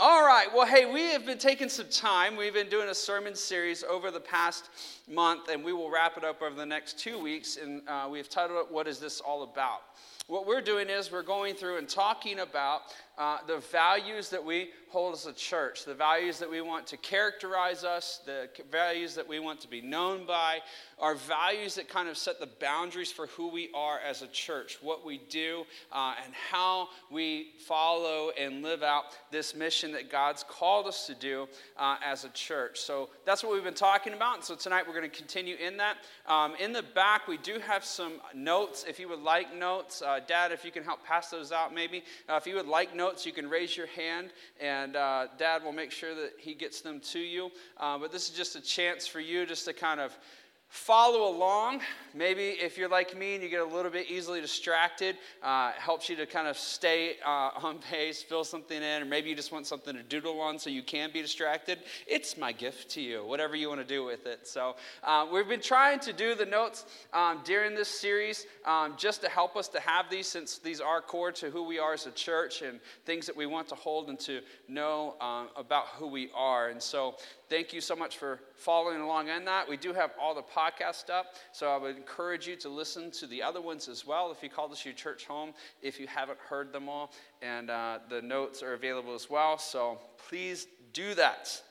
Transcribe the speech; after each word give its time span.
All 0.00 0.24
right. 0.24 0.46
Well, 0.54 0.64
hey, 0.64 0.86
we 0.86 1.10
have 1.10 1.26
been 1.26 1.38
taking 1.38 1.68
some 1.68 1.88
time. 1.88 2.36
We've 2.36 2.54
been 2.54 2.68
doing 2.68 2.88
a 2.88 2.94
sermon 2.94 3.34
series 3.34 3.82
over 3.82 4.12
the 4.12 4.20
past 4.20 4.70
month, 5.10 5.48
and 5.48 5.64
we 5.64 5.72
will 5.72 5.90
wrap 5.90 6.16
it 6.16 6.22
up 6.22 6.40
over 6.40 6.54
the 6.54 6.64
next 6.64 7.00
two 7.00 7.18
weeks. 7.18 7.56
And 7.56 7.82
uh, 7.88 8.06
we've 8.08 8.28
titled 8.28 8.64
it, 8.64 8.72
What 8.72 8.86
is 8.86 9.00
This 9.00 9.18
All 9.18 9.42
About? 9.42 9.80
What 10.28 10.46
we're 10.46 10.60
doing 10.60 10.88
is 10.88 11.10
we're 11.10 11.24
going 11.24 11.56
through 11.56 11.78
and 11.78 11.88
talking 11.88 12.38
about 12.38 12.82
uh, 13.18 13.38
the 13.46 13.58
values 13.58 14.30
that 14.30 14.42
we 14.42 14.70
hold 14.90 15.14
as 15.14 15.26
a 15.26 15.32
church, 15.32 15.84
the 15.84 15.94
values 15.94 16.38
that 16.38 16.50
we 16.50 16.60
want 16.60 16.86
to 16.86 16.96
characterize 16.96 17.84
us, 17.84 18.20
the 18.24 18.48
values 18.70 19.14
that 19.14 19.28
we 19.28 19.38
want 19.38 19.60
to 19.60 19.68
be 19.68 19.80
known 19.80 20.24
by, 20.24 20.60
our 20.98 21.14
values 21.14 21.74
that 21.74 21.88
kind 21.88 22.08
of 22.08 22.16
set 22.16 22.40
the 22.40 22.48
boundaries 22.60 23.12
for 23.12 23.26
who 23.28 23.48
we 23.48 23.68
are 23.74 23.98
as 24.00 24.22
a 24.22 24.26
church, 24.28 24.78
what 24.80 25.04
we 25.04 25.18
do, 25.28 25.64
uh, 25.92 26.14
and 26.24 26.32
how 26.50 26.88
we 27.10 27.50
follow 27.66 28.30
and 28.38 28.62
live 28.62 28.82
out 28.82 29.04
this 29.30 29.54
mission 29.54 29.92
that 29.92 30.10
God's 30.10 30.42
called 30.42 30.86
us 30.86 31.06
to 31.06 31.14
do 31.14 31.48
uh, 31.76 31.96
as 32.04 32.24
a 32.24 32.30
church. 32.30 32.80
So 32.80 33.10
that's 33.26 33.42
what 33.42 33.52
we've 33.52 33.64
been 33.64 33.74
talking 33.74 34.14
about. 34.14 34.36
And 34.36 34.44
so 34.44 34.54
tonight 34.54 34.84
we're 34.86 34.94
going 34.94 35.10
to 35.10 35.16
continue 35.16 35.56
in 35.56 35.76
that. 35.76 35.98
Um, 36.26 36.54
in 36.58 36.72
the 36.72 36.82
back, 36.82 37.28
we 37.28 37.36
do 37.38 37.58
have 37.58 37.84
some 37.84 38.14
notes. 38.34 38.84
If 38.88 38.98
you 38.98 39.08
would 39.08 39.22
like 39.22 39.54
notes, 39.54 40.02
uh, 40.02 40.20
Dad, 40.26 40.50
if 40.50 40.64
you 40.64 40.70
can 40.70 40.82
help 40.82 41.04
pass 41.04 41.30
those 41.30 41.52
out 41.52 41.74
maybe. 41.74 42.04
Uh, 42.28 42.34
if 42.34 42.46
you 42.46 42.54
would 42.54 42.66
like 42.66 42.94
notes, 42.94 43.07
you 43.26 43.32
can 43.32 43.48
raise 43.48 43.76
your 43.76 43.86
hand 43.88 44.30
and 44.60 44.96
uh, 44.96 45.26
Dad 45.38 45.62
will 45.64 45.72
make 45.72 45.90
sure 45.90 46.14
that 46.14 46.32
he 46.38 46.54
gets 46.54 46.80
them 46.80 47.00
to 47.00 47.18
you. 47.18 47.50
Uh, 47.76 47.98
but 47.98 48.12
this 48.12 48.28
is 48.28 48.36
just 48.36 48.56
a 48.56 48.60
chance 48.60 49.06
for 49.06 49.20
you 49.20 49.46
just 49.46 49.64
to 49.64 49.72
kind 49.72 50.00
of 50.00 50.16
follow 50.68 51.34
along. 51.34 51.80
Maybe 52.14 52.48
if 52.48 52.76
you're 52.76 52.88
like 52.88 53.16
me 53.16 53.34
and 53.34 53.42
you 53.42 53.48
get 53.48 53.60
a 53.60 53.64
little 53.64 53.90
bit 53.90 54.10
easily 54.10 54.40
distracted, 54.40 55.16
uh, 55.42 55.72
helps 55.72 56.08
you 56.08 56.16
to 56.16 56.26
kind 56.26 56.46
of 56.46 56.58
stay 56.58 57.16
uh, 57.24 57.50
on 57.62 57.78
pace, 57.78 58.22
fill 58.22 58.44
something 58.44 58.82
in, 58.82 59.02
or 59.02 59.04
maybe 59.04 59.30
you 59.30 59.36
just 59.36 59.50
want 59.52 59.66
something 59.66 59.94
to 59.94 60.02
doodle 60.02 60.40
on 60.40 60.58
so 60.58 60.68
you 60.68 60.82
can 60.82 61.10
be 61.12 61.22
distracted. 61.22 61.78
It's 62.06 62.36
my 62.36 62.52
gift 62.52 62.90
to 62.90 63.00
you, 63.00 63.24
whatever 63.24 63.56
you 63.56 63.68
want 63.68 63.80
to 63.80 63.86
do 63.86 64.04
with 64.04 64.26
it. 64.26 64.46
So 64.46 64.76
uh, 65.02 65.26
we've 65.32 65.48
been 65.48 65.60
trying 65.60 66.00
to 66.00 66.12
do 66.12 66.34
the 66.34 66.46
notes 66.46 66.84
um, 67.12 67.40
during 67.44 67.74
this 67.74 67.88
series 67.88 68.46
um, 68.66 68.94
just 68.98 69.22
to 69.22 69.28
help 69.28 69.56
us 69.56 69.68
to 69.68 69.80
have 69.80 70.10
these, 70.10 70.26
since 70.26 70.58
these 70.58 70.80
are 70.80 71.00
core 71.00 71.32
to 71.32 71.50
who 71.50 71.62
we 71.62 71.78
are 71.78 71.94
as 71.94 72.06
a 72.06 72.12
church 72.12 72.62
and 72.62 72.80
things 73.06 73.26
that 73.26 73.36
we 73.36 73.46
want 73.46 73.68
to 73.68 73.74
hold 73.74 74.08
and 74.08 74.20
to 74.20 74.40
know 74.68 75.14
um, 75.20 75.48
about 75.56 75.86
who 75.96 76.06
we 76.06 76.30
are. 76.34 76.68
And 76.68 76.82
so 76.82 77.14
thank 77.48 77.72
you 77.72 77.80
so 77.80 77.96
much 77.96 78.16
for 78.18 78.40
following 78.54 79.00
along 79.00 79.28
in 79.28 79.44
that. 79.44 79.68
We 79.68 79.76
do 79.76 79.92
have 79.92 80.10
all 80.20 80.34
the 80.34 80.42
podcasts 80.42 81.10
up, 81.10 81.34
so 81.52 81.70
I 81.70 81.76
would 81.76 81.96
encourage 81.96 82.46
you 82.46 82.56
to 82.56 82.68
listen 82.68 83.10
to 83.12 83.26
the 83.26 83.42
other 83.42 83.60
ones 83.60 83.88
as 83.88 84.06
well 84.06 84.30
if 84.30 84.42
you 84.42 84.48
call 84.48 84.68
this 84.68 84.84
your 84.84 84.94
church 84.94 85.26
home, 85.26 85.52
if 85.82 85.98
you 85.98 86.06
haven't 86.06 86.38
heard 86.38 86.72
them 86.72 86.88
all. 86.88 87.12
And 87.42 87.70
uh, 87.70 88.00
the 88.08 88.22
notes 88.22 88.62
are 88.62 88.74
available 88.74 89.14
as 89.14 89.30
well, 89.30 89.58
so 89.58 89.98
please 90.28 90.66
do 90.92 91.14
that. 91.14 91.62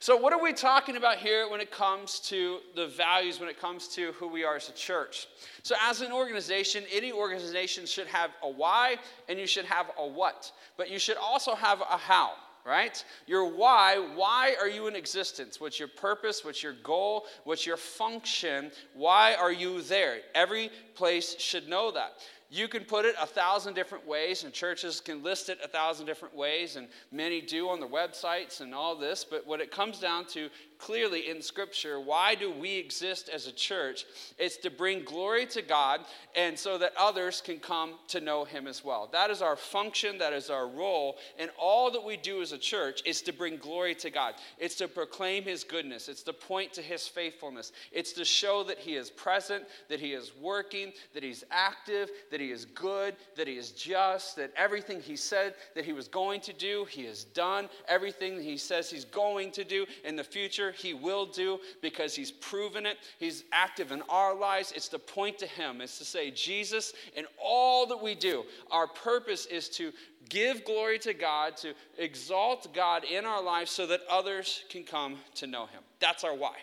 So, 0.00 0.16
what 0.16 0.32
are 0.32 0.40
we 0.40 0.52
talking 0.52 0.96
about 0.96 1.18
here 1.18 1.50
when 1.50 1.60
it 1.60 1.72
comes 1.72 2.20
to 2.20 2.58
the 2.76 2.86
values, 2.86 3.40
when 3.40 3.48
it 3.48 3.60
comes 3.60 3.88
to 3.88 4.12
who 4.12 4.28
we 4.28 4.44
are 4.44 4.54
as 4.54 4.68
a 4.68 4.72
church? 4.72 5.26
So, 5.64 5.74
as 5.82 6.02
an 6.02 6.12
organization, 6.12 6.84
any 6.92 7.10
organization 7.10 7.84
should 7.84 8.06
have 8.06 8.30
a 8.42 8.48
why 8.48 8.96
and 9.28 9.40
you 9.40 9.46
should 9.46 9.64
have 9.64 9.90
a 9.98 10.06
what, 10.06 10.52
but 10.76 10.88
you 10.88 11.00
should 11.00 11.16
also 11.16 11.56
have 11.56 11.80
a 11.80 11.96
how 11.96 12.34
right? 12.68 13.02
Your 13.26 13.56
why, 13.56 13.96
why 14.14 14.54
are 14.60 14.68
you 14.68 14.86
in 14.86 14.94
existence? 14.94 15.60
What's 15.60 15.78
your 15.78 15.88
purpose? 15.88 16.44
What's 16.44 16.62
your 16.62 16.74
goal? 16.84 17.24
What's 17.44 17.66
your 17.66 17.78
function? 17.78 18.70
Why 18.94 19.34
are 19.34 19.52
you 19.52 19.80
there? 19.82 20.18
Every 20.34 20.70
place 20.94 21.34
should 21.38 21.68
know 21.68 21.90
that. 21.92 22.18
You 22.50 22.66
can 22.66 22.84
put 22.84 23.04
it 23.04 23.14
a 23.20 23.26
thousand 23.26 23.74
different 23.74 24.06
ways, 24.06 24.44
and 24.44 24.52
churches 24.52 25.00
can 25.00 25.22
list 25.22 25.50
it 25.50 25.58
a 25.62 25.68
thousand 25.68 26.06
different 26.06 26.34
ways, 26.34 26.76
and 26.76 26.88
many 27.12 27.42
do 27.42 27.68
on 27.68 27.78
their 27.78 27.88
websites 27.88 28.60
and 28.60 28.74
all 28.74 28.96
this. 28.96 29.22
But 29.22 29.46
what 29.46 29.60
it 29.60 29.70
comes 29.70 29.98
down 29.98 30.24
to 30.28 30.48
clearly 30.78 31.28
in 31.28 31.42
Scripture, 31.42 32.00
why 32.00 32.34
do 32.34 32.50
we 32.50 32.76
exist 32.76 33.28
as 33.28 33.46
a 33.46 33.52
church? 33.52 34.04
It's 34.38 34.56
to 34.58 34.70
bring 34.70 35.04
glory 35.04 35.46
to 35.46 35.62
God 35.62 36.00
and 36.36 36.58
so 36.58 36.78
that 36.78 36.92
others 36.96 37.40
can 37.40 37.58
come 37.58 37.94
to 38.08 38.20
know 38.20 38.44
Him 38.44 38.66
as 38.66 38.84
well. 38.84 39.08
That 39.12 39.30
is 39.30 39.42
our 39.42 39.56
function, 39.56 40.18
that 40.18 40.32
is 40.32 40.50
our 40.50 40.68
role. 40.68 41.16
And 41.38 41.50
all 41.58 41.90
that 41.90 42.04
we 42.04 42.16
do 42.16 42.40
as 42.42 42.52
a 42.52 42.58
church 42.58 43.02
is 43.04 43.22
to 43.22 43.32
bring 43.32 43.56
glory 43.56 43.94
to 43.96 44.10
God. 44.10 44.34
It's 44.58 44.76
to 44.76 44.88
proclaim 44.88 45.42
His 45.44 45.64
goodness, 45.64 46.08
it's 46.08 46.22
to 46.22 46.32
point 46.32 46.72
to 46.74 46.82
His 46.82 47.06
faithfulness, 47.08 47.72
it's 47.92 48.12
to 48.12 48.24
show 48.24 48.62
that 48.64 48.78
He 48.78 48.94
is 48.94 49.10
present, 49.10 49.64
that 49.88 50.00
He 50.00 50.12
is 50.12 50.32
working, 50.40 50.92
that 51.14 51.22
He's 51.22 51.44
active, 51.50 52.10
that 52.30 52.40
He 52.40 52.50
is 52.50 52.64
good, 52.64 53.16
that 53.36 53.48
He 53.48 53.58
is 53.58 53.72
just, 53.72 54.36
that 54.36 54.52
everything 54.56 55.00
He 55.00 55.16
said 55.16 55.54
that 55.74 55.84
He 55.84 55.92
was 55.92 56.08
going 56.08 56.40
to 56.42 56.52
do, 56.52 56.86
He 56.88 57.04
has 57.06 57.24
done. 57.24 57.68
Everything 57.88 58.40
He 58.40 58.56
says 58.56 58.90
He's 58.90 59.04
going 59.04 59.50
to 59.52 59.64
do 59.64 59.84
in 60.04 60.16
the 60.16 60.24
future 60.24 60.67
he 60.72 60.94
will 60.94 61.26
do 61.26 61.58
because 61.82 62.14
He's 62.14 62.30
proven 62.30 62.86
it. 62.86 62.98
He's 63.18 63.44
active 63.52 63.92
in 63.92 64.02
our 64.08 64.34
lives. 64.34 64.72
It's 64.74 64.88
to 64.88 64.98
point 64.98 65.38
to 65.38 65.46
Him, 65.46 65.80
it's 65.80 65.98
to 65.98 66.04
say, 66.04 66.30
Jesus, 66.30 66.92
in 67.16 67.26
all 67.42 67.86
that 67.86 68.02
we 68.02 68.14
do, 68.14 68.44
our 68.70 68.86
purpose 68.86 69.46
is 69.46 69.68
to 69.70 69.92
give 70.28 70.64
glory 70.64 70.98
to 71.00 71.14
God, 71.14 71.56
to 71.58 71.74
exalt 71.96 72.74
God 72.74 73.04
in 73.04 73.24
our 73.24 73.42
lives 73.42 73.70
so 73.70 73.86
that 73.86 74.00
others 74.10 74.64
can 74.68 74.84
come 74.84 75.16
to 75.36 75.46
know 75.46 75.66
Him. 75.66 75.82
That's 76.00 76.24
our 76.24 76.34
why 76.34 76.54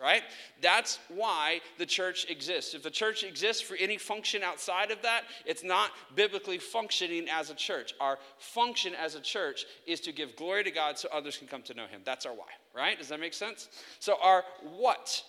right? 0.00 0.22
That's 0.60 0.98
why 1.08 1.60
the 1.76 1.86
church 1.86 2.26
exists. 2.28 2.74
If 2.74 2.82
the 2.82 2.90
church 2.90 3.24
exists 3.24 3.62
for 3.62 3.76
any 3.76 3.98
function 3.98 4.42
outside 4.42 4.90
of 4.90 5.02
that, 5.02 5.24
it's 5.44 5.64
not 5.64 5.90
biblically 6.14 6.58
functioning 6.58 7.26
as 7.28 7.50
a 7.50 7.54
church. 7.54 7.94
Our 8.00 8.18
function 8.38 8.94
as 8.94 9.16
a 9.16 9.20
church 9.20 9.66
is 9.86 10.00
to 10.00 10.12
give 10.12 10.36
glory 10.36 10.64
to 10.64 10.70
God 10.70 10.98
so 10.98 11.08
others 11.12 11.36
can 11.36 11.48
come 11.48 11.62
to 11.62 11.74
know 11.74 11.86
Him. 11.86 12.02
That's 12.04 12.26
our 12.26 12.32
why, 12.32 12.46
right? 12.74 12.96
Does 12.96 13.08
that 13.08 13.20
make 13.20 13.34
sense? 13.34 13.68
So, 13.98 14.16
our 14.22 14.44
what? 14.62 15.22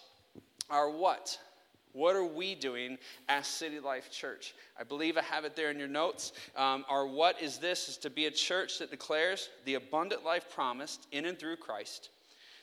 Our 0.70 0.90
what? 0.90 1.40
What 1.94 2.16
are 2.16 2.24
we 2.24 2.54
doing 2.54 3.00
as 3.28 3.48
City 3.48 3.80
Life 3.80 4.12
Church? 4.12 4.54
I 4.80 4.84
believe 4.84 5.18
I 5.18 5.24
have 5.24 5.44
it 5.46 5.56
there 5.56 5.72
in 5.72 5.80
your 5.80 5.88
notes. 5.88 6.34
Um, 6.56 6.86
our 6.88 7.08
what 7.08 7.42
is 7.42 7.58
this 7.58 7.90
is 7.90 7.98
to 7.98 8.12
be 8.12 8.28
a 8.28 8.32
church 8.32 8.78
that 8.78 8.92
declares 8.92 9.50
the 9.66 9.74
abundant 9.74 10.24
life 10.24 10.46
promised 10.54 11.08
in 11.12 11.26
and 11.26 11.40
through 11.40 11.56
Christ 11.56 12.12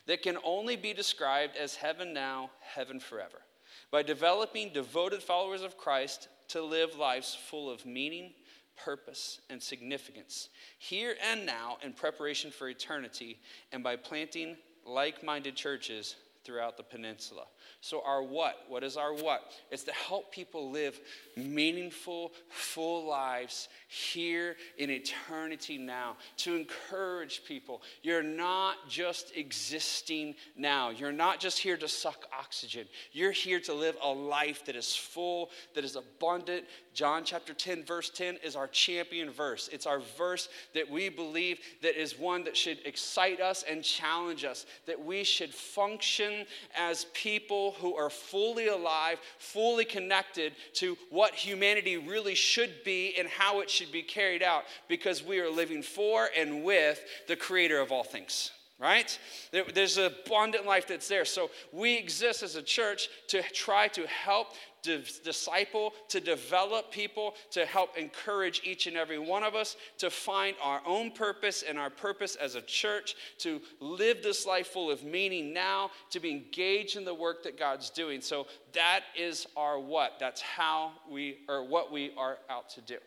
that 0.07 0.23
can 0.23 0.39
only 0.45 0.77
be 0.77 0.93
described 0.93 1.57
as 1.57 1.77
heaven 1.77 2.13
now, 2.13 2.51
heaven 2.61 3.01
forever, 3.01 3.43
by 3.91 4.03
developing 4.03 4.73
devoted 4.73 5.23
followers 5.23 5.63
of 5.63 5.77
Christ 5.77 6.29
to 6.49 6.63
live 6.63 6.97
lives 6.97 7.35
full 7.35 7.71
of 7.71 7.85
meaning, 7.85 8.33
purpose, 8.77 9.41
and 9.51 9.63
significance, 9.63 10.49
here 10.79 11.17
and 11.31 11.45
now 11.45 11.79
in 11.83 11.93
preparation 11.93 12.51
for 12.51 12.69
eternity, 12.69 13.39
and 13.73 13.83
by 13.83 13.97
planting 13.97 14.57
like 14.85 15.25
minded 15.25 15.57
churches 15.57 16.17
throughout 16.45 16.77
the 16.77 16.83
peninsula. 16.83 17.47
So, 17.87 18.03
our 18.05 18.21
what? 18.21 18.65
What 18.67 18.83
is 18.83 18.97
our 18.97 19.15
what? 19.15 19.53
It's 19.71 19.85
to 19.85 19.93
help 19.93 20.33
people 20.33 20.73
live 20.73 20.99
meaningful, 21.37 22.33
full 22.49 23.07
lives 23.07 23.69
here 23.87 24.57
in 24.77 24.91
eternity 24.91 25.79
now, 25.79 26.17
to 26.39 26.57
encourage 26.57 27.45
people. 27.45 27.83
You're 28.03 28.25
not 28.25 28.89
just 28.89 29.37
existing 29.37 30.35
now, 30.57 30.91
you're 30.91 31.13
not 31.13 31.39
just 31.39 31.61
here 31.61 31.77
to 31.77 31.87
suck 31.87 32.27
oxygen. 32.37 32.89
You're 33.13 33.31
here 33.31 33.61
to 33.61 33.73
live 33.73 33.97
a 34.03 34.11
life 34.11 34.65
that 34.67 34.75
is 34.75 34.97
full, 34.97 35.51
that 35.77 35.85
is 35.85 35.95
abundant. 35.95 36.65
John 36.93 37.23
chapter 37.25 37.55
10, 37.55 37.85
verse 37.85 38.11
10 38.11 38.39
is 38.43 38.57
our 38.57 38.67
champion 38.67 39.31
verse. 39.31 39.69
It's 39.71 39.87
our 39.87 40.01
verse 40.19 40.49
that 40.75 40.91
we 40.91 41.09
believe 41.09 41.61
that 41.83 42.01
is 42.01 42.19
one 42.19 42.43
that 42.45 42.57
should 42.57 42.79
excite 42.85 43.41
us 43.41 43.63
and 43.63 43.85
challenge 43.85 44.45
us, 44.45 44.67
that 44.87 45.05
we 45.05 45.23
should 45.23 45.55
function 45.55 46.47
as 46.77 47.07
people 47.13 47.76
who 47.81 47.95
are 47.97 48.11
fully 48.11 48.69
alive, 48.69 49.19
fully 49.39 49.85
connected 49.85 50.53
to 50.75 50.97
what 51.11 51.35
humanity 51.35 51.97
really 51.97 52.35
should 52.35 52.85
be 52.85 53.15
and 53.19 53.29
how 53.29 53.61
it 53.61 53.71
should 53.71 53.93
be 53.93 54.03
carried 54.03 54.43
out 54.43 54.65
because 54.89 55.23
we 55.23 55.41
are 55.41 55.51
living 55.51 55.83
for 55.83 56.29
and 56.37 56.65
with 56.65 57.01
the 57.29 57.37
creator 57.37 57.81
of 57.81 57.93
all 57.93 58.05
things 58.05 58.51
right? 58.79 59.19
There's 59.53 59.97
an 59.97 60.13
abundant 60.27 60.67
life 60.67 60.87
that's 60.87 61.09
there. 61.09 61.25
So 61.25 61.51
we 61.73 61.97
exist 61.97 62.43
as 62.43 62.57
a 62.57 62.63
church 62.63 63.09
to 63.29 63.43
try 63.43 63.89
to 63.89 64.07
help 64.07 64.49
disciple, 64.87 65.93
to 66.09 66.21
develop 66.21 66.91
people, 66.91 67.35
to 67.51 67.67
help 67.67 67.97
encourage 67.97 68.63
each 68.65 68.87
and 68.87 68.97
every 68.97 69.19
one 69.19 69.43
of 69.43 69.55
us 69.55 69.77
to 69.99 70.11
find 70.11 70.57
our 70.63 70.81
own 70.87 71.11
purpose 71.11 71.63
and 71.63 71.79
our 71.79 71.91
purpose 71.91 72.37
as 72.37 72.55
a 72.55 72.63
church, 72.63 73.15
to 73.39 73.61
live 73.81 74.23
this 74.23 74.47
life 74.47 74.69
full 74.69 74.91
of 74.91 75.05
meaning 75.05 75.53
now, 75.53 75.91
to 76.11 76.21
be 76.21 76.31
engaged 76.31 76.97
in 76.97 77.05
the 77.05 77.15
work 77.15 77.43
that 77.43 77.59
God's 77.59 77.91
doing. 77.91 78.21
So 78.21 78.47
that 78.73 79.01
is 79.17 79.47
our 79.57 79.79
what. 79.79 80.15
That's 80.19 80.41
how 80.41 80.93
we, 81.11 81.39
or 81.49 81.65
what 81.65 81.93
we 81.93 82.13
are 82.17 82.39
out 82.49 82.69
to 82.71 82.81
do. 82.81 82.99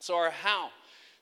So, 0.00 0.16
our 0.16 0.30
how. 0.30 0.70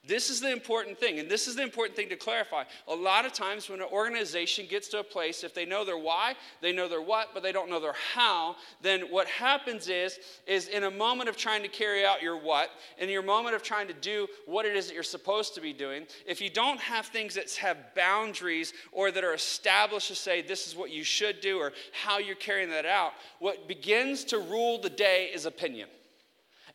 This 0.08 0.30
is 0.30 0.40
the 0.40 0.50
important 0.50 0.98
thing, 0.98 1.18
and 1.18 1.30
this 1.30 1.46
is 1.46 1.54
the 1.54 1.62
important 1.62 1.94
thing 1.94 2.08
to 2.08 2.16
clarify. 2.16 2.64
A 2.88 2.94
lot 2.94 3.26
of 3.26 3.34
times, 3.34 3.68
when 3.68 3.82
an 3.82 3.88
organization 3.92 4.64
gets 4.66 4.88
to 4.88 5.00
a 5.00 5.04
place, 5.04 5.44
if 5.44 5.52
they 5.52 5.66
know 5.66 5.84
their 5.84 5.98
why, 5.98 6.34
they 6.62 6.72
know 6.72 6.88
their 6.88 7.02
what, 7.02 7.34
but 7.34 7.42
they 7.42 7.52
don't 7.52 7.68
know 7.68 7.78
their 7.78 7.94
how, 8.14 8.56
then 8.80 9.02
what 9.10 9.26
happens 9.28 9.86
is, 9.86 10.18
is 10.46 10.68
in 10.68 10.84
a 10.84 10.90
moment 10.90 11.28
of 11.28 11.36
trying 11.36 11.60
to 11.60 11.68
carry 11.68 12.06
out 12.06 12.22
your 12.22 12.38
what, 12.40 12.70
in 12.96 13.10
your 13.10 13.20
moment 13.20 13.54
of 13.54 13.62
trying 13.62 13.86
to 13.86 13.92
do 13.92 14.26
what 14.46 14.64
it 14.64 14.74
is 14.74 14.86
that 14.86 14.94
you're 14.94 15.02
supposed 15.02 15.54
to 15.56 15.60
be 15.60 15.74
doing, 15.74 16.06
if 16.26 16.40
you 16.40 16.48
don't 16.48 16.80
have 16.80 17.04
things 17.04 17.34
that 17.34 17.52
have 17.56 17.76
boundaries 17.94 18.72
or 18.92 19.10
that 19.10 19.24
are 19.24 19.34
established 19.34 20.08
to 20.08 20.14
say 20.14 20.40
this 20.40 20.66
is 20.66 20.74
what 20.74 20.90
you 20.90 21.04
should 21.04 21.42
do 21.42 21.58
or 21.58 21.74
how 21.92 22.16
you're 22.16 22.34
carrying 22.34 22.70
that 22.70 22.86
out, 22.86 23.12
what 23.40 23.68
begins 23.68 24.24
to 24.24 24.38
rule 24.38 24.80
the 24.80 24.88
day 24.88 25.28
is 25.34 25.44
opinion. 25.44 25.90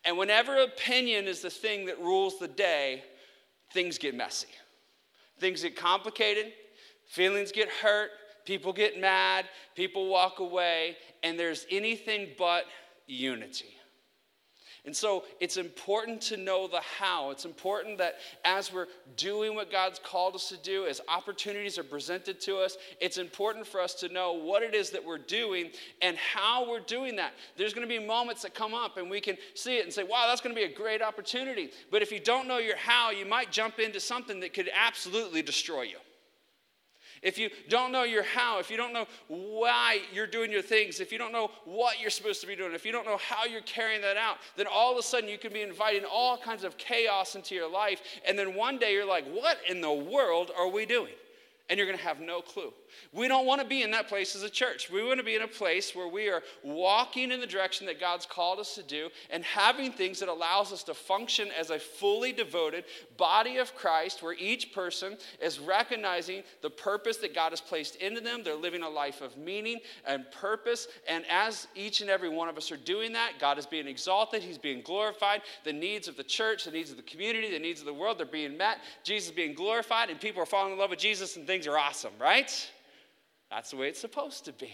And 0.06 0.20
whenever 0.20 0.58
opinion 0.58 1.26
is 1.26 1.42
the 1.42 1.50
thing 1.50 1.88
that 1.88 2.00
rules 2.00 2.38
the 2.38 2.48
day, 2.48 3.04
things 3.74 3.98
get 3.98 4.16
messy. 4.16 4.48
Things 5.40 5.64
get 5.64 5.75
complicated, 5.75 6.54
feelings 7.08 7.52
get 7.52 7.68
hurt, 7.70 8.12
people 8.46 8.72
get 8.72 9.00
mad, 9.00 9.46
people 9.75 10.08
walk 10.08 10.40
away, 10.40 10.96
and 11.24 11.40
there's 11.40 11.66
anything 11.72 12.30
but 12.38 12.66
unity. 13.08 13.75
And 14.86 14.96
so 14.96 15.24
it's 15.40 15.56
important 15.56 16.20
to 16.24 16.36
know 16.36 16.68
the 16.68 16.82
how. 16.82 17.32
It's 17.32 17.46
important 17.46 17.98
that 18.00 18.16
as 18.44 18.74
we're 18.74 18.88
doing 19.16 19.56
what 19.56 19.72
God's 19.72 19.98
called 19.98 20.36
us 20.36 20.50
to 20.50 20.58
do, 20.58 20.86
as 20.86 21.00
opportunities 21.08 21.78
are 21.78 21.86
presented 21.86 22.42
to 22.42 22.58
us, 22.58 22.76
it's 23.00 23.18
important 23.18 23.66
for 23.66 23.80
us 23.80 23.94
to 23.96 24.10
know 24.10 24.34
what 24.34 24.62
it 24.62 24.76
is 24.76 24.90
that 24.90 25.04
we're 25.04 25.20
doing 25.20 25.72
and 26.02 26.18
how 26.18 26.70
we're 26.70 26.82
doing 26.82 27.16
that. 27.16 27.32
There's 27.56 27.74
going 27.74 27.88
to 27.88 28.00
be 28.00 28.06
moments 28.06 28.42
that 28.42 28.54
come 28.54 28.74
up 28.74 28.98
and 28.98 29.10
we 29.10 29.22
can 29.22 29.38
see 29.54 29.78
it 29.78 29.86
and 29.86 29.94
say, 29.94 30.04
wow, 30.04 30.26
that's 30.28 30.42
going 30.42 30.54
to 30.54 30.62
be 30.62 30.70
a 30.70 30.76
great 30.76 31.02
opportunity. 31.02 31.72
But 31.90 32.02
if 32.02 32.12
you 32.12 32.20
don't 32.20 32.46
know 32.46 32.58
your 32.58 32.78
how, 32.78 33.12
you 33.12 33.26
might 33.26 33.54
jump 33.54 33.80
into 33.80 34.02
something 34.02 34.42
that 34.42 34.54
could 34.54 34.70
absolutely 34.74 35.42
destroy 35.42 35.84
you 35.84 35.98
if 37.24 37.38
you 37.38 37.50
don't 37.70 37.92
know 37.92 38.04
your 38.04 38.24
how, 38.24 38.60
if 38.60 38.70
you 38.70 38.78
don't 38.78 38.94
know 38.94 39.08
why 39.28 40.02
you're 40.14 40.28
doing 40.28 40.52
your 40.52 40.62
things, 40.62 41.00
if 41.00 41.12
you 41.12 41.18
don't 41.18 41.31
know 41.31 41.52
what 41.66 42.00
you're 42.00 42.10
supposed 42.10 42.42
to 42.42 42.48
be 42.48 42.56
doing, 42.56 42.74
if 42.74 42.86
you 42.86 42.92
don't 42.92 43.06
know 43.06 43.18
how 43.18 43.46
you're 43.46 43.62
carrying 43.62 44.02
that 44.02 44.18
out, 44.18 44.38
then 44.58 44.68
all 44.68 44.92
of 44.92 44.98
a 44.98 45.04
sudden 45.04 45.30
you 45.30 45.38
can 45.38 45.54
be 45.54 45.62
inviting 45.62 46.04
all 46.04 46.38
kinds 46.38 46.64
of 46.64 46.78
chaos 46.78 47.36
into 47.36 47.56
your 47.56 47.70
life. 47.70 48.02
And 48.28 48.38
then 48.38 48.56
one 48.56 48.78
day 48.78 48.94
you're 48.94 49.08
like, 49.08 49.25
what 49.25 49.58
in 49.68 49.81
the 49.81 49.92
world 49.92 50.52
are 50.58 50.68
we 50.68 50.86
doing? 50.86 51.14
and 51.70 51.78
you're 51.78 51.88
going 51.88 51.98
to 51.98 52.04
have 52.04 52.20
no 52.20 52.42
clue. 52.42 52.74
We 53.12 53.28
don't 53.28 53.45
want 53.45 53.62
to 53.62 53.68
be 53.68 53.84
in 53.84 53.92
that 53.92 54.07
place 54.07 54.36
as 54.36 54.44
a 54.44 54.50
church. 54.50 54.90
We 54.92 55.04
want 55.04 55.19
to 55.19 55.24
be 55.24 55.36
in 55.36 55.42
a 55.42 55.48
place 55.48 55.95
where 55.95 56.07
we 56.07 56.30
are 56.30 56.42
walking 56.63 57.31
in 57.31 57.40
the 57.40 57.48
direction 57.48 57.86
that 57.88 58.00
God's 58.00 58.25
called 58.25 58.60
us 58.60 58.75
to 58.75 58.84
do 58.84 59.10
and 59.30 59.44
having 59.44 59.92
things 59.92 60.19
that 60.19 60.30
allows 60.30 60.72
us 60.72 60.84
to 60.84 60.94
function 60.94 61.50
as 61.57 61.69
a 61.69 61.80
fully 61.80 62.31
devoted 62.31 62.86
body 63.18 63.57
of 63.57 63.75
Christ 63.75 64.24
where 64.24 64.34
each 64.34 64.74
person 64.74 65.18
is 65.42 65.60
recognizing 65.60 66.44
the 66.62 66.69
purpose 66.69 67.18
that 67.18 67.36
God 67.36 67.51
has 67.51 67.62
placed 67.62 67.95
into 67.98 68.22
them. 68.22 68.42
They're 68.44 68.56
living 68.56 68.84
a 68.84 68.90
life 68.90 69.22
of 69.22 69.38
meaning 69.38 69.80
and 70.06 70.30
purpose. 70.31 70.88
And 71.07 71.24
as 71.30 71.68
each 71.75 72.01
and 72.01 72.10
every 72.10 72.30
one 72.30 72.50
of 72.50 72.57
us 72.57 72.72
are 72.72 72.78
doing 72.78 73.13
that, 73.13 73.34
God 73.39 73.57
is 73.57 73.66
being 73.66 73.88
exalted, 73.88 74.42
he's 74.42 74.57
being 74.57 74.81
glorified. 74.81 75.42
The 75.63 75.74
needs 75.74 76.07
of 76.07 76.18
the 76.18 76.24
church, 76.24 76.66
the 76.66 76.72
needs 76.72 76.92
of 76.92 76.98
the 76.98 77.04
community, 77.04 77.51
the 77.51 77.60
needs 77.60 77.80
of 77.80 77.86
the 77.86 77.94
world, 77.94 78.18
they're 78.18 78.25
being 78.25 78.57
met. 78.57 78.80
Jesus 79.04 79.30
is 79.30 79.36
being 79.36 79.54
glorified 79.54 80.10
and 80.10 80.19
people 80.19 80.42
are 80.42 80.46
falling 80.46 80.74
in 80.74 80.80
love 80.80 80.89
with 80.89 81.00
Jesus 81.00 81.38
and 81.38 81.46
things 81.46 81.68
are 81.68 81.78
awesome, 81.78 82.13
right? 82.19 82.72
That's 83.54 83.70
the 83.70 83.78
way 83.78 83.88
it's 83.88 84.00
supposed 84.00 84.46
to 84.46 84.54
be. 84.54 84.72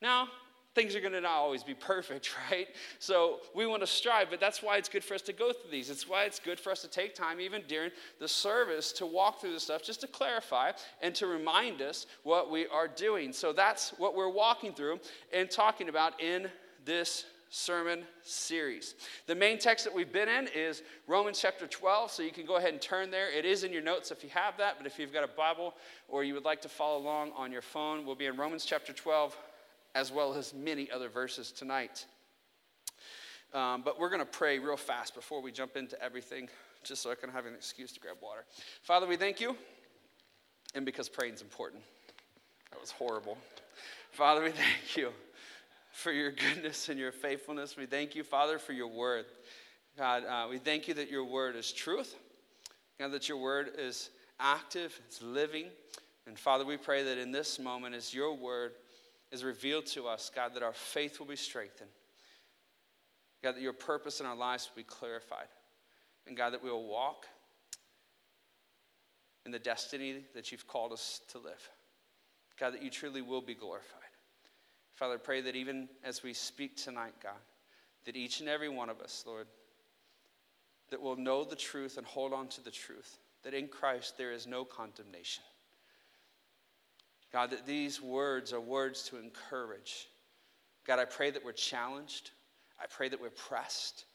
Now, 0.00 0.28
things 0.76 0.94
are 0.94 1.00
going 1.00 1.12
to 1.12 1.20
not 1.20 1.32
always 1.32 1.64
be 1.64 1.74
perfect, 1.74 2.30
right? 2.50 2.68
So 3.00 3.40
we 3.52 3.66
want 3.66 3.82
to 3.82 3.86
strive, 3.86 4.30
but 4.30 4.38
that's 4.38 4.62
why 4.62 4.76
it's 4.76 4.88
good 4.88 5.02
for 5.02 5.14
us 5.14 5.22
to 5.22 5.32
go 5.32 5.52
through 5.52 5.72
these. 5.72 5.90
It's 5.90 6.08
why 6.08 6.24
it's 6.24 6.38
good 6.38 6.60
for 6.60 6.70
us 6.70 6.82
to 6.82 6.88
take 6.88 7.16
time, 7.16 7.40
even 7.40 7.62
during 7.66 7.90
the 8.20 8.28
service, 8.28 8.92
to 8.92 9.06
walk 9.06 9.40
through 9.40 9.54
this 9.54 9.64
stuff 9.64 9.82
just 9.82 10.00
to 10.02 10.06
clarify 10.06 10.70
and 11.02 11.16
to 11.16 11.26
remind 11.26 11.82
us 11.82 12.06
what 12.22 12.48
we 12.48 12.68
are 12.68 12.86
doing. 12.86 13.32
So 13.32 13.52
that's 13.52 13.90
what 13.98 14.14
we're 14.14 14.28
walking 14.28 14.72
through 14.72 15.00
and 15.32 15.50
talking 15.50 15.88
about 15.88 16.20
in 16.22 16.48
this 16.84 17.24
sermon 17.54 18.02
series. 18.22 18.96
The 19.28 19.34
main 19.34 19.58
text 19.58 19.84
that 19.84 19.94
we've 19.94 20.12
been 20.12 20.28
in 20.28 20.48
is 20.52 20.82
Romans 21.06 21.38
chapter 21.40 21.68
12, 21.68 22.10
so 22.10 22.22
you 22.24 22.32
can 22.32 22.44
go 22.44 22.56
ahead 22.56 22.72
and 22.72 22.82
turn 22.82 23.12
there. 23.12 23.30
It 23.30 23.44
is 23.44 23.62
in 23.62 23.72
your 23.72 23.80
notes 23.80 24.10
if 24.10 24.24
you 24.24 24.30
have 24.30 24.56
that, 24.58 24.74
but 24.76 24.88
if 24.88 24.98
you've 24.98 25.12
got 25.12 25.22
a 25.22 25.28
Bible 25.28 25.74
or 26.08 26.24
you 26.24 26.34
would 26.34 26.44
like 26.44 26.60
to 26.62 26.68
follow 26.68 26.98
along 26.98 27.30
on 27.36 27.52
your 27.52 27.62
phone, 27.62 28.04
we'll 28.04 28.16
be 28.16 28.26
in 28.26 28.36
Romans 28.36 28.64
chapter 28.64 28.92
12 28.92 29.36
as 29.94 30.10
well 30.10 30.34
as 30.34 30.52
many 30.52 30.90
other 30.90 31.08
verses 31.08 31.52
tonight. 31.52 32.06
Um, 33.52 33.82
but 33.84 34.00
we're 34.00 34.10
going 34.10 34.18
to 34.18 34.26
pray 34.26 34.58
real 34.58 34.76
fast 34.76 35.14
before 35.14 35.40
we 35.40 35.52
jump 35.52 35.76
into 35.76 36.00
everything, 36.02 36.48
just 36.82 37.02
so 37.02 37.12
I 37.12 37.14
can 37.14 37.30
have 37.30 37.46
an 37.46 37.54
excuse 37.54 37.92
to 37.92 38.00
grab 38.00 38.16
water. 38.20 38.44
Father, 38.82 39.06
we 39.06 39.16
thank 39.16 39.40
you, 39.40 39.56
and 40.74 40.84
because 40.84 41.08
praying 41.08 41.34
is 41.34 41.40
important. 41.40 41.82
That 42.72 42.80
was 42.80 42.90
horrible. 42.90 43.38
Father, 44.10 44.42
we 44.42 44.50
thank 44.50 44.96
you 44.96 45.12
for 45.94 46.12
your 46.12 46.32
goodness 46.32 46.88
and 46.88 46.98
your 46.98 47.12
faithfulness. 47.12 47.76
We 47.76 47.86
thank 47.86 48.14
you, 48.14 48.24
Father, 48.24 48.58
for 48.58 48.72
your 48.72 48.88
word. 48.88 49.26
God, 49.96 50.24
uh, 50.24 50.46
we 50.50 50.58
thank 50.58 50.88
you 50.88 50.94
that 50.94 51.10
your 51.10 51.24
word 51.24 51.56
is 51.56 51.72
truth. 51.72 52.16
God, 52.98 53.12
that 53.12 53.28
your 53.28 53.38
word 53.38 53.70
is 53.78 54.10
active, 54.40 54.98
it's 55.06 55.22
living. 55.22 55.66
And 56.26 56.38
Father, 56.38 56.64
we 56.64 56.76
pray 56.76 57.04
that 57.04 57.18
in 57.18 57.30
this 57.30 57.58
moment, 57.58 57.94
as 57.94 58.12
your 58.12 58.34
word 58.34 58.72
is 59.30 59.44
revealed 59.44 59.86
to 59.86 60.06
us, 60.06 60.30
God, 60.34 60.54
that 60.54 60.62
our 60.62 60.72
faith 60.72 61.18
will 61.18 61.26
be 61.26 61.36
strengthened. 61.36 61.90
God, 63.42 63.56
that 63.56 63.62
your 63.62 63.72
purpose 63.72 64.20
in 64.20 64.26
our 64.26 64.36
lives 64.36 64.68
will 64.68 64.82
be 64.82 64.86
clarified. 64.86 65.48
And 66.26 66.36
God, 66.36 66.54
that 66.54 66.64
we 66.64 66.70
will 66.70 66.88
walk 66.88 67.26
in 69.44 69.52
the 69.52 69.58
destiny 69.58 70.24
that 70.34 70.50
you've 70.50 70.66
called 70.66 70.92
us 70.92 71.20
to 71.28 71.38
live. 71.38 71.68
God, 72.58 72.72
that 72.74 72.82
you 72.82 72.90
truly 72.90 73.22
will 73.22 73.42
be 73.42 73.54
glorified. 73.54 74.03
Father, 75.04 75.16
I 75.16 75.18
pray 75.18 75.42
that 75.42 75.54
even 75.54 75.86
as 76.02 76.22
we 76.22 76.32
speak 76.32 76.78
tonight, 76.78 77.12
God, 77.22 77.34
that 78.06 78.16
each 78.16 78.40
and 78.40 78.48
every 78.48 78.70
one 78.70 78.88
of 78.88 79.02
us, 79.02 79.22
Lord, 79.26 79.46
that 80.88 80.98
will 80.98 81.16
know 81.16 81.44
the 81.44 81.54
truth 81.54 81.98
and 81.98 82.06
hold 82.06 82.32
on 82.32 82.48
to 82.48 82.62
the 82.62 82.70
truth, 82.70 83.18
that 83.42 83.52
in 83.52 83.68
Christ 83.68 84.16
there 84.16 84.32
is 84.32 84.46
no 84.46 84.64
condemnation. 84.64 85.44
God, 87.34 87.50
that 87.50 87.66
these 87.66 88.00
words 88.00 88.54
are 88.54 88.60
words 88.62 89.02
to 89.10 89.18
encourage. 89.18 90.08
God, 90.86 90.98
I 90.98 91.04
pray 91.04 91.30
that 91.32 91.44
we're 91.44 91.52
challenged. 91.52 92.30
I 92.82 92.86
pray 92.88 93.10
that 93.10 93.20
we're 93.20 93.28
pressed. 93.28 94.06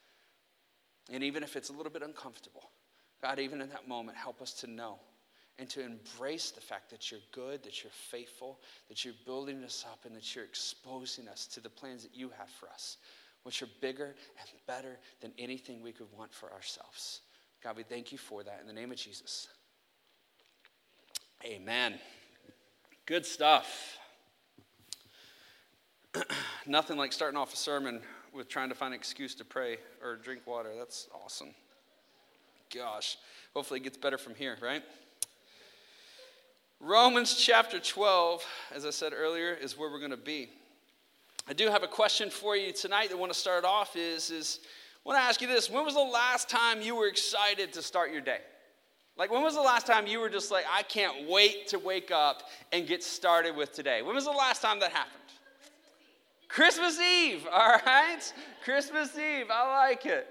And 1.11 1.23
even 1.23 1.43
if 1.43 1.55
it's 1.55 1.69
a 1.69 1.73
little 1.73 1.91
bit 1.91 2.01
uncomfortable, 2.01 2.71
God, 3.21 3.37
even 3.37 3.61
in 3.61 3.69
that 3.69 3.87
moment, 3.87 4.17
help 4.17 4.41
us 4.41 4.53
to 4.53 4.67
know 4.67 4.95
and 5.59 5.69
to 5.69 5.83
embrace 5.83 6.51
the 6.51 6.61
fact 6.61 6.89
that 6.89 7.11
you're 7.11 7.19
good, 7.31 7.61
that 7.63 7.83
you're 7.83 7.91
faithful, 7.91 8.59
that 8.87 9.03
you're 9.03 9.13
building 9.25 9.63
us 9.63 9.85
up, 9.91 10.05
and 10.05 10.15
that 10.15 10.33
you're 10.33 10.45
exposing 10.45 11.27
us 11.27 11.45
to 11.47 11.59
the 11.59 11.69
plans 11.69 12.01
that 12.03 12.15
you 12.15 12.29
have 12.37 12.49
for 12.49 12.69
us, 12.69 12.97
which 13.43 13.61
are 13.61 13.67
bigger 13.81 14.15
and 14.39 14.49
better 14.67 14.97
than 15.21 15.31
anything 15.37 15.81
we 15.81 15.91
could 15.91 16.07
want 16.17 16.33
for 16.33 16.51
ourselves. 16.53 17.21
God, 17.61 17.75
we 17.75 17.83
thank 17.83 18.11
you 18.11 18.17
for 18.17 18.41
that 18.43 18.59
in 18.61 18.67
the 18.67 18.73
name 18.73 18.91
of 18.91 18.97
Jesus. 18.97 19.49
Amen. 21.45 21.99
Good 23.05 23.25
stuff. 23.25 23.97
Nothing 26.65 26.97
like 26.97 27.11
starting 27.11 27.37
off 27.37 27.53
a 27.53 27.57
sermon 27.57 28.01
with 28.33 28.47
trying 28.47 28.69
to 28.69 28.75
find 28.75 28.93
an 28.93 28.99
excuse 28.99 29.35
to 29.35 29.45
pray 29.45 29.77
or 30.01 30.15
drink 30.15 30.45
water. 30.45 30.69
That's 30.77 31.07
awesome. 31.23 31.49
Gosh, 32.73 33.17
hopefully 33.53 33.79
it 33.79 33.83
gets 33.83 33.97
better 33.97 34.17
from 34.17 34.35
here, 34.35 34.57
right? 34.61 34.83
Romans 36.81 37.35
chapter 37.35 37.77
12, 37.77 38.45
as 38.73 38.85
I 38.85 38.89
said 38.89 39.11
earlier, 39.13 39.53
is 39.53 39.77
where 39.77 39.91
we're 39.91 39.99
going 39.99 40.11
to 40.11 40.17
be. 40.17 40.49
I 41.45 41.51
do 41.51 41.67
have 41.67 41.83
a 41.83 41.87
question 41.87 42.29
for 42.29 42.55
you 42.55 42.71
tonight 42.71 43.09
that 43.09 43.15
I 43.15 43.19
want 43.19 43.33
to 43.33 43.37
start 43.37 43.65
off 43.65 43.97
is, 43.97 44.31
is 44.31 44.59
I 45.05 45.09
want 45.09 45.19
to 45.19 45.23
ask 45.23 45.41
you 45.41 45.47
this. 45.47 45.69
When 45.69 45.83
was 45.83 45.95
the 45.95 45.99
last 45.99 46.49
time 46.49 46.81
you 46.81 46.95
were 46.95 47.07
excited 47.07 47.73
to 47.73 47.81
start 47.81 48.13
your 48.13 48.21
day? 48.21 48.39
Like, 49.17 49.29
when 49.29 49.43
was 49.43 49.55
the 49.55 49.61
last 49.61 49.87
time 49.87 50.07
you 50.07 50.21
were 50.21 50.29
just 50.29 50.51
like, 50.51 50.63
I 50.71 50.83
can't 50.83 51.27
wait 51.27 51.67
to 51.67 51.79
wake 51.79 52.11
up 52.11 52.43
and 52.71 52.87
get 52.87 53.03
started 53.03 53.57
with 53.57 53.73
today? 53.73 54.01
When 54.01 54.15
was 54.15 54.23
the 54.23 54.31
last 54.31 54.61
time 54.61 54.79
that 54.79 54.91
happened? 54.91 55.15
Christmas 56.47 56.97
Eve, 56.97 57.45
all 57.51 57.77
right? 57.85 58.33
Christmas 58.63 59.17
Eve, 59.17 59.47
I 59.51 59.87
like 59.87 60.05
it. 60.05 60.27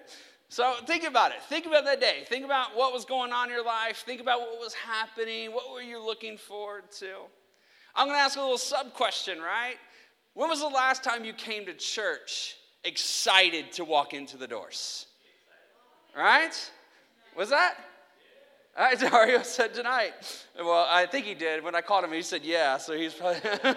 So 0.49 0.75
think 0.87 1.05
about 1.05 1.33
it. 1.33 1.43
Think 1.43 1.67
about 1.67 1.85
that 1.85 2.01
day. 2.01 2.25
Think 2.27 2.45
about 2.45 2.75
what 2.75 2.93
was 2.93 3.05
going 3.05 3.33
on 3.33 3.49
in 3.49 3.55
your 3.55 3.65
life. 3.65 4.03
Think 4.07 4.21
about 4.21 4.41
what 4.41 4.59
was 4.59 4.73
happening. 4.73 5.53
What 5.53 5.73
were 5.73 5.83
you 5.83 6.05
looking 6.05 6.39
forward 6.39 6.91
to? 6.99 7.13
I'm 7.95 8.07
going 8.07 8.17
to 8.17 8.23
ask 8.23 8.39
a 8.39 8.41
little 8.41 8.59
sub 8.59 8.95
question, 8.95 9.41
right? 9.41 9.77
When 10.35 10.49
was 10.49 10.61
the 10.61 10.69
last 10.69 11.05
time 11.05 11.25
you 11.25 11.33
came 11.33 11.67
to 11.67 11.75
church 11.75 12.57
excited 12.85 13.73
to 13.73 13.85
walk 13.85 14.15
into 14.15 14.37
the 14.37 14.47
doors? 14.47 15.07
Right? 16.17 16.55
Was 17.37 17.51
that? 17.51 17.77
Right, 18.79 18.99
Dario 19.11 19.43
said 19.43 19.75
tonight. 19.75 20.13
Well, 20.57 20.87
I 20.89 21.07
think 21.07 21.27
he 21.27 21.35
did. 21.35 21.65
When 21.65 21.75
I 21.75 21.81
called 21.81 22.05
him, 22.05 22.13
he 22.13 22.23
said 22.23 22.45
yeah, 22.45 22.79
so 22.79 22.97
he's 22.97 23.13
probably. 23.13 23.41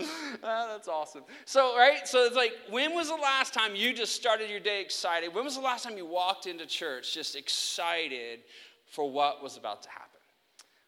oh, 0.00 0.38
that's 0.42 0.88
awesome. 0.88 1.22
So, 1.44 1.76
right? 1.76 2.06
So 2.06 2.24
it's 2.24 2.36
like, 2.36 2.52
when 2.70 2.94
was 2.94 3.08
the 3.08 3.16
last 3.16 3.54
time 3.54 3.74
you 3.74 3.92
just 3.92 4.14
started 4.14 4.50
your 4.50 4.60
day 4.60 4.80
excited? 4.80 5.34
When 5.34 5.44
was 5.44 5.56
the 5.56 5.62
last 5.62 5.84
time 5.84 5.96
you 5.96 6.06
walked 6.06 6.46
into 6.46 6.66
church 6.66 7.14
just 7.14 7.36
excited 7.36 8.40
for 8.86 9.10
what 9.10 9.42
was 9.42 9.56
about 9.56 9.82
to 9.82 9.88
happen? 9.88 10.10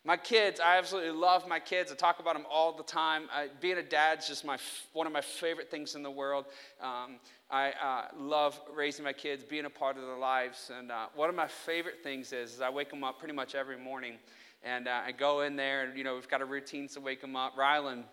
My 0.07 0.17
kids, 0.17 0.61
I 0.61 0.79
absolutely 0.79 1.11
love 1.11 1.49
my 1.49 1.59
kids. 1.59 1.91
I 1.91 1.97
talk 1.97 2.21
about 2.21 2.35
them 2.35 2.47
all 2.49 2.73
the 2.77 2.85
time. 2.85 3.25
I, 3.35 3.49
being 3.61 3.79
a 3.79 3.83
dad 3.83 4.21
is 4.21 4.29
just 4.29 4.45
my, 4.45 4.57
one 4.93 5.05
of 5.05 5.13
my 5.13 5.21
favorite 5.21 5.69
things 5.69 5.97
in 5.97 6.05
the 6.05 6.11
world. 6.11 6.45
Um, 6.81 7.17
I 7.51 7.73
uh, 7.73 8.05
love 8.17 8.61
raising 8.73 9.05
my 9.05 9.13
kids, 9.13 9.43
being 9.43 9.65
a 9.65 9.71
part 9.71 9.97
of 9.97 10.03
their 10.03 10.17
lives. 10.17 10.71
And 10.79 10.93
uh, 10.93 11.07
one 11.17 11.29
of 11.29 11.35
my 11.35 11.49
favorite 11.49 12.05
things 12.05 12.33
is, 12.33 12.55
is 12.55 12.61
I 12.61 12.71
wake 12.71 12.89
them 12.91 13.03
up 13.03 13.19
pretty 13.19 13.35
much 13.35 13.57
every 13.57 13.79
morning. 13.79 14.15
And 14.63 14.87
uh, 14.87 15.01
I 15.05 15.11
go 15.11 15.41
in 15.41 15.57
there, 15.57 15.83
and, 15.83 15.99
you 15.99 16.05
know, 16.05 16.15
we've 16.15 16.29
got 16.29 16.41
a 16.41 16.45
routine 16.45 16.87
to 16.91 17.01
wake 17.01 17.21
them 17.21 17.35
up. 17.35 17.57
Rylan, 17.57 18.05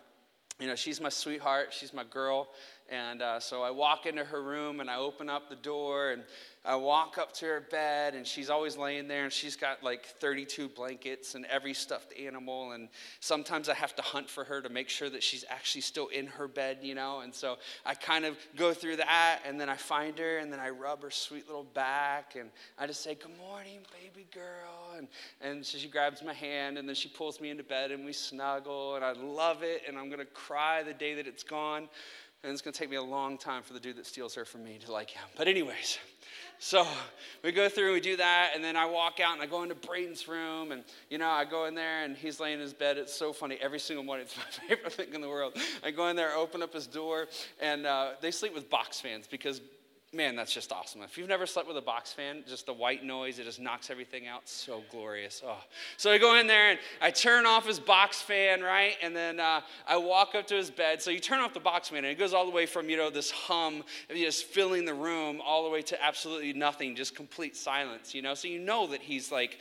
you 0.60 0.66
know, 0.66 0.74
she's 0.76 1.00
my 1.00 1.08
sweetheart. 1.08 1.68
She's 1.72 1.92
my 1.92 2.04
girl. 2.04 2.48
And 2.88 3.22
uh, 3.22 3.40
so 3.40 3.62
I 3.62 3.70
walk 3.70 4.06
into 4.06 4.24
her 4.24 4.42
room 4.42 4.80
and 4.80 4.88
I 4.88 4.96
open 4.96 5.28
up 5.28 5.48
the 5.48 5.56
door 5.56 6.10
and 6.10 6.22
I 6.66 6.76
walk 6.76 7.18
up 7.18 7.34
to 7.34 7.46
her 7.46 7.60
bed 7.60 8.14
and 8.14 8.26
she's 8.26 8.48
always 8.48 8.78
laying 8.78 9.06
there 9.06 9.24
and 9.24 9.32
she's 9.32 9.54
got 9.54 9.82
like 9.82 10.06
32 10.06 10.68
blankets 10.70 11.34
and 11.34 11.44
every 11.46 11.74
stuffed 11.74 12.14
animal. 12.18 12.72
And 12.72 12.88
sometimes 13.20 13.68
I 13.68 13.74
have 13.74 13.94
to 13.96 14.02
hunt 14.02 14.30
for 14.30 14.44
her 14.44 14.62
to 14.62 14.70
make 14.70 14.88
sure 14.88 15.10
that 15.10 15.22
she's 15.22 15.44
actually 15.50 15.82
still 15.82 16.06
in 16.08 16.26
her 16.26 16.48
bed, 16.48 16.78
you 16.80 16.94
know. 16.94 17.20
And 17.20 17.34
so 17.34 17.58
I 17.84 17.94
kind 17.94 18.24
of 18.24 18.38
go 18.56 18.72
through 18.72 18.96
that 18.96 19.40
and 19.46 19.60
then 19.60 19.68
I 19.68 19.76
find 19.76 20.18
her 20.18 20.38
and 20.38 20.50
then 20.50 20.58
I 20.58 20.70
rub 20.70 21.02
her 21.02 21.10
sweet 21.10 21.46
little 21.46 21.64
back 21.64 22.34
and 22.34 22.48
I 22.78 22.86
just 22.86 23.02
say, 23.02 23.14
Good 23.14 23.36
morning, 23.36 23.80
baby 23.92 24.26
girl. 24.32 24.96
And, 24.96 25.08
and 25.42 25.66
so 25.66 25.76
she 25.76 25.88
grabs 25.88 26.22
my 26.22 26.32
hand 26.32 26.78
and 26.78 26.88
then 26.88 26.94
she 26.96 27.08
pulls 27.08 27.42
me 27.42 27.50
into 27.50 27.62
bed 27.62 27.90
and 27.90 28.06
we 28.06 28.14
snuggle 28.14 28.96
and 28.96 29.04
I 29.04 29.12
love 29.12 29.62
it 29.62 29.82
and 29.86 29.98
I'm 29.98 30.08
to 30.24 30.32
cry 30.32 30.82
the 30.82 30.94
day 30.94 31.14
that 31.14 31.26
it's 31.26 31.42
gone. 31.42 31.88
And 32.42 32.52
it's 32.52 32.60
to 32.74 32.78
take 32.78 32.90
me 32.90 32.96
a 32.96 33.02
long 33.02 33.38
time 33.38 33.62
for 33.62 33.72
the 33.72 33.80
dude 33.80 33.96
that 33.96 34.04
steals 34.04 34.34
her 34.34 34.44
from 34.44 34.64
me 34.64 34.78
to 34.84 34.92
like 34.92 35.08
him. 35.08 35.22
But, 35.34 35.48
anyways, 35.48 35.98
so 36.64 36.86
we 37.42 37.52
go 37.52 37.68
through 37.68 37.88
and 37.88 37.92
we 37.92 38.00
do 38.00 38.16
that. 38.16 38.52
And 38.54 38.64
then 38.64 38.74
I 38.74 38.86
walk 38.86 39.20
out 39.20 39.34
and 39.34 39.42
I 39.42 39.44
go 39.44 39.62
into 39.62 39.74
Braden's 39.74 40.26
room. 40.26 40.72
And, 40.72 40.82
you 41.10 41.18
know, 41.18 41.28
I 41.28 41.44
go 41.44 41.66
in 41.66 41.74
there 41.74 42.04
and 42.04 42.16
he's 42.16 42.40
laying 42.40 42.54
in 42.54 42.60
his 42.60 42.72
bed. 42.72 42.96
It's 42.96 43.12
so 43.12 43.34
funny. 43.34 43.58
Every 43.60 43.78
single 43.78 44.02
morning, 44.02 44.24
it's 44.26 44.34
my 44.38 44.66
favorite 44.66 44.94
thing 44.94 45.12
in 45.12 45.20
the 45.20 45.28
world. 45.28 45.58
I 45.84 45.90
go 45.90 46.08
in 46.08 46.16
there, 46.16 46.34
open 46.34 46.62
up 46.62 46.72
his 46.72 46.86
door, 46.86 47.28
and 47.60 47.84
uh, 47.84 48.12
they 48.22 48.30
sleep 48.30 48.54
with 48.54 48.70
box 48.70 48.98
fans 48.98 49.26
because 49.30 49.60
man, 50.14 50.36
that's 50.36 50.52
just 50.52 50.72
awesome. 50.72 51.02
If 51.02 51.18
you've 51.18 51.28
never 51.28 51.46
slept 51.46 51.68
with 51.68 51.76
a 51.76 51.82
box 51.82 52.12
fan, 52.12 52.44
just 52.46 52.66
the 52.66 52.72
white 52.72 53.04
noise, 53.04 53.38
it 53.38 53.44
just 53.44 53.60
knocks 53.60 53.90
everything 53.90 54.26
out. 54.26 54.48
So 54.48 54.82
glorious. 54.90 55.42
Oh. 55.44 55.58
So 55.96 56.10
I 56.10 56.18
go 56.18 56.36
in 56.38 56.46
there 56.46 56.70
and 56.70 56.78
I 57.02 57.10
turn 57.10 57.46
off 57.46 57.66
his 57.66 57.80
box 57.80 58.22
fan, 58.22 58.62
right? 58.62 58.96
And 59.02 59.14
then 59.14 59.40
uh, 59.40 59.60
I 59.86 59.96
walk 59.96 60.34
up 60.34 60.46
to 60.48 60.54
his 60.54 60.70
bed. 60.70 61.02
So 61.02 61.10
you 61.10 61.20
turn 61.20 61.40
off 61.40 61.52
the 61.52 61.60
box 61.60 61.88
fan 61.88 61.98
and 61.98 62.06
it 62.06 62.18
goes 62.18 62.32
all 62.32 62.46
the 62.46 62.52
way 62.52 62.66
from, 62.66 62.88
you 62.88 62.96
know, 62.96 63.10
this 63.10 63.30
hum 63.30 63.82
just 64.14 64.44
filling 64.44 64.84
the 64.84 64.94
room 64.94 65.40
all 65.44 65.64
the 65.64 65.70
way 65.70 65.82
to 65.82 66.04
absolutely 66.04 66.52
nothing, 66.52 66.94
just 66.94 67.14
complete 67.14 67.56
silence, 67.56 68.14
you 68.14 68.22
know? 68.22 68.34
So 68.34 68.48
you 68.48 68.60
know 68.60 68.86
that 68.88 69.02
he's 69.02 69.32
like 69.32 69.58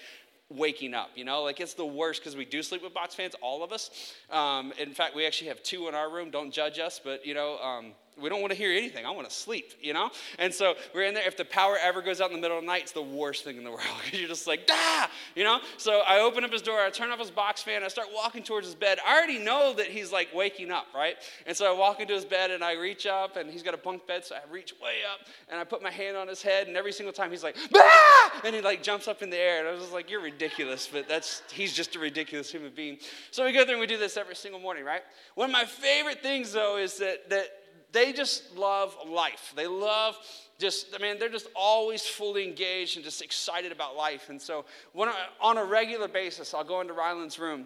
waking 0.50 0.94
up, 0.94 1.10
you 1.16 1.26
know? 1.26 1.44
Like 1.44 1.60
it's 1.60 1.74
the 1.74 1.86
worst 1.86 2.22
because 2.22 2.36
we 2.36 2.46
do 2.46 2.62
sleep 2.62 2.84
with 2.84 2.94
box 2.94 3.16
fans, 3.16 3.36
all 3.42 3.64
of 3.64 3.72
us. 3.72 4.14
Um, 4.30 4.74
in 4.80 4.94
fact, 4.94 5.16
we 5.16 5.26
actually 5.26 5.48
have 5.48 5.64
two 5.64 5.88
in 5.88 5.96
our 5.96 6.12
room. 6.12 6.30
Don't 6.30 6.52
judge 6.52 6.80
us, 6.80 7.02
but, 7.04 7.26
you 7.26 7.34
know, 7.34 7.58
um, 7.60 7.94
we 8.22 8.30
don't 8.30 8.42
want 8.42 8.52
to 8.52 8.58
hear 8.58 8.72
anything. 8.72 9.06
I 9.06 9.12
want 9.12 9.30
to 9.30 9.36
sleep, 9.36 9.74
you 9.82 9.94
know? 9.94 10.12
And 10.38 10.54
so 10.54 10.76
we're 10.94 11.04
in 11.04 11.14
there. 11.14 11.28
If 11.28 11.38
the 11.38 11.46
power 11.46 11.78
ever 11.82 12.02
goes 12.02 12.22
out 12.22 12.30
in 12.30 12.36
the 12.36 12.42
middle 12.42 12.58
of 12.58 12.64
the 12.64 12.68
night, 12.68 12.84
it's 12.84 12.92
the 12.92 13.02
worst 13.02 13.44
thing 13.44 13.58
in 13.58 13.64
the 13.64 13.72
world 13.72 13.82
because 14.04 14.20
you're 14.20 14.30
just 14.30 14.48
like, 14.48 14.68
ah, 14.70 15.10
you 15.36 15.44
know? 15.44 15.60
So 15.78 16.02
I 16.06 16.20
open 16.20 16.44
up 16.44 16.52
his 16.52 16.62
door, 16.62 16.80
I 16.80 16.90
turn 16.90 17.12
off 17.12 17.20
his 17.20 17.32
box 17.32 17.64
fan, 17.64 17.84
I 17.84 17.88
start 17.88 18.10
walking 18.14 18.44
towards 18.44 18.68
his 18.68 18.76
bed. 18.76 19.00
I 19.06 19.18
already 19.18 19.40
know 19.40 19.74
that 19.74 19.88
he's 19.88 20.12
like 20.12 20.30
waking 20.34 20.72
up, 20.72 20.88
right? 20.94 21.16
And 21.48 21.56
so 21.56 21.72
I 21.74 21.78
walk 21.78 22.00
into 22.02 22.14
his 22.14 22.26
bed 22.26 22.52
and 22.52 22.64
I 22.64 22.74
reach 22.74 23.06
up 23.08 23.36
and 23.36 23.50
he's 23.50 23.64
got 23.64 23.74
a 23.74 23.78
bunk 23.78 24.06
bed, 24.06 24.26
so 24.26 24.36
I 24.36 24.52
reach 24.52 24.74
way 24.82 25.00
up 25.12 25.28
and 25.50 25.60
I 25.60 25.64
put 25.64 25.82
my 25.82 25.92
hand 25.92 26.16
on 26.16 26.28
his 26.28 26.42
head 26.42 26.68
and 26.68 26.78
every 26.78 26.92
single 26.94 27.14
time 27.14 27.32
he's 27.32 27.44
like, 27.44 27.58
ah! 27.76 28.42
And 28.44 28.56
he 28.56 28.62
like 28.62 28.84
jumps 28.84 29.08
up 29.08 29.22
in 29.22 29.30
the 29.30 29.38
air. 29.38 29.60
And 29.60 29.68
I 29.68 29.72
was 29.72 29.82
just 29.82 29.94
like, 29.94 30.10
you're 30.10 30.22
ridiculous, 30.22 30.88
but 30.92 31.08
that's, 31.08 31.42
he's 31.52 31.74
just 31.74 31.96
a 31.96 32.00
ridiculous 32.00 32.52
human 32.52 32.72
being. 32.76 32.98
So 33.32 33.44
we 33.44 33.52
go 33.52 33.64
through 33.64 33.74
and 33.74 33.82
we 33.82 33.88
do 33.88 33.98
this 33.98 34.18
every 34.18 34.36
single 34.36 34.60
morning, 34.60 34.86
right? 34.86 35.02
One 35.36 35.50
of 35.50 35.54
my 35.54 35.66
favorite 35.66 36.22
things 36.22 36.54
though 36.54 36.78
is 36.78 36.98
that, 36.98 37.30
that 37.30 37.48
they 37.94 38.12
just 38.12 38.56
love 38.58 38.96
life. 39.08 39.54
They 39.56 39.68
love 39.68 40.18
just, 40.60 40.88
I 40.94 41.02
mean, 41.02 41.18
they're 41.20 41.30
just 41.30 41.48
always 41.56 42.06
fully 42.06 42.44
engaged 42.44 42.98
and 42.98 43.06
just 43.06 43.22
excited 43.22 43.72
about 43.72 43.96
life. 43.96 44.30
And 44.30 44.42
so, 44.42 44.66
when 44.92 45.10
I, 45.10 45.16
on 45.40 45.58
a 45.58 45.64
regular 45.64 46.08
basis, 46.08 46.54
I'll 46.54 46.64
go 46.64 46.82
into 46.82 46.94
Ryland's 46.94 47.40
room 47.40 47.66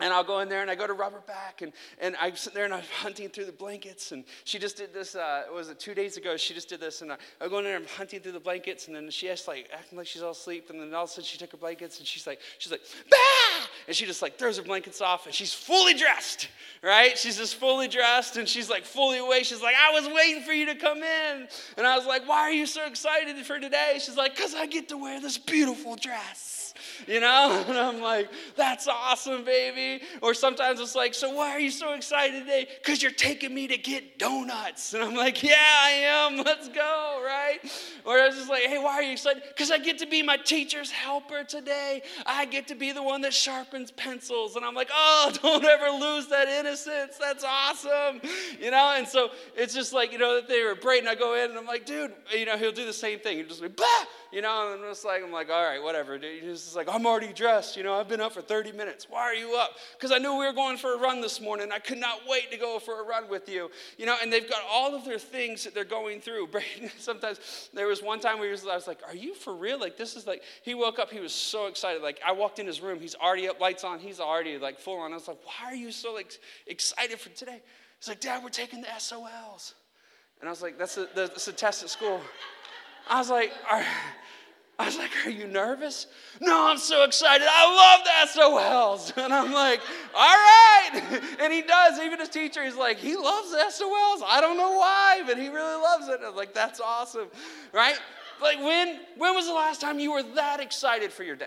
and 0.00 0.12
I'll 0.12 0.24
go 0.24 0.38
in 0.40 0.48
there 0.48 0.62
and 0.62 0.70
I 0.70 0.76
go 0.76 0.86
to 0.86 0.92
rub 0.92 1.12
her 1.12 1.22
back 1.26 1.60
and, 1.60 1.72
and 2.00 2.14
I'm 2.20 2.36
sitting 2.36 2.54
there 2.54 2.64
and 2.64 2.72
I'm 2.72 2.84
hunting 3.00 3.28
through 3.28 3.46
the 3.46 3.52
blankets. 3.52 4.12
And 4.12 4.24
she 4.44 4.58
just 4.58 4.76
did 4.76 4.94
this, 4.94 5.16
uh, 5.16 5.44
was 5.52 5.70
it 5.70 5.80
two 5.80 5.94
days 5.94 6.16
ago? 6.16 6.36
She 6.36 6.54
just 6.54 6.68
did 6.68 6.78
this. 6.78 7.02
And 7.02 7.12
I, 7.12 7.16
I 7.40 7.48
go 7.48 7.58
in 7.58 7.64
there 7.64 7.74
and 7.74 7.84
I'm 7.84 7.90
hunting 7.90 8.20
through 8.20 8.32
the 8.32 8.40
blankets. 8.40 8.86
And 8.86 8.94
then 8.94 9.10
she 9.10 9.26
has 9.26 9.48
like 9.48 9.68
acting 9.72 9.98
like 9.98 10.06
she's 10.06 10.22
all 10.22 10.30
asleep. 10.30 10.70
And 10.70 10.80
then 10.80 10.94
all 10.94 11.04
of 11.04 11.10
a 11.10 11.12
sudden 11.12 11.24
she 11.24 11.36
took 11.36 11.50
her 11.50 11.58
blankets 11.58 11.98
and 11.98 12.06
she's 12.06 12.28
like, 12.28 12.38
she's 12.58 12.70
like, 12.70 12.82
bah! 13.10 13.66
And 13.88 13.96
she 13.96 14.06
just 14.06 14.22
like 14.22 14.38
throws 14.38 14.56
her 14.58 14.62
blankets 14.62 15.00
off 15.00 15.26
and 15.26 15.34
she's 15.34 15.52
fully 15.52 15.94
dressed, 15.94 16.48
right? 16.80 17.18
She's 17.18 17.36
just 17.36 17.56
fully 17.56 17.88
dressed 17.88 18.36
and 18.36 18.48
she's 18.48 18.70
like 18.70 18.84
fully 18.84 19.18
awake. 19.18 19.46
She's 19.46 19.62
like, 19.62 19.74
I 19.76 19.90
was 19.92 20.06
waiting 20.14 20.42
for 20.42 20.52
you 20.52 20.66
to 20.66 20.76
come 20.76 20.98
in. 20.98 21.48
And 21.76 21.86
I 21.86 21.96
was 21.96 22.06
like, 22.06 22.28
why 22.28 22.42
are 22.42 22.52
you 22.52 22.66
so 22.66 22.86
excited 22.86 23.36
for 23.44 23.58
today? 23.58 23.98
She's 24.00 24.16
like, 24.16 24.36
because 24.36 24.54
I 24.54 24.66
get 24.66 24.88
to 24.90 24.96
wear 24.96 25.20
this 25.20 25.38
beautiful 25.38 25.96
dress 25.96 26.57
you 27.06 27.20
know? 27.20 27.64
And 27.68 27.76
I'm 27.76 28.00
like, 28.00 28.30
that's 28.56 28.88
awesome, 28.88 29.44
baby. 29.44 30.02
Or 30.22 30.32
sometimes 30.32 30.80
it's 30.80 30.94
like, 30.94 31.12
so 31.12 31.34
why 31.34 31.50
are 31.50 31.60
you 31.60 31.70
so 31.70 31.92
excited 31.92 32.40
today? 32.40 32.66
Because 32.82 33.02
you're 33.02 33.12
taking 33.12 33.54
me 33.54 33.66
to 33.68 33.76
get 33.76 34.18
donuts. 34.18 34.94
And 34.94 35.02
I'm 35.02 35.14
like, 35.14 35.42
yeah, 35.42 35.56
I 35.58 35.90
am. 35.90 36.36
Let's 36.44 36.68
go, 36.68 37.22
right? 37.24 37.58
Or 38.04 38.18
I 38.18 38.26
was 38.26 38.36
just 38.36 38.48
like, 38.48 38.62
hey, 38.62 38.78
why 38.78 38.94
are 38.94 39.02
you 39.02 39.12
excited? 39.12 39.42
Because 39.48 39.70
I 39.70 39.78
get 39.78 39.98
to 39.98 40.06
be 40.06 40.22
my 40.22 40.36
teacher's 40.36 40.90
helper 40.90 41.44
today. 41.44 42.02
I 42.24 42.46
get 42.46 42.68
to 42.68 42.74
be 42.74 42.92
the 42.92 43.02
one 43.02 43.20
that 43.22 43.34
sharpens 43.34 43.90
pencils. 43.90 44.56
And 44.56 44.64
I'm 44.64 44.74
like, 44.74 44.90
oh, 44.92 45.32
don't 45.42 45.64
ever 45.64 45.90
lose 45.90 46.28
that 46.28 46.48
innocence. 46.48 47.18
That's 47.20 47.44
awesome. 47.44 48.20
You 48.58 48.70
know? 48.70 48.94
And 48.96 49.06
so 49.06 49.30
it's 49.56 49.74
just 49.74 49.92
like, 49.92 50.12
you 50.12 50.18
know, 50.18 50.36
that 50.36 50.48
they 50.48 50.62
were 50.62 50.74
Braden. 50.74 51.08
I 51.08 51.14
go 51.14 51.34
in 51.34 51.50
and 51.50 51.58
I'm 51.58 51.66
like, 51.66 51.84
dude, 51.84 52.12
you 52.34 52.46
know, 52.46 52.56
he'll 52.56 52.72
do 52.72 52.86
the 52.86 52.92
same 52.92 53.18
thing. 53.18 53.38
He'll 53.38 53.48
just 53.48 53.62
be, 53.62 53.68
bah! 53.68 53.84
You 54.30 54.42
know, 54.42 54.74
and 54.74 54.84
it's 54.84 55.04
like, 55.04 55.22
I'm 55.22 55.32
like, 55.32 55.48
all 55.48 55.64
right, 55.64 55.82
whatever. 55.82 56.18
He's 56.18 56.64
just 56.64 56.76
like, 56.76 56.88
I'm 56.90 57.06
already 57.06 57.32
dressed, 57.32 57.76
you 57.76 57.82
know, 57.82 57.94
I've 57.94 58.08
been 58.08 58.20
up 58.20 58.32
for 58.32 58.42
30 58.42 58.72
minutes. 58.72 59.06
Why 59.08 59.22
are 59.22 59.34
you 59.34 59.56
up? 59.56 59.70
Because 59.96 60.12
I 60.12 60.18
knew 60.18 60.38
we 60.38 60.46
were 60.46 60.52
going 60.52 60.76
for 60.76 60.94
a 60.94 60.98
run 60.98 61.20
this 61.20 61.40
morning. 61.40 61.70
I 61.72 61.78
could 61.78 61.98
not 61.98 62.20
wait 62.28 62.50
to 62.50 62.58
go 62.58 62.78
for 62.78 63.00
a 63.00 63.04
run 63.04 63.28
with 63.30 63.48
you, 63.48 63.70
you 63.96 64.04
know, 64.04 64.16
and 64.22 64.32
they've 64.32 64.48
got 64.48 64.60
all 64.70 64.94
of 64.94 65.04
their 65.04 65.18
things 65.18 65.64
that 65.64 65.74
they're 65.74 65.84
going 65.84 66.20
through. 66.20 66.48
Sometimes 66.98 67.70
there 67.72 67.86
was 67.86 68.02
one 68.02 68.20
time 68.20 68.38
where 68.38 68.50
was, 68.50 68.66
I 68.66 68.74
was 68.74 68.86
like, 68.86 69.00
are 69.06 69.16
you 69.16 69.34
for 69.34 69.54
real? 69.54 69.80
Like, 69.80 69.96
this 69.96 70.14
is 70.14 70.26
like, 70.26 70.42
he 70.62 70.74
woke 70.74 70.98
up, 70.98 71.10
he 71.10 71.20
was 71.20 71.32
so 71.32 71.66
excited. 71.66 72.02
Like, 72.02 72.20
I 72.26 72.32
walked 72.32 72.58
in 72.58 72.66
his 72.66 72.80
room, 72.80 73.00
he's 73.00 73.14
already 73.14 73.48
up, 73.48 73.60
lights 73.60 73.84
on, 73.84 73.98
he's 73.98 74.20
already 74.20 74.58
like 74.58 74.78
full 74.78 74.98
on. 74.98 75.12
I 75.12 75.14
was 75.14 75.28
like, 75.28 75.40
why 75.44 75.72
are 75.72 75.76
you 75.76 75.90
so 75.90 76.12
like 76.12 76.32
excited 76.66 77.18
for 77.18 77.30
today? 77.30 77.62
He's 77.98 78.08
like, 78.08 78.20
Dad, 78.20 78.42
we're 78.42 78.50
taking 78.50 78.80
the 78.82 78.88
SOLs. 78.98 79.74
And 80.40 80.48
I 80.48 80.52
was 80.52 80.62
like, 80.62 80.78
that's 80.78 80.96
a, 80.98 81.08
that's 81.14 81.48
a 81.48 81.52
test 81.52 81.82
at 81.82 81.90
school. 81.90 82.20
I 83.08 83.18
was 83.18 83.30
like, 83.30 83.52
are, 83.70 83.84
I 84.78 84.86
was 84.86 84.96
like, 84.96 85.10
Are 85.26 85.30
you 85.30 85.46
nervous? 85.46 86.06
No, 86.40 86.68
I'm 86.68 86.78
so 86.78 87.04
excited. 87.04 87.46
I 87.50 87.96
love 87.96 88.04
the 88.04 88.40
SOLs. 88.40 89.12
And 89.24 89.32
I'm 89.32 89.52
like, 89.52 89.80
All 90.14 90.36
right. 90.36 91.20
And 91.40 91.52
he 91.52 91.62
does. 91.62 91.98
Even 91.98 92.20
his 92.20 92.28
teacher, 92.28 92.64
he's 92.64 92.76
like, 92.76 92.98
He 92.98 93.16
loves 93.16 93.50
the 93.50 93.58
SOLs. 93.58 94.22
I 94.26 94.40
don't 94.40 94.56
know 94.56 94.78
why, 94.78 95.22
but 95.26 95.36
he 95.36 95.48
really 95.48 95.82
loves 95.82 96.08
it. 96.08 96.16
And 96.16 96.24
I 96.24 96.28
was 96.28 96.36
like, 96.36 96.54
That's 96.54 96.80
awesome. 96.80 97.28
Right? 97.72 97.98
Like, 98.40 98.58
when, 98.58 99.00
when 99.16 99.34
was 99.34 99.46
the 99.46 99.52
last 99.52 99.80
time 99.80 99.98
you 99.98 100.12
were 100.12 100.22
that 100.34 100.60
excited 100.60 101.12
for 101.12 101.24
your 101.24 101.34
day? 101.34 101.46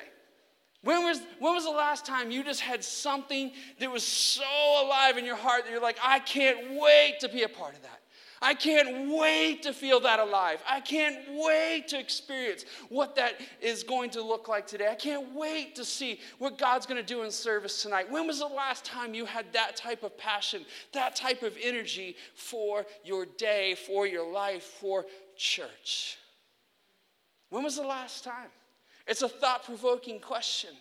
When 0.83 1.03
was, 1.05 1.21
when 1.39 1.53
was 1.53 1.63
the 1.63 1.71
last 1.71 2.05
time 2.05 2.31
you 2.31 2.43
just 2.43 2.59
had 2.59 2.83
something 2.83 3.51
that 3.79 3.89
was 3.89 4.03
so 4.03 4.43
alive 4.83 5.17
in 5.17 5.25
your 5.25 5.35
heart 5.35 5.63
that 5.63 5.71
you're 5.71 5.79
like, 5.79 5.99
I 6.03 6.19
can't 6.19 6.71
wait 6.81 7.17
to 7.21 7.29
be 7.29 7.43
a 7.43 7.49
part 7.49 7.75
of 7.75 7.83
that? 7.83 8.00
I 8.43 8.55
can't 8.55 9.11
wait 9.11 9.61
to 9.63 9.73
feel 9.73 9.99
that 9.99 10.19
alive. 10.19 10.63
I 10.67 10.79
can't 10.79 11.19
wait 11.29 11.87
to 11.89 11.99
experience 11.99 12.65
what 12.89 13.15
that 13.17 13.39
is 13.61 13.83
going 13.83 14.09
to 14.11 14.23
look 14.23 14.47
like 14.47 14.65
today. 14.65 14.87
I 14.89 14.95
can't 14.95 15.35
wait 15.35 15.75
to 15.75 15.85
see 15.85 16.19
what 16.39 16.57
God's 16.57 16.87
going 16.87 16.99
to 16.99 17.05
do 17.05 17.21
in 17.21 17.29
service 17.29 17.83
tonight. 17.83 18.11
When 18.11 18.25
was 18.25 18.39
the 18.39 18.47
last 18.47 18.83
time 18.83 19.13
you 19.13 19.25
had 19.25 19.53
that 19.53 19.75
type 19.75 20.01
of 20.01 20.17
passion, 20.17 20.65
that 20.91 21.15
type 21.15 21.43
of 21.43 21.55
energy 21.61 22.15
for 22.33 22.87
your 23.03 23.27
day, 23.37 23.75
for 23.75 24.07
your 24.07 24.31
life, 24.31 24.63
for 24.63 25.05
church? 25.37 26.17
When 27.51 27.63
was 27.63 27.75
the 27.75 27.83
last 27.83 28.23
time? 28.23 28.49
It's 29.05 29.21
a 29.21 29.29
thought 29.29 29.65
provoking 29.65 30.19
question. 30.19 30.71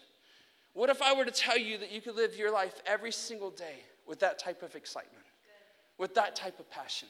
What 0.72 0.88
if 0.88 1.02
I 1.02 1.12
were 1.12 1.26
to 1.26 1.30
tell 1.30 1.58
you 1.58 1.76
that 1.76 1.92
you 1.92 2.00
could 2.00 2.16
live 2.16 2.36
your 2.36 2.50
life 2.50 2.80
every 2.86 3.12
single 3.12 3.50
day 3.50 3.80
with 4.06 4.18
that 4.20 4.38
type 4.38 4.62
of 4.62 4.74
excitement, 4.76 5.24
with 5.98 6.14
that 6.14 6.34
type 6.34 6.58
of 6.58 6.70
passion? 6.70 7.08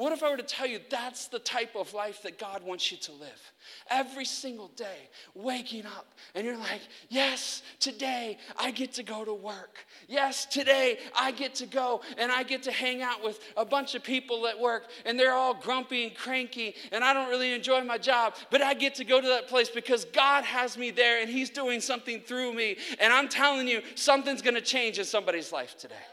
What 0.00 0.14
if 0.14 0.22
I 0.22 0.30
were 0.30 0.38
to 0.38 0.42
tell 0.42 0.66
you 0.66 0.80
that's 0.88 1.28
the 1.28 1.38
type 1.38 1.76
of 1.76 1.92
life 1.92 2.22
that 2.22 2.38
God 2.38 2.62
wants 2.62 2.90
you 2.90 2.96
to 2.96 3.12
live? 3.12 3.52
Every 3.90 4.24
single 4.24 4.68
day, 4.68 5.10
waking 5.34 5.84
up, 5.84 6.14
and 6.34 6.46
you're 6.46 6.56
like, 6.56 6.80
Yes, 7.10 7.60
today 7.80 8.38
I 8.58 8.70
get 8.70 8.94
to 8.94 9.02
go 9.02 9.26
to 9.26 9.34
work. 9.34 9.76
Yes, 10.08 10.46
today 10.46 11.00
I 11.14 11.32
get 11.32 11.54
to 11.56 11.66
go 11.66 12.00
and 12.16 12.32
I 12.32 12.44
get 12.44 12.62
to 12.62 12.72
hang 12.72 13.02
out 13.02 13.22
with 13.22 13.40
a 13.58 13.64
bunch 13.66 13.94
of 13.94 14.02
people 14.02 14.46
at 14.46 14.58
work, 14.58 14.84
and 15.04 15.20
they're 15.20 15.34
all 15.34 15.52
grumpy 15.52 16.06
and 16.06 16.16
cranky, 16.16 16.76
and 16.92 17.04
I 17.04 17.12
don't 17.12 17.28
really 17.28 17.52
enjoy 17.52 17.84
my 17.84 17.98
job, 17.98 18.36
but 18.50 18.62
I 18.62 18.72
get 18.72 18.94
to 18.94 19.04
go 19.04 19.20
to 19.20 19.28
that 19.28 19.48
place 19.48 19.68
because 19.68 20.06
God 20.06 20.44
has 20.44 20.78
me 20.78 20.90
there 20.90 21.20
and 21.20 21.28
He's 21.28 21.50
doing 21.50 21.78
something 21.82 22.20
through 22.20 22.54
me. 22.54 22.78
And 23.00 23.12
I'm 23.12 23.28
telling 23.28 23.68
you, 23.68 23.82
something's 23.96 24.40
gonna 24.40 24.62
change 24.62 24.98
in 24.98 25.04
somebody's 25.04 25.52
life 25.52 25.76
today 25.76 26.06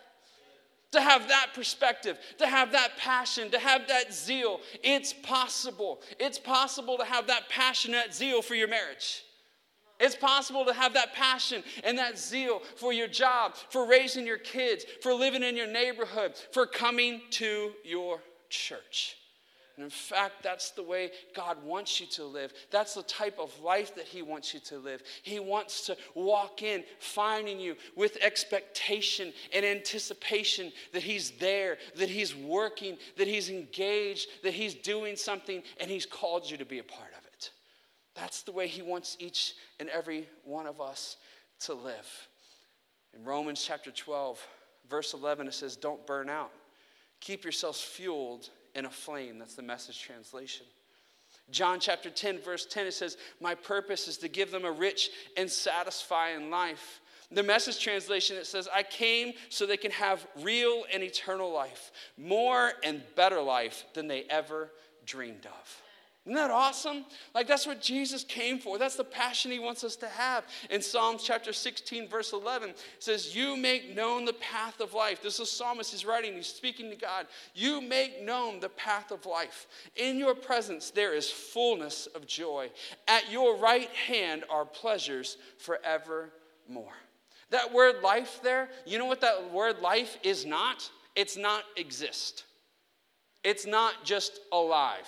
to 0.91 1.01
have 1.01 1.27
that 1.27 1.47
perspective, 1.53 2.17
to 2.37 2.47
have 2.47 2.71
that 2.71 2.97
passion, 2.97 3.51
to 3.51 3.59
have 3.59 3.87
that 3.87 4.13
zeal. 4.13 4.61
It's 4.83 5.13
possible. 5.13 6.01
It's 6.19 6.39
possible 6.39 6.97
to 6.97 7.05
have 7.05 7.27
that 7.27 7.49
passion, 7.49 7.91
that 7.91 8.13
zeal 8.13 8.41
for 8.41 8.55
your 8.55 8.67
marriage. 8.67 9.23
It's 9.99 10.15
possible 10.15 10.63
to 10.65 10.73
have 10.73 10.93
that 10.93 11.13
passion 11.13 11.63
and 11.83 11.97
that 11.97 12.19
zeal 12.19 12.61
for 12.75 12.93
your 12.93 13.07
job, 13.07 13.55
for 13.69 13.87
raising 13.87 14.27
your 14.27 14.37
kids, 14.37 14.85
for 15.01 15.13
living 15.13 15.43
in 15.43 15.57
your 15.57 15.67
neighborhood, 15.67 16.33
for 16.51 16.67
coming 16.67 17.21
to 17.31 17.71
your 17.83 18.21
church. 18.49 19.17
And 19.77 19.83
in 19.83 19.91
fact, 19.91 20.41
that's 20.41 20.71
the 20.71 20.81
way 20.81 21.11
God 21.35 21.63
wants 21.63 22.01
you 22.01 22.07
to 22.07 22.25
live. 22.25 22.51
That's 22.71 22.95
the 22.95 23.03
type 23.03 23.37
of 23.37 23.57
life 23.61 23.93
that 23.93 24.05
He 24.05 24.23
wants 24.23 24.51
you 24.51 24.59
to 24.61 24.79
live. 24.79 25.03
He 25.21 25.39
wants 25.39 25.85
to 25.85 25.95
walk 26.15 26.63
in, 26.63 26.83
finding 26.99 27.59
you 27.59 27.75
with 27.95 28.17
expectation 28.21 29.31
and 29.53 29.63
anticipation 29.63 30.71
that 30.93 31.03
He's 31.03 31.29
there, 31.31 31.77
that 31.95 32.09
He's 32.09 32.35
working, 32.35 32.97
that 33.17 33.27
He's 33.27 33.51
engaged, 33.51 34.27
that 34.43 34.53
He's 34.53 34.73
doing 34.73 35.15
something, 35.15 35.61
and 35.79 35.91
He's 35.91 36.07
called 36.07 36.49
you 36.49 36.57
to 36.57 36.65
be 36.65 36.79
a 36.79 36.83
part 36.83 37.11
of 37.15 37.23
it. 37.25 37.51
That's 38.15 38.41
the 38.41 38.51
way 38.51 38.65
He 38.67 38.81
wants 38.81 39.15
each 39.19 39.53
and 39.79 39.89
every 39.89 40.27
one 40.43 40.65
of 40.65 40.81
us 40.81 41.17
to 41.61 41.75
live. 41.75 42.27
In 43.15 43.23
Romans 43.23 43.63
chapter 43.63 43.91
12, 43.91 44.43
verse 44.89 45.13
11, 45.13 45.47
it 45.47 45.53
says, 45.53 45.75
Don't 45.75 46.05
burn 46.07 46.29
out. 46.29 46.51
Keep 47.19 47.43
yourselves 47.43 47.79
fueled 47.79 48.49
in 48.77 48.85
a 48.85 48.89
flame. 48.89 49.39
That's 49.39 49.55
the 49.55 49.63
message 49.63 50.01
translation. 50.01 50.65
John 51.49 51.79
chapter 51.79 52.09
10, 52.09 52.39
verse 52.39 52.65
10, 52.65 52.87
it 52.87 52.93
says, 52.93 53.17
My 53.41 53.55
purpose 53.55 54.07
is 54.07 54.17
to 54.19 54.27
give 54.27 54.51
them 54.51 54.63
a 54.63 54.71
rich 54.71 55.09
and 55.35 55.49
satisfying 55.49 56.49
life. 56.49 57.01
The 57.31 57.43
message 57.43 57.81
translation, 57.81 58.37
it 58.37 58.45
says, 58.45 58.69
I 58.73 58.83
came 58.83 59.33
so 59.49 59.65
they 59.65 59.75
can 59.75 59.91
have 59.91 60.25
real 60.41 60.83
and 60.93 61.03
eternal 61.03 61.51
life, 61.51 61.91
more 62.17 62.71
and 62.83 63.01
better 63.15 63.41
life 63.41 63.85
than 63.93 64.07
they 64.07 64.23
ever 64.29 64.71
dreamed 65.05 65.45
of. 65.45 65.81
Isn't 66.27 66.35
that 66.35 66.51
awesome? 66.51 67.05
Like, 67.33 67.47
that's 67.47 67.65
what 67.65 67.81
Jesus 67.81 68.25
came 68.25 68.59
for. 68.59 68.77
That's 68.77 68.97
the 68.97 69.05
passion 69.05 69.49
he 69.49 69.59
wants 69.59 69.85
us 69.85 69.95
to 69.95 70.09
have. 70.09 70.43
In 70.69 70.81
Psalms 70.81 71.23
chapter 71.23 71.53
16, 71.53 72.09
verse 72.09 72.33
11, 72.33 72.73
says, 72.99 73.33
You 73.33 73.55
make 73.55 73.95
known 73.95 74.25
the 74.25 74.33
path 74.33 74.81
of 74.81 74.93
life. 74.93 75.23
This 75.23 75.35
is 75.35 75.39
a 75.39 75.45
psalmist 75.45 75.93
He's 75.93 76.03
writing, 76.03 76.33
he's 76.33 76.47
speaking 76.47 76.89
to 76.89 76.97
God. 76.97 77.27
You 77.55 77.79
make 77.79 78.21
known 78.25 78.59
the 78.59 78.67
path 78.67 79.11
of 79.11 79.25
life. 79.25 79.67
In 79.95 80.19
your 80.19 80.35
presence, 80.35 80.91
there 80.91 81.13
is 81.13 81.31
fullness 81.31 82.07
of 82.07 82.27
joy. 82.27 82.71
At 83.07 83.31
your 83.31 83.55
right 83.55 83.89
hand 83.91 84.43
are 84.49 84.65
pleasures 84.65 85.37
forevermore. 85.59 86.91
That 87.51 87.71
word 87.71 88.03
life 88.03 88.41
there, 88.43 88.67
you 88.85 88.97
know 88.97 89.05
what 89.05 89.21
that 89.21 89.53
word 89.53 89.79
life 89.79 90.17
is 90.23 90.45
not? 90.45 90.91
It's 91.15 91.37
not 91.37 91.63
exist, 91.77 92.43
it's 93.45 93.65
not 93.65 94.03
just 94.03 94.41
alive. 94.51 95.07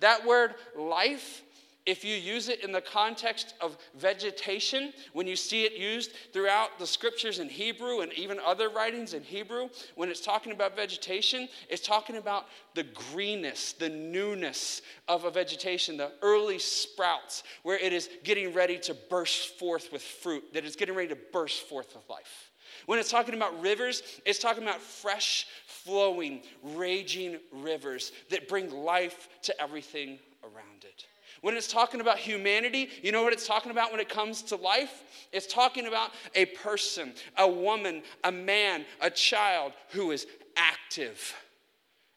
That 0.00 0.26
word 0.26 0.54
life, 0.76 1.42
if 1.86 2.04
you 2.04 2.14
use 2.14 2.48
it 2.48 2.62
in 2.62 2.72
the 2.72 2.80
context 2.80 3.54
of 3.60 3.76
vegetation, 3.96 4.92
when 5.12 5.26
you 5.26 5.34
see 5.34 5.64
it 5.64 5.72
used 5.72 6.12
throughout 6.32 6.78
the 6.78 6.86
scriptures 6.86 7.38
in 7.38 7.48
Hebrew 7.48 8.00
and 8.00 8.12
even 8.12 8.38
other 8.44 8.68
writings 8.68 9.14
in 9.14 9.22
Hebrew, 9.22 9.68
when 9.94 10.08
it's 10.10 10.20
talking 10.20 10.52
about 10.52 10.76
vegetation, 10.76 11.48
it's 11.68 11.86
talking 11.86 12.16
about 12.16 12.46
the 12.74 12.84
greenness, 12.84 13.72
the 13.72 13.88
newness 13.88 14.82
of 15.08 15.24
a 15.24 15.30
vegetation, 15.30 15.96
the 15.96 16.12
early 16.22 16.58
sprouts, 16.58 17.42
where 17.62 17.78
it 17.78 17.92
is 17.92 18.10
getting 18.24 18.52
ready 18.52 18.78
to 18.78 18.94
burst 19.08 19.58
forth 19.58 19.90
with 19.90 20.02
fruit, 20.02 20.44
that 20.52 20.64
it's 20.64 20.76
getting 20.76 20.94
ready 20.94 21.08
to 21.08 21.18
burst 21.32 21.68
forth 21.68 21.94
with 21.94 22.08
life. 22.08 22.49
When 22.90 22.98
it's 22.98 23.08
talking 23.08 23.36
about 23.36 23.62
rivers, 23.62 24.02
it's 24.26 24.40
talking 24.40 24.64
about 24.64 24.80
fresh, 24.80 25.46
flowing, 25.64 26.42
raging 26.60 27.38
rivers 27.52 28.10
that 28.30 28.48
bring 28.48 28.68
life 28.68 29.28
to 29.42 29.62
everything 29.62 30.18
around 30.42 30.82
it. 30.82 31.06
When 31.40 31.56
it's 31.56 31.68
talking 31.68 32.00
about 32.00 32.18
humanity, 32.18 32.88
you 33.00 33.12
know 33.12 33.22
what 33.22 33.32
it's 33.32 33.46
talking 33.46 33.70
about 33.70 33.92
when 33.92 34.00
it 34.00 34.08
comes 34.08 34.42
to 34.42 34.56
life? 34.56 35.04
It's 35.30 35.46
talking 35.46 35.86
about 35.86 36.10
a 36.34 36.46
person, 36.46 37.12
a 37.38 37.46
woman, 37.46 38.02
a 38.24 38.32
man, 38.32 38.84
a 39.00 39.08
child 39.08 39.70
who 39.90 40.10
is 40.10 40.26
active, 40.56 41.32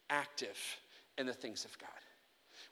active 0.09 0.57
in 1.19 1.27
the 1.27 1.33
things 1.33 1.65
of 1.65 1.77
God. 1.77 1.89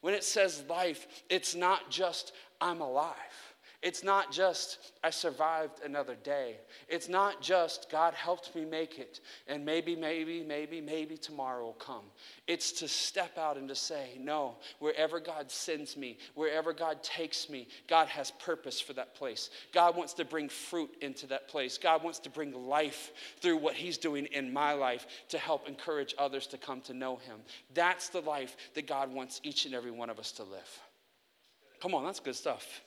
When 0.02 0.16
it 0.16 0.24
says 0.24 0.64
life, 0.68 1.06
it's 1.30 1.54
not 1.54 1.92
just 1.92 2.34
I'm 2.60 2.82
alive. 2.82 3.51
It's 3.82 4.04
not 4.04 4.32
just, 4.32 4.92
I 5.04 5.10
survived 5.10 5.82
another 5.84 6.14
day. 6.14 6.58
It's 6.88 7.10
not 7.10 7.42
just, 7.42 7.90
God 7.90 8.14
helped 8.14 8.56
me 8.56 8.64
make 8.64 9.00
it, 9.00 9.22
and 9.48 9.66
maybe, 9.66 9.96
maybe, 9.96 10.44
maybe, 10.44 10.80
maybe 10.80 11.18
tomorrow 11.18 11.64
will 11.64 11.74
come. 11.74 12.04
It's 12.46 12.72
to 12.74 12.88
step 12.88 13.40
out 13.40 13.58
and 13.58 13.68
to 13.70 13.74
say, 13.74 14.20
no, 14.20 14.58
wherever 14.78 15.20
God 15.20 15.50
sends 15.50 15.98
me, 15.98 16.20
wherever 16.36 16.74
God 16.74 17.02
takes 17.02 17.50
me, 17.50 17.68
God 17.88 18.08
has 18.08 18.30
purpose 18.30 18.80
for 18.80 18.94
that 18.94 19.16
place. 19.16 19.50
God 19.74 19.98
wants 19.98 20.14
to 20.14 20.26
bring 20.26 20.48
fruit 20.48 20.92
into 21.02 21.26
that 21.28 21.48
place. 21.48 21.80
God 21.80 22.04
wants 22.04 22.20
to 22.20 22.30
bring 22.30 22.54
life 22.54 23.12
through 23.40 23.58
what 23.58 23.74
He's 23.74 23.98
doing 23.98 24.28
in 24.28 24.54
my 24.54 24.74
life 24.74 25.08
to 25.30 25.40
help 25.40 25.68
encourage 25.68 26.14
others 26.20 26.46
to 26.48 26.58
come 26.60 26.82
to 26.82 26.94
know 26.94 27.16
Him. 27.16 27.40
That's 27.74 28.10
the 28.10 28.22
life 28.22 28.56
that 28.76 28.86
God 28.86 29.12
wants 29.12 29.42
each 29.44 29.66
and 29.66 29.74
every 29.74 29.92
one 29.92 30.12
of 30.12 30.20
us 30.20 30.32
to 30.34 30.44
live. 30.44 30.80
Come 31.82 31.96
on, 31.96 32.06
that's 32.06 32.20
good 32.20 32.36
stuff. 32.36 32.82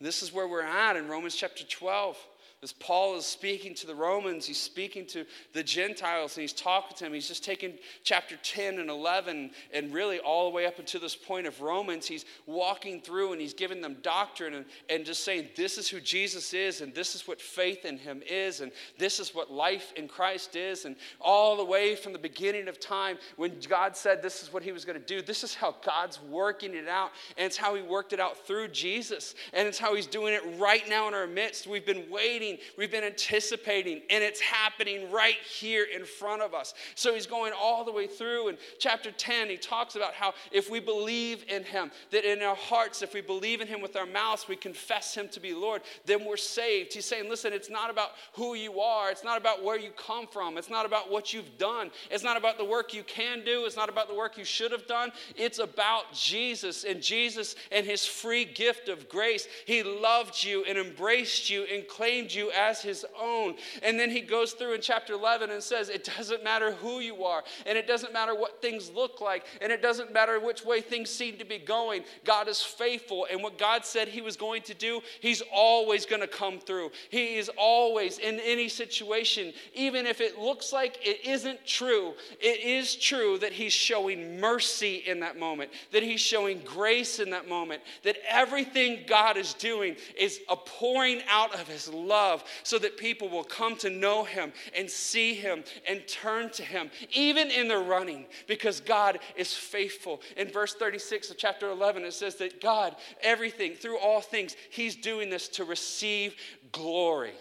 This 0.00 0.22
is 0.22 0.32
where 0.32 0.46
we're 0.46 0.62
at 0.62 0.96
in 0.96 1.08
Romans 1.08 1.34
chapter 1.34 1.64
12. 1.64 2.18
As 2.66 2.72
Paul 2.72 3.14
is 3.14 3.24
speaking 3.24 3.76
to 3.76 3.86
the 3.86 3.94
Romans, 3.94 4.44
he's 4.44 4.60
speaking 4.60 5.06
to 5.06 5.24
the 5.52 5.62
Gentiles 5.62 6.36
and 6.36 6.40
he's 6.42 6.52
talking 6.52 6.96
to 6.96 7.04
them. 7.04 7.14
He's 7.14 7.28
just 7.28 7.44
taken 7.44 7.74
chapter 8.02 8.34
10 8.42 8.80
and 8.80 8.90
11 8.90 9.52
and 9.72 9.94
really 9.94 10.18
all 10.18 10.50
the 10.50 10.56
way 10.56 10.66
up 10.66 10.80
until 10.80 11.00
this 11.00 11.14
point 11.14 11.46
of 11.46 11.60
Romans. 11.60 12.08
He's 12.08 12.24
walking 12.44 13.00
through 13.00 13.30
and 13.30 13.40
he's 13.40 13.54
giving 13.54 13.80
them 13.80 13.98
doctrine 14.02 14.54
and, 14.54 14.64
and 14.90 15.06
just 15.06 15.22
saying, 15.22 15.50
This 15.54 15.78
is 15.78 15.88
who 15.88 16.00
Jesus 16.00 16.52
is, 16.54 16.80
and 16.80 16.92
this 16.92 17.14
is 17.14 17.28
what 17.28 17.40
faith 17.40 17.84
in 17.84 17.98
him 17.98 18.20
is, 18.28 18.60
and 18.60 18.72
this 18.98 19.20
is 19.20 19.32
what 19.32 19.52
life 19.52 19.92
in 19.94 20.08
Christ 20.08 20.56
is. 20.56 20.86
And 20.86 20.96
all 21.20 21.56
the 21.56 21.64
way 21.64 21.94
from 21.94 22.12
the 22.12 22.18
beginning 22.18 22.66
of 22.66 22.80
time, 22.80 23.16
when 23.36 23.52
God 23.68 23.96
said 23.96 24.22
this 24.22 24.42
is 24.42 24.52
what 24.52 24.64
he 24.64 24.72
was 24.72 24.84
going 24.84 24.98
to 25.00 25.06
do, 25.06 25.22
this 25.22 25.44
is 25.44 25.54
how 25.54 25.76
God's 25.84 26.20
working 26.20 26.74
it 26.74 26.88
out. 26.88 27.12
And 27.38 27.46
it's 27.46 27.56
how 27.56 27.76
he 27.76 27.82
worked 27.82 28.12
it 28.12 28.18
out 28.18 28.44
through 28.44 28.70
Jesus. 28.70 29.36
And 29.52 29.68
it's 29.68 29.78
how 29.78 29.94
he's 29.94 30.08
doing 30.08 30.34
it 30.34 30.42
right 30.58 30.82
now 30.88 31.06
in 31.06 31.14
our 31.14 31.28
midst. 31.28 31.68
We've 31.68 31.86
been 31.86 32.10
waiting 32.10 32.55
waiting, 32.56 32.74
we've 32.76 32.90
been 32.90 33.04
anticipating, 33.04 34.02
and 34.10 34.22
it's 34.22 34.40
happening 34.40 35.10
right 35.10 35.36
here 35.36 35.86
in 35.92 36.04
front 36.04 36.42
of 36.42 36.54
us. 36.54 36.74
So 36.94 37.14
he's 37.14 37.26
going 37.26 37.52
all 37.58 37.84
the 37.84 37.92
way 37.92 38.06
through. 38.06 38.48
In 38.48 38.56
chapter 38.78 39.10
10, 39.10 39.48
he 39.48 39.56
talks 39.56 39.96
about 39.96 40.14
how 40.14 40.34
if 40.52 40.70
we 40.70 40.80
believe 40.80 41.44
in 41.48 41.64
him, 41.64 41.90
that 42.10 42.24
in 42.24 42.42
our 42.42 42.56
hearts, 42.56 43.02
if 43.02 43.14
we 43.14 43.20
believe 43.20 43.60
in 43.60 43.68
him 43.68 43.80
with 43.80 43.96
our 43.96 44.06
mouths, 44.06 44.46
we 44.48 44.56
confess 44.56 45.14
him 45.14 45.28
to 45.28 45.40
be 45.40 45.54
Lord, 45.54 45.82
then 46.04 46.24
we're 46.24 46.36
saved. 46.36 46.92
He's 46.94 47.04
saying, 47.04 47.28
listen, 47.28 47.52
it's 47.52 47.70
not 47.70 47.90
about 47.90 48.10
who 48.34 48.54
you 48.54 48.80
are, 48.80 49.10
it's 49.10 49.24
not 49.24 49.38
about 49.38 49.62
where 49.62 49.78
you 49.78 49.90
come 49.90 50.26
from, 50.26 50.58
it's 50.58 50.70
not 50.70 50.86
about 50.86 51.10
what 51.10 51.32
you've 51.32 51.58
done, 51.58 51.90
it's 52.10 52.24
not 52.24 52.36
about 52.36 52.58
the 52.58 52.64
work 52.64 52.94
you 52.94 53.02
can 53.04 53.44
do, 53.44 53.64
it's 53.64 53.76
not 53.76 53.88
about 53.88 54.08
the 54.08 54.14
work 54.14 54.38
you 54.38 54.44
should 54.44 54.72
have 54.72 54.86
done. 54.86 55.10
It's 55.36 55.58
about 55.58 56.12
Jesus 56.12 56.84
and 56.84 57.02
Jesus 57.02 57.56
and 57.70 57.86
his 57.86 58.04
free 58.04 58.44
gift 58.44 58.88
of 58.88 59.08
grace. 59.08 59.46
He 59.66 59.82
loved 59.82 60.42
you 60.42 60.64
and 60.64 60.78
embraced 60.78 61.50
you 61.50 61.64
and 61.64 61.86
claimed 61.86 62.32
you 62.32 62.35
as 62.50 62.82
his 62.82 63.04
own. 63.20 63.54
And 63.82 63.98
then 63.98 64.10
he 64.10 64.20
goes 64.20 64.52
through 64.52 64.74
in 64.74 64.80
chapter 64.80 65.12
11 65.12 65.50
and 65.50 65.62
says, 65.62 65.88
It 65.88 66.04
doesn't 66.16 66.44
matter 66.44 66.72
who 66.72 67.00
you 67.00 67.24
are, 67.24 67.42
and 67.66 67.76
it 67.76 67.86
doesn't 67.86 68.12
matter 68.12 68.34
what 68.34 68.62
things 68.62 68.90
look 68.94 69.20
like, 69.20 69.44
and 69.60 69.72
it 69.72 69.82
doesn't 69.82 70.12
matter 70.12 70.38
which 70.40 70.64
way 70.64 70.80
things 70.80 71.10
seem 71.10 71.36
to 71.38 71.44
be 71.44 71.58
going. 71.58 72.04
God 72.24 72.48
is 72.48 72.60
faithful, 72.60 73.26
and 73.30 73.42
what 73.42 73.58
God 73.58 73.84
said 73.84 74.08
he 74.08 74.20
was 74.20 74.36
going 74.36 74.62
to 74.62 74.74
do, 74.74 75.00
he's 75.20 75.42
always 75.52 76.06
going 76.06 76.20
to 76.20 76.28
come 76.28 76.58
through. 76.58 76.90
He 77.10 77.36
is 77.36 77.50
always 77.56 78.18
in 78.18 78.40
any 78.40 78.68
situation, 78.68 79.52
even 79.74 80.06
if 80.06 80.20
it 80.20 80.38
looks 80.38 80.72
like 80.72 80.98
it 81.02 81.26
isn't 81.26 81.64
true, 81.66 82.14
it 82.40 82.60
is 82.60 82.96
true 82.96 83.38
that 83.38 83.52
he's 83.52 83.72
showing 83.72 84.40
mercy 84.40 85.02
in 85.06 85.20
that 85.20 85.38
moment, 85.38 85.70
that 85.92 86.02
he's 86.02 86.20
showing 86.20 86.60
grace 86.64 87.18
in 87.18 87.30
that 87.30 87.48
moment, 87.48 87.82
that 88.02 88.16
everything 88.28 89.04
God 89.06 89.36
is 89.36 89.54
doing 89.54 89.96
is 90.18 90.40
a 90.48 90.56
pouring 90.56 91.22
out 91.30 91.54
of 91.54 91.68
his 91.68 91.88
love 91.88 92.25
love 92.26 92.44
so 92.62 92.78
that 92.78 92.96
people 92.96 93.28
will 93.28 93.44
come 93.44 93.76
to 93.76 93.90
know 93.90 94.24
him 94.24 94.52
and 94.76 94.90
see 94.90 95.34
him 95.34 95.64
and 95.88 96.06
turn 96.06 96.50
to 96.50 96.62
him, 96.62 96.90
even 97.12 97.50
in 97.50 97.68
the 97.68 97.78
running, 97.78 98.26
because 98.46 98.80
God 98.80 99.18
is 99.36 99.54
faithful. 99.54 100.20
In 100.36 100.48
verse 100.48 100.74
36 100.74 101.30
of 101.30 101.38
chapter 101.38 101.68
11, 101.70 102.04
it 102.04 102.12
says 102.12 102.36
that 102.36 102.60
God, 102.60 102.96
everything, 103.22 103.74
through 103.74 103.98
all 103.98 104.20
things, 104.20 104.56
he's 104.70 104.96
doing 104.96 105.30
this 105.30 105.48
to 105.48 105.64
receive 105.64 106.34
glory. 106.72 107.34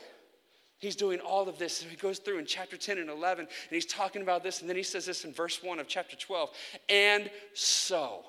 He's 0.79 0.95
doing 0.95 1.19
all 1.19 1.47
of 1.47 1.57
this. 1.57 1.81
He 1.81 1.95
goes 1.95 2.19
through 2.19 2.39
in 2.39 2.45
chapter 2.45 2.77
10 2.77 2.97
and 2.97 3.09
11, 3.09 3.45
and 3.45 3.49
he's 3.71 3.85
talking 3.85 4.21
about 4.21 4.43
this. 4.43 4.61
And 4.61 4.69
then 4.69 4.77
he 4.77 4.83
says 4.83 5.05
this 5.05 5.25
in 5.25 5.33
verse 5.33 5.63
1 5.63 5.79
of 5.79 5.87
chapter 5.87 6.15
12. 6.15 6.49
And 6.89 7.29
so, 7.53 8.25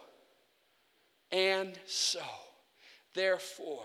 and 1.33 1.79
so, 1.87 2.21
therefore, 3.15 3.85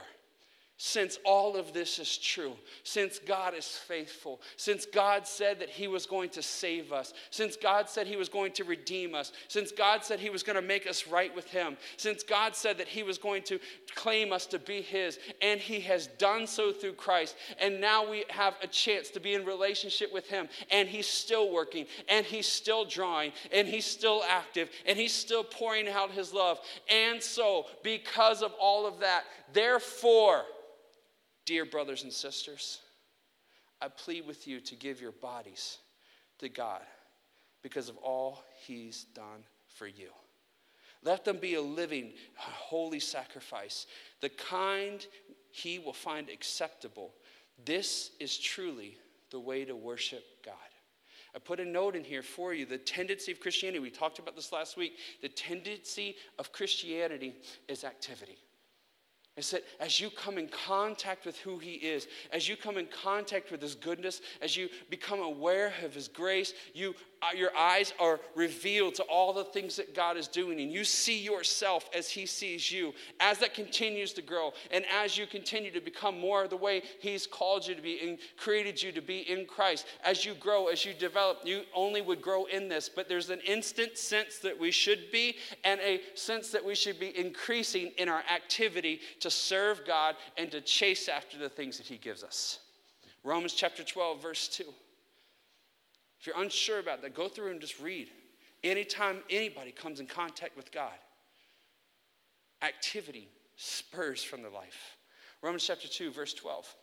since 0.84 1.20
all 1.24 1.58
of 1.58 1.74
this 1.74 2.00
is 2.00 2.18
true, 2.18 2.54
since 2.84 3.20
God 3.20 3.54
is 3.54 3.68
faithful, 3.68 4.42
since 4.58 4.88
God 4.88 5.28
said 5.28 5.60
that 5.60 5.70
He 5.70 5.88
was 5.88 6.08
going 6.08 6.30
to 6.30 6.42
save 6.42 6.92
us, 6.92 7.14
since 7.30 7.56
God 7.56 7.88
said 7.88 8.08
He 8.08 8.16
was 8.16 8.30
going 8.30 8.52
to 8.54 8.64
redeem 8.64 9.14
us, 9.14 9.32
since 9.48 9.72
God 9.72 10.04
said 10.04 10.20
He 10.20 10.32
was 10.32 10.42
going 10.42 10.56
to 10.56 10.62
make 10.62 10.88
us 10.88 11.06
right 11.06 11.34
with 11.36 11.46
Him, 11.52 11.78
since 11.98 12.24
God 12.24 12.56
said 12.56 12.80
that 12.80 12.88
He 12.88 13.04
was 13.04 13.20
going 13.20 13.44
to 13.44 13.60
claim 13.94 14.34
us 14.34 14.48
to 14.48 14.58
be 14.58 14.82
His, 14.82 15.20
and 15.40 15.60
He 15.60 15.82
has 15.82 16.08
done 16.08 16.48
so 16.48 16.72
through 16.72 16.94
Christ, 16.94 17.36
and 17.60 17.80
now 17.80 18.10
we 18.10 18.26
have 18.30 18.56
a 18.64 18.68
chance 18.68 19.12
to 19.12 19.20
be 19.20 19.36
in 19.36 19.46
relationship 19.46 20.12
with 20.12 20.28
Him, 20.30 20.50
and 20.72 20.90
He's 20.90 21.08
still 21.08 21.54
working, 21.54 21.86
and 22.10 22.26
He's 22.26 22.48
still 22.48 22.86
drawing, 22.86 23.34
and 23.54 23.68
He's 23.68 23.86
still 23.86 24.24
active, 24.28 24.72
and 24.88 24.98
He's 24.98 25.14
still 25.14 25.44
pouring 25.44 25.88
out 25.88 26.10
His 26.10 26.34
love. 26.34 26.60
And 26.90 27.22
so, 27.22 27.68
because 27.84 28.42
of 28.42 28.52
all 28.60 28.88
of 28.88 29.00
that, 29.02 29.26
therefore, 29.54 30.46
Dear 31.46 31.66
brothers 31.66 32.04
and 32.04 32.14
sisters, 32.14 32.80
I 33.82 33.88
plead 33.88 34.28
with 34.28 34.48
you 34.48 34.60
to 34.62 34.76
give 34.76 35.02
your 35.02 35.12
bodies 35.12 35.80
to 36.40 36.50
God 36.50 36.82
because 37.64 37.90
of 37.90 37.98
all 37.98 38.44
He's 38.66 39.06
done 39.16 39.44
for 39.68 39.88
you. 39.88 40.10
Let 41.04 41.26
them 41.26 41.38
be 41.38 41.56
a 41.56 41.62
living, 41.62 42.12
holy 42.36 43.00
sacrifice, 43.00 43.88
the 44.22 44.30
kind 44.30 45.06
He 45.50 45.80
will 45.80 45.94
find 45.94 46.30
acceptable. 46.30 47.14
This 47.66 48.12
is 48.20 48.38
truly 48.38 48.98
the 49.32 49.40
way 49.40 49.66
to 49.66 49.76
worship 49.76 50.24
God. 50.46 50.56
I 51.36 51.40
put 51.40 51.60
a 51.60 51.66
note 51.66 51.96
in 51.96 52.04
here 52.04 52.24
for 52.24 52.54
you. 52.54 52.66
The 52.66 52.78
tendency 52.78 53.32
of 53.32 53.40
Christianity, 53.40 53.80
we 53.80 53.90
talked 53.90 54.20
about 54.20 54.36
this 54.36 54.52
last 54.52 54.78
week. 54.78 54.98
The 55.22 55.30
tendency 55.30 56.18
of 56.38 56.52
Christianity 56.52 57.34
is 57.68 57.84
activity 57.84 58.38
is 59.38 59.52
that 59.52 59.64
as 59.80 60.00
you 60.00 60.10
come 60.10 60.38
in 60.38 60.48
contact 60.48 61.26
with 61.26 61.38
who 61.40 61.58
He 61.58 61.74
is, 61.74 62.08
as 62.34 62.50
you 62.50 62.58
come 62.58 62.78
in 62.78 62.88
contact 62.88 63.52
with 63.52 63.62
His 63.62 63.76
goodness, 63.76 64.22
as 64.42 64.58
you 64.58 64.70
become 64.90 65.22
aware 65.22 65.74
of 65.84 65.94
His 65.94 66.08
grace, 66.08 66.54
you 66.74 66.96
Uh, 67.22 67.28
your 67.36 67.56
eyes 67.56 67.94
are 68.00 68.20
revealed 68.36 68.96
to 68.96 69.04
all 69.04 69.32
the 69.32 69.44
things 69.44 69.76
that 69.76 69.94
God 69.94 70.18
is 70.18 70.28
doing, 70.28 70.60
and 70.60 70.72
you 70.72 70.84
see 70.84 71.20
yourself 71.20 71.88
as 71.96 72.10
He 72.10 72.26
sees 72.26 72.72
you. 72.72 72.94
As 73.20 73.38
that 73.40 73.54
continues 73.54 74.12
to 74.14 74.24
grow, 74.24 74.54
and 74.72 74.84
as 74.92 75.18
you 75.18 75.28
continue 75.28 75.70
to 75.72 75.82
become 75.82 76.20
more 76.20 76.48
the 76.48 76.58
way 76.58 76.82
He's 77.00 77.28
called 77.28 77.68
you 77.68 77.76
to 77.76 77.82
be 77.82 78.00
and 78.08 78.18
created 78.38 78.82
you 78.82 78.92
to 78.94 79.02
be 79.02 79.20
in 79.32 79.46
Christ, 79.46 79.86
as 80.04 80.26
you 80.26 80.34
grow, 80.34 80.68
as 80.68 80.84
you 80.84 80.94
develop, 80.94 81.42
you 81.46 81.62
only 81.76 82.02
would 82.02 82.24
grow 82.24 82.46
in 82.46 82.68
this. 82.68 82.90
But 82.90 83.08
there's 83.08 83.30
an 83.30 83.42
instant 83.46 84.00
sense 84.00 84.40
that 84.40 84.60
we 84.60 84.72
should 84.72 85.12
be, 85.12 85.36
and 85.64 85.80
a 85.82 86.02
sense 86.16 86.50
that 86.50 86.66
we 86.66 86.74
should 86.74 87.00
be 87.00 87.16
increasing 87.18 87.92
in 87.98 88.10
our 88.10 88.24
activity 88.34 89.00
to 89.20 89.30
serve 89.30 89.86
God 89.86 90.16
and 90.38 90.50
to 90.52 90.62
chase 90.62 91.08
after 91.08 91.38
the 91.38 91.50
things 91.50 91.78
that 91.78 91.86
He 91.86 91.98
gives 91.98 92.24
us. 92.24 92.60
Romans 93.24 93.54
chapter 93.54 93.84
12, 93.84 94.22
verse 94.22 94.48
2. 94.48 94.64
If 96.22 96.28
you're 96.28 96.40
unsure 96.40 96.78
about 96.78 97.02
that, 97.02 97.16
go 97.16 97.28
through 97.28 97.50
and 97.50 97.60
just 97.60 97.80
read. 97.80 98.08
Anytime 98.64 99.24
anybody 99.32 99.72
comes 99.72 100.00
in 100.00 100.06
contact 100.06 100.56
with 100.56 100.72
God, 100.72 100.94
activity 102.62 103.28
spurs 103.56 104.24
from 104.24 104.44
their 104.44 104.52
life. 104.52 104.98
Romans 105.42 105.66
chapter 105.66 105.88
2, 105.88 106.12
verse 106.12 106.36
12. 106.36 106.76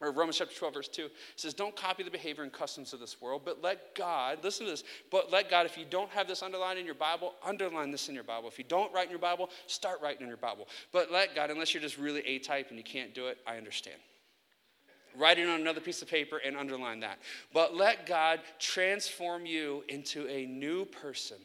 Or 0.00 0.12
Romans 0.12 0.38
chapter 0.38 0.54
12, 0.54 0.74
verse 0.74 0.88
2 0.88 1.08
says, 1.36 1.52
Don't 1.52 1.76
copy 1.76 2.02
the 2.02 2.10
behavior 2.10 2.42
and 2.42 2.50
customs 2.50 2.94
of 2.94 3.00
this 3.00 3.20
world, 3.20 3.42
but 3.44 3.62
let 3.62 3.94
God, 3.94 4.38
listen 4.42 4.64
to 4.64 4.72
this, 4.72 4.82
but 5.10 5.30
let 5.30 5.50
God, 5.50 5.66
if 5.66 5.76
you 5.76 5.84
don't 5.84 6.10
have 6.10 6.26
this 6.26 6.42
underlined 6.42 6.78
in 6.78 6.86
your 6.86 6.94
Bible, 6.94 7.34
underline 7.44 7.90
this 7.90 8.08
in 8.08 8.14
your 8.14 8.24
Bible. 8.24 8.48
If 8.48 8.58
you 8.58 8.64
don't 8.66 8.92
write 8.94 9.04
in 9.04 9.10
your 9.10 9.20
Bible, 9.20 9.50
start 9.66 10.00
writing 10.02 10.22
in 10.22 10.28
your 10.28 10.38
Bible. 10.38 10.68
But 10.90 11.12
let 11.12 11.34
God, 11.34 11.50
unless 11.50 11.74
you're 11.74 11.82
just 11.82 11.98
really 11.98 12.22
A 12.26 12.38
type 12.38 12.70
and 12.70 12.78
you 12.78 12.84
can't 12.84 13.14
do 13.14 13.26
it, 13.26 13.38
I 13.46 13.58
understand 13.58 13.98
write 15.16 15.38
it 15.38 15.48
on 15.48 15.60
another 15.60 15.80
piece 15.80 16.02
of 16.02 16.08
paper 16.08 16.40
and 16.44 16.56
underline 16.56 17.00
that. 17.00 17.18
But 17.52 17.74
let 17.74 18.06
God 18.06 18.40
transform 18.58 19.46
you 19.46 19.84
into 19.88 20.26
a 20.28 20.46
new 20.46 20.84
person 20.84 21.38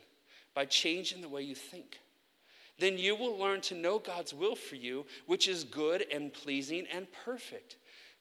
by 0.54 0.66
changing 0.66 1.22
the 1.22 1.30
way 1.30 1.42
you 1.42 1.56
think. 1.56 2.00
Then 2.80 2.98
you 2.98 3.16
will 3.16 3.38
learn 3.38 3.62
to 3.62 3.76
know 3.76 4.00
God's 4.00 4.34
will 4.34 4.56
for 4.56 4.76
you, 4.76 5.06
which 5.26 5.48
is 5.48 5.64
good 5.64 6.06
and 6.14 6.34
pleasing 6.34 6.88
and 6.94 7.08
perfect. 7.26 7.76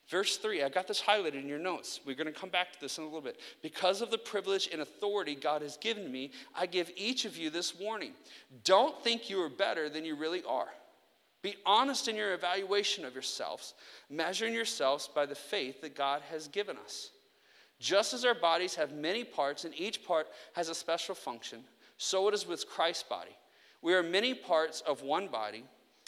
Verse 0.08 0.38
3, 0.38 0.62
I 0.62 0.70
got 0.70 0.88
this 0.88 1.02
highlighted 1.02 1.42
in 1.42 1.48
your 1.48 1.58
notes. 1.58 2.00
We're 2.06 2.16
going 2.16 2.32
to 2.32 2.32
come 2.32 2.48
back 2.48 2.72
to 2.72 2.80
this 2.80 2.96
in 2.96 3.04
a 3.04 3.06
little 3.06 3.20
bit. 3.20 3.40
Because 3.62 4.00
of 4.00 4.10
the 4.10 4.16
privilege 4.18 4.68
and 4.72 4.80
authority 4.80 5.34
God 5.34 5.60
has 5.60 5.76
given 5.76 6.10
me, 6.10 6.32
I 6.56 6.64
give 6.64 6.90
each 6.96 7.26
of 7.26 7.36
you 7.36 7.50
this 7.50 7.78
warning. 7.78 8.12
Don't 8.64 8.98
think 9.04 9.28
you 9.28 9.40
are 9.42 9.50
better 9.50 9.90
than 9.90 10.06
you 10.06 10.16
really 10.16 10.42
are. 10.48 10.68
Be 11.42 11.56
honest 11.64 12.08
in 12.08 12.16
your 12.16 12.34
evaluation 12.34 13.04
of 13.04 13.14
yourselves, 13.14 13.74
measuring 14.10 14.54
yourselves 14.54 15.08
by 15.12 15.24
the 15.26 15.34
faith 15.34 15.80
that 15.82 15.94
God 15.94 16.22
has 16.30 16.48
given 16.48 16.76
us. 16.76 17.10
Just 17.78 18.12
as 18.12 18.24
our 18.24 18.34
bodies 18.34 18.74
have 18.74 18.92
many 18.92 19.22
parts 19.22 19.64
and 19.64 19.72
each 19.78 20.04
part 20.04 20.26
has 20.54 20.68
a 20.68 20.74
special 20.74 21.14
function, 21.14 21.62
so 21.96 22.26
it 22.28 22.34
is 22.34 22.46
with 22.46 22.68
Christ's 22.68 23.04
body. 23.04 23.36
We 23.82 23.94
are 23.94 24.02
many 24.02 24.34
parts 24.34 24.80
of 24.80 25.02
one 25.02 25.28
body, 25.28 25.64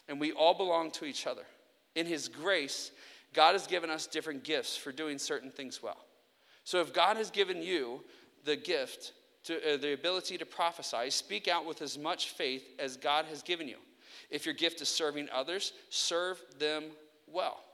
and 0.08 0.20
we 0.20 0.32
all 0.32 0.54
belong 0.54 0.90
to 0.92 1.04
each 1.04 1.26
other. 1.26 1.44
In 1.94 2.06
His 2.06 2.26
grace, 2.26 2.90
God 3.32 3.52
has 3.52 3.68
given 3.68 3.90
us 3.90 4.08
different 4.08 4.42
gifts 4.42 4.76
for 4.76 4.90
doing 4.90 5.18
certain 5.18 5.50
things 5.50 5.80
well. 5.80 6.04
So 6.64 6.80
if 6.80 6.92
God 6.92 7.16
has 7.16 7.30
given 7.30 7.62
you 7.62 8.02
the 8.44 8.56
gift, 8.56 9.12
to, 9.44 9.74
uh, 9.74 9.76
the 9.76 9.92
ability 9.92 10.38
to 10.38 10.46
prophesy, 10.46 11.10
speak 11.10 11.48
out 11.48 11.64
with 11.64 11.82
as 11.82 11.96
much 11.96 12.30
faith 12.30 12.64
as 12.78 12.96
God 12.96 13.24
has 13.26 13.42
given 13.42 13.68
you. 13.68 13.78
If 14.30 14.46
your 14.46 14.54
gift 14.54 14.80
is 14.80 14.88
serving 14.88 15.28
others, 15.32 15.72
serve 15.88 16.40
them 16.58 16.84
well 17.26 17.64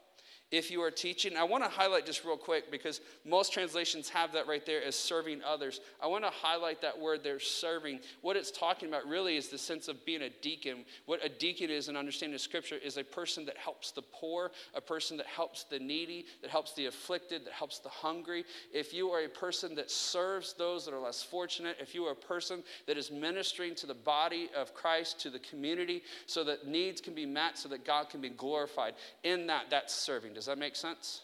if 0.53 0.71
you 0.71 0.81
are 0.83 0.91
teaching. 0.91 1.37
I 1.37 1.43
want 1.43 1.65
to 1.65 1.71
highlight 1.71 2.07
just 2.07 2.25
real 2.25 2.37
quick 2.37 2.71
because 2.71 3.01
most 3.25 3.53
translations 3.53 4.09
have 4.11 4.33
that 4.33 4.47
right 4.47 4.65
there 4.65 4.83
as 4.83 4.95
serving 4.95 5.43
others. 5.43 5.81
I 6.01 6.07
want 6.07 6.25
to 6.25 6.31
highlight 6.31 6.81
that 6.83 6.99
word 6.99 7.25
there, 7.25 7.41
serving. 7.41 8.01
What 8.21 8.37
it's 8.37 8.53
talking 8.53 8.89
about 8.89 9.07
really 9.07 9.37
is 9.37 9.49
the 9.49 9.59
sense 9.59 9.89
of 9.89 10.05
being 10.05 10.23
a 10.23 10.31
deacon. 10.43 10.85
What 11.07 11.25
a 11.25 11.29
deacon 11.29 11.71
is 11.71 11.89
in 11.89 11.97
understanding 11.97 12.39
scripture 12.39 12.77
is 12.77 12.97
a 12.97 13.03
person 13.03 13.45
that 13.47 13.57
helps 13.57 13.91
the 13.91 14.03
poor, 14.03 14.53
a 14.75 14.81
person 14.81 15.17
that 15.17 15.27
helps 15.27 15.65
the 15.65 15.81
needy, 15.81 16.27
that 16.43 16.51
helps 16.51 16.75
the 16.75 16.87
afflicted, 16.87 17.45
that 17.45 17.53
helps 17.53 17.81
the 17.81 17.89
hungry. 17.89 18.45
If 18.73 18.95
you 18.95 19.11
are 19.11 19.25
a 19.25 19.29
person 19.29 19.75
that 19.75 19.91
serves 19.91 20.53
those 20.53 20.85
that 20.85 20.95
are 20.95 21.01
less 21.01 21.23
fortunate, 21.23 21.77
if 21.81 21.95
you 21.95 22.05
are 22.05 22.13
a 22.13 22.17
person 22.17 22.63
that 22.87 22.97
is 22.97 23.11
ministering 23.11 23.75
to 23.77 23.87
the 23.87 23.95
body 23.95 24.49
of 24.57 24.75
Christ, 24.75 25.19
to 25.21 25.31
the 25.31 25.41
community, 25.41 26.03
so 26.27 26.45
that 26.45 26.69
needs 26.69 27.01
can 27.01 27.15
be 27.15 27.27
met, 27.27 27.59
so 27.59 27.69
that 27.69 27.85
God 27.85 28.11
can 28.11 28.21
be 28.21 28.29
glorified, 28.29 28.95
in 29.25 29.49
that, 29.49 29.65
that's 29.71 29.93
serving. 29.93 30.36
Does 30.37 30.45
that 30.45 30.59
make 30.59 30.77
sense? 30.77 31.23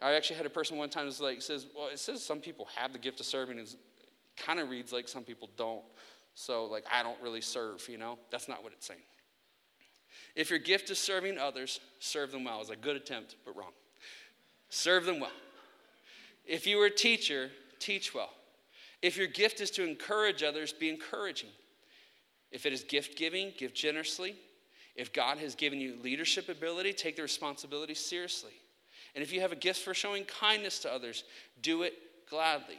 I 0.00 0.14
actually 0.14 0.36
had 0.36 0.46
a 0.46 0.50
person 0.50 0.78
one 0.78 0.88
time 0.88 1.04
who's 1.04 1.20
like 1.20 1.42
says, 1.42 1.66
well, 1.76 1.88
it 1.88 1.98
says 1.98 2.24
some 2.24 2.40
people 2.40 2.66
have 2.74 2.94
the 2.94 2.98
gift 2.98 3.20
of 3.20 3.26
serving. 3.26 3.58
It 3.58 3.76
kind 4.34 4.58
of 4.58 4.70
reads 4.70 4.94
like 4.94 5.08
some 5.08 5.24
people 5.24 5.50
don't. 5.58 5.82
So 6.34 6.64
like 6.64 6.86
I 6.90 7.02
don't 7.02 7.20
really 7.22 7.42
serve, 7.42 7.86
you 7.86 7.98
know? 7.98 8.18
That's 8.30 8.48
not 8.48 8.62
what 8.62 8.72
it's 8.72 8.86
saying. 8.86 9.02
If 10.34 10.48
your 10.48 10.58
gift 10.58 10.88
is 10.88 10.98
serving 10.98 11.36
others, 11.36 11.80
serve 11.98 12.32
them 12.32 12.44
well. 12.44 12.62
It's 12.62 12.70
a 12.70 12.76
good 12.76 12.96
attempt, 12.96 13.36
but 13.44 13.54
wrong. 13.54 13.72
Serve 14.70 15.04
them 15.04 15.20
well. 15.20 15.32
If 16.46 16.66
you 16.66 16.80
are 16.80 16.86
a 16.86 16.90
teacher, 16.90 17.50
teach 17.78 18.14
well. 18.14 18.30
If 19.02 19.18
your 19.18 19.26
gift 19.26 19.60
is 19.60 19.70
to 19.72 19.86
encourage 19.86 20.42
others, 20.42 20.72
be 20.72 20.88
encouraging. 20.88 21.50
If 22.50 22.64
it 22.64 22.72
is 22.72 22.84
gift 22.84 23.18
giving, 23.18 23.52
give 23.58 23.74
generously. 23.74 24.36
If 24.96 25.12
God 25.12 25.38
has 25.38 25.54
given 25.54 25.80
you 25.80 25.96
leadership 26.02 26.48
ability, 26.48 26.92
take 26.92 27.16
the 27.16 27.22
responsibility 27.22 27.94
seriously. 27.94 28.52
And 29.14 29.22
if 29.22 29.32
you 29.32 29.40
have 29.40 29.52
a 29.52 29.56
gift 29.56 29.80
for 29.80 29.94
showing 29.94 30.24
kindness 30.24 30.80
to 30.80 30.92
others, 30.92 31.24
do 31.62 31.82
it 31.82 31.94
gladly. 32.28 32.78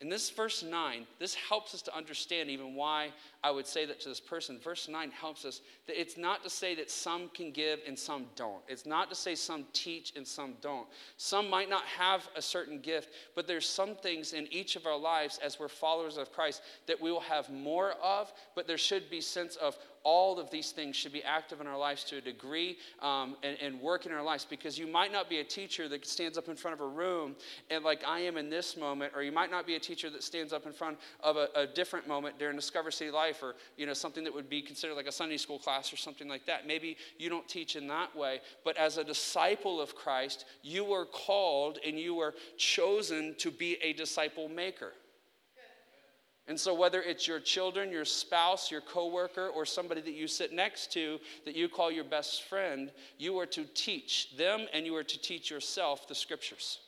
In 0.00 0.08
this 0.10 0.28
verse 0.28 0.62
9, 0.62 1.06
this 1.18 1.34
helps 1.34 1.72
us 1.72 1.80
to 1.82 1.96
understand 1.96 2.50
even 2.50 2.74
why 2.74 3.10
I 3.42 3.50
would 3.50 3.66
say 3.66 3.86
that 3.86 4.00
to 4.00 4.08
this 4.08 4.20
person. 4.20 4.58
Verse 4.58 4.88
9 4.88 5.10
helps 5.12 5.44
us 5.44 5.60
that 5.86 5.98
it's 5.98 6.18
not 6.18 6.42
to 6.42 6.50
say 6.50 6.74
that 6.74 6.90
some 6.90 7.30
can 7.32 7.52
give 7.52 7.78
and 7.86 7.98
some 7.98 8.26
don't. 8.34 8.60
It's 8.68 8.86
not 8.86 9.08
to 9.10 9.14
say 9.14 9.34
some 9.34 9.64
teach 9.72 10.12
and 10.16 10.26
some 10.26 10.54
don't. 10.60 10.88
Some 11.16 11.48
might 11.48 11.70
not 11.70 11.84
have 11.84 12.28
a 12.36 12.42
certain 12.42 12.80
gift, 12.80 13.10
but 13.36 13.46
there's 13.46 13.68
some 13.68 13.94
things 13.94 14.32
in 14.32 14.46
each 14.52 14.74
of 14.74 14.84
our 14.84 14.98
lives 14.98 15.38
as 15.42 15.60
we're 15.60 15.68
followers 15.68 16.18
of 16.18 16.32
Christ 16.32 16.62
that 16.86 17.00
we 17.00 17.12
will 17.12 17.20
have 17.20 17.48
more 17.48 17.92
of, 18.02 18.32
but 18.56 18.66
there 18.66 18.76
should 18.76 19.08
be 19.08 19.20
sense 19.20 19.54
of 19.56 19.78
all 20.04 20.38
of 20.38 20.50
these 20.50 20.70
things 20.70 20.94
should 20.94 21.12
be 21.12 21.24
active 21.24 21.60
in 21.60 21.66
our 21.66 21.78
lives 21.78 22.04
to 22.04 22.18
a 22.18 22.20
degree 22.20 22.76
um, 23.00 23.36
and, 23.42 23.56
and 23.60 23.80
work 23.80 24.06
in 24.06 24.12
our 24.12 24.22
lives. 24.22 24.44
Because 24.44 24.78
you 24.78 24.86
might 24.86 25.10
not 25.10 25.28
be 25.28 25.40
a 25.40 25.44
teacher 25.44 25.88
that 25.88 26.06
stands 26.06 26.38
up 26.38 26.48
in 26.48 26.56
front 26.56 26.74
of 26.74 26.80
a 26.80 26.88
room 26.88 27.34
and 27.70 27.84
like 27.84 28.02
i 28.06 28.20
am 28.20 28.36
in 28.36 28.48
this 28.50 28.76
moment 28.76 29.12
or 29.14 29.22
you 29.22 29.32
might 29.32 29.50
not 29.50 29.66
be 29.66 29.74
a 29.74 29.80
teacher 29.80 30.10
that 30.10 30.22
stands 30.22 30.52
up 30.52 30.66
in 30.66 30.72
front 30.72 30.98
of 31.20 31.36
a, 31.36 31.48
a 31.54 31.66
different 31.66 32.06
moment 32.06 32.38
during 32.38 32.56
discover 32.56 32.90
city 32.90 33.10
life 33.10 33.42
or 33.42 33.54
you 33.76 33.86
know 33.86 33.92
something 33.92 34.24
that 34.24 34.34
would 34.34 34.48
be 34.48 34.62
considered 34.62 34.94
like 34.94 35.06
a 35.06 35.12
sunday 35.12 35.36
school 35.36 35.58
class 35.58 35.92
or 35.92 35.96
something 35.96 36.28
like 36.28 36.46
that. 36.46 36.66
Maybe 36.66 36.96
you 37.18 37.28
don't 37.28 37.48
teach 37.48 37.76
in 37.76 37.86
that 37.88 38.14
way 38.16 38.40
but 38.64 38.76
as 38.76 38.98
a 38.98 39.04
disciple 39.04 39.80
of 39.80 39.94
christ 39.94 40.44
you 40.62 40.84
were 40.84 41.06
called 41.06 41.78
and 41.86 41.98
you 41.98 42.14
were 42.14 42.34
chosen 42.56 43.34
to 43.38 43.50
be 43.50 43.76
a 43.82 43.92
disciple 43.92 44.48
maker 44.48 44.92
and 46.46 46.60
so, 46.60 46.74
whether 46.74 47.00
it's 47.00 47.26
your 47.26 47.40
children, 47.40 47.90
your 47.90 48.04
spouse, 48.04 48.70
your 48.70 48.82
coworker, 48.82 49.48
or 49.48 49.64
somebody 49.64 50.02
that 50.02 50.12
you 50.12 50.28
sit 50.28 50.52
next 50.52 50.92
to 50.92 51.18
that 51.46 51.56
you 51.56 51.70
call 51.70 51.90
your 51.90 52.04
best 52.04 52.42
friend, 52.42 52.92
you 53.16 53.38
are 53.38 53.46
to 53.46 53.64
teach 53.74 54.36
them 54.36 54.66
and 54.74 54.84
you 54.84 54.94
are 54.94 55.04
to 55.04 55.18
teach 55.18 55.50
yourself 55.50 56.06
the 56.06 56.14
scriptures. 56.14 56.80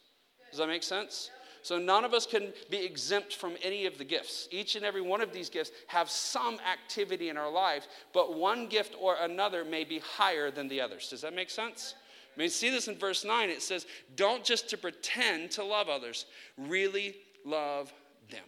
Does 0.50 0.58
that 0.58 0.68
make 0.68 0.82
sense? 0.82 1.30
So, 1.62 1.78
none 1.78 2.04
of 2.04 2.12
us 2.12 2.26
can 2.26 2.52
be 2.70 2.84
exempt 2.84 3.34
from 3.34 3.54
any 3.62 3.86
of 3.86 3.96
the 3.96 4.04
gifts. 4.04 4.46
Each 4.50 4.76
and 4.76 4.84
every 4.84 5.00
one 5.00 5.22
of 5.22 5.32
these 5.32 5.48
gifts 5.48 5.70
have 5.86 6.10
some 6.10 6.58
activity 6.70 7.30
in 7.30 7.38
our 7.38 7.50
lives, 7.50 7.88
but 8.12 8.36
one 8.36 8.66
gift 8.66 8.94
or 9.00 9.16
another 9.22 9.64
may 9.64 9.84
be 9.84 10.00
higher 10.00 10.50
than 10.50 10.68
the 10.68 10.82
others. 10.82 11.08
Does 11.08 11.22
that 11.22 11.34
make 11.34 11.48
sense? 11.48 11.94
I 12.36 12.40
mean, 12.40 12.50
see 12.50 12.68
this 12.68 12.88
in 12.88 12.98
verse 12.98 13.24
9. 13.24 13.48
It 13.48 13.62
says, 13.62 13.86
Don't 14.16 14.44
just 14.44 14.68
to 14.68 14.76
pretend 14.76 15.50
to 15.52 15.64
love 15.64 15.88
others, 15.88 16.26
really 16.58 17.16
love 17.46 17.90
them 18.30 18.44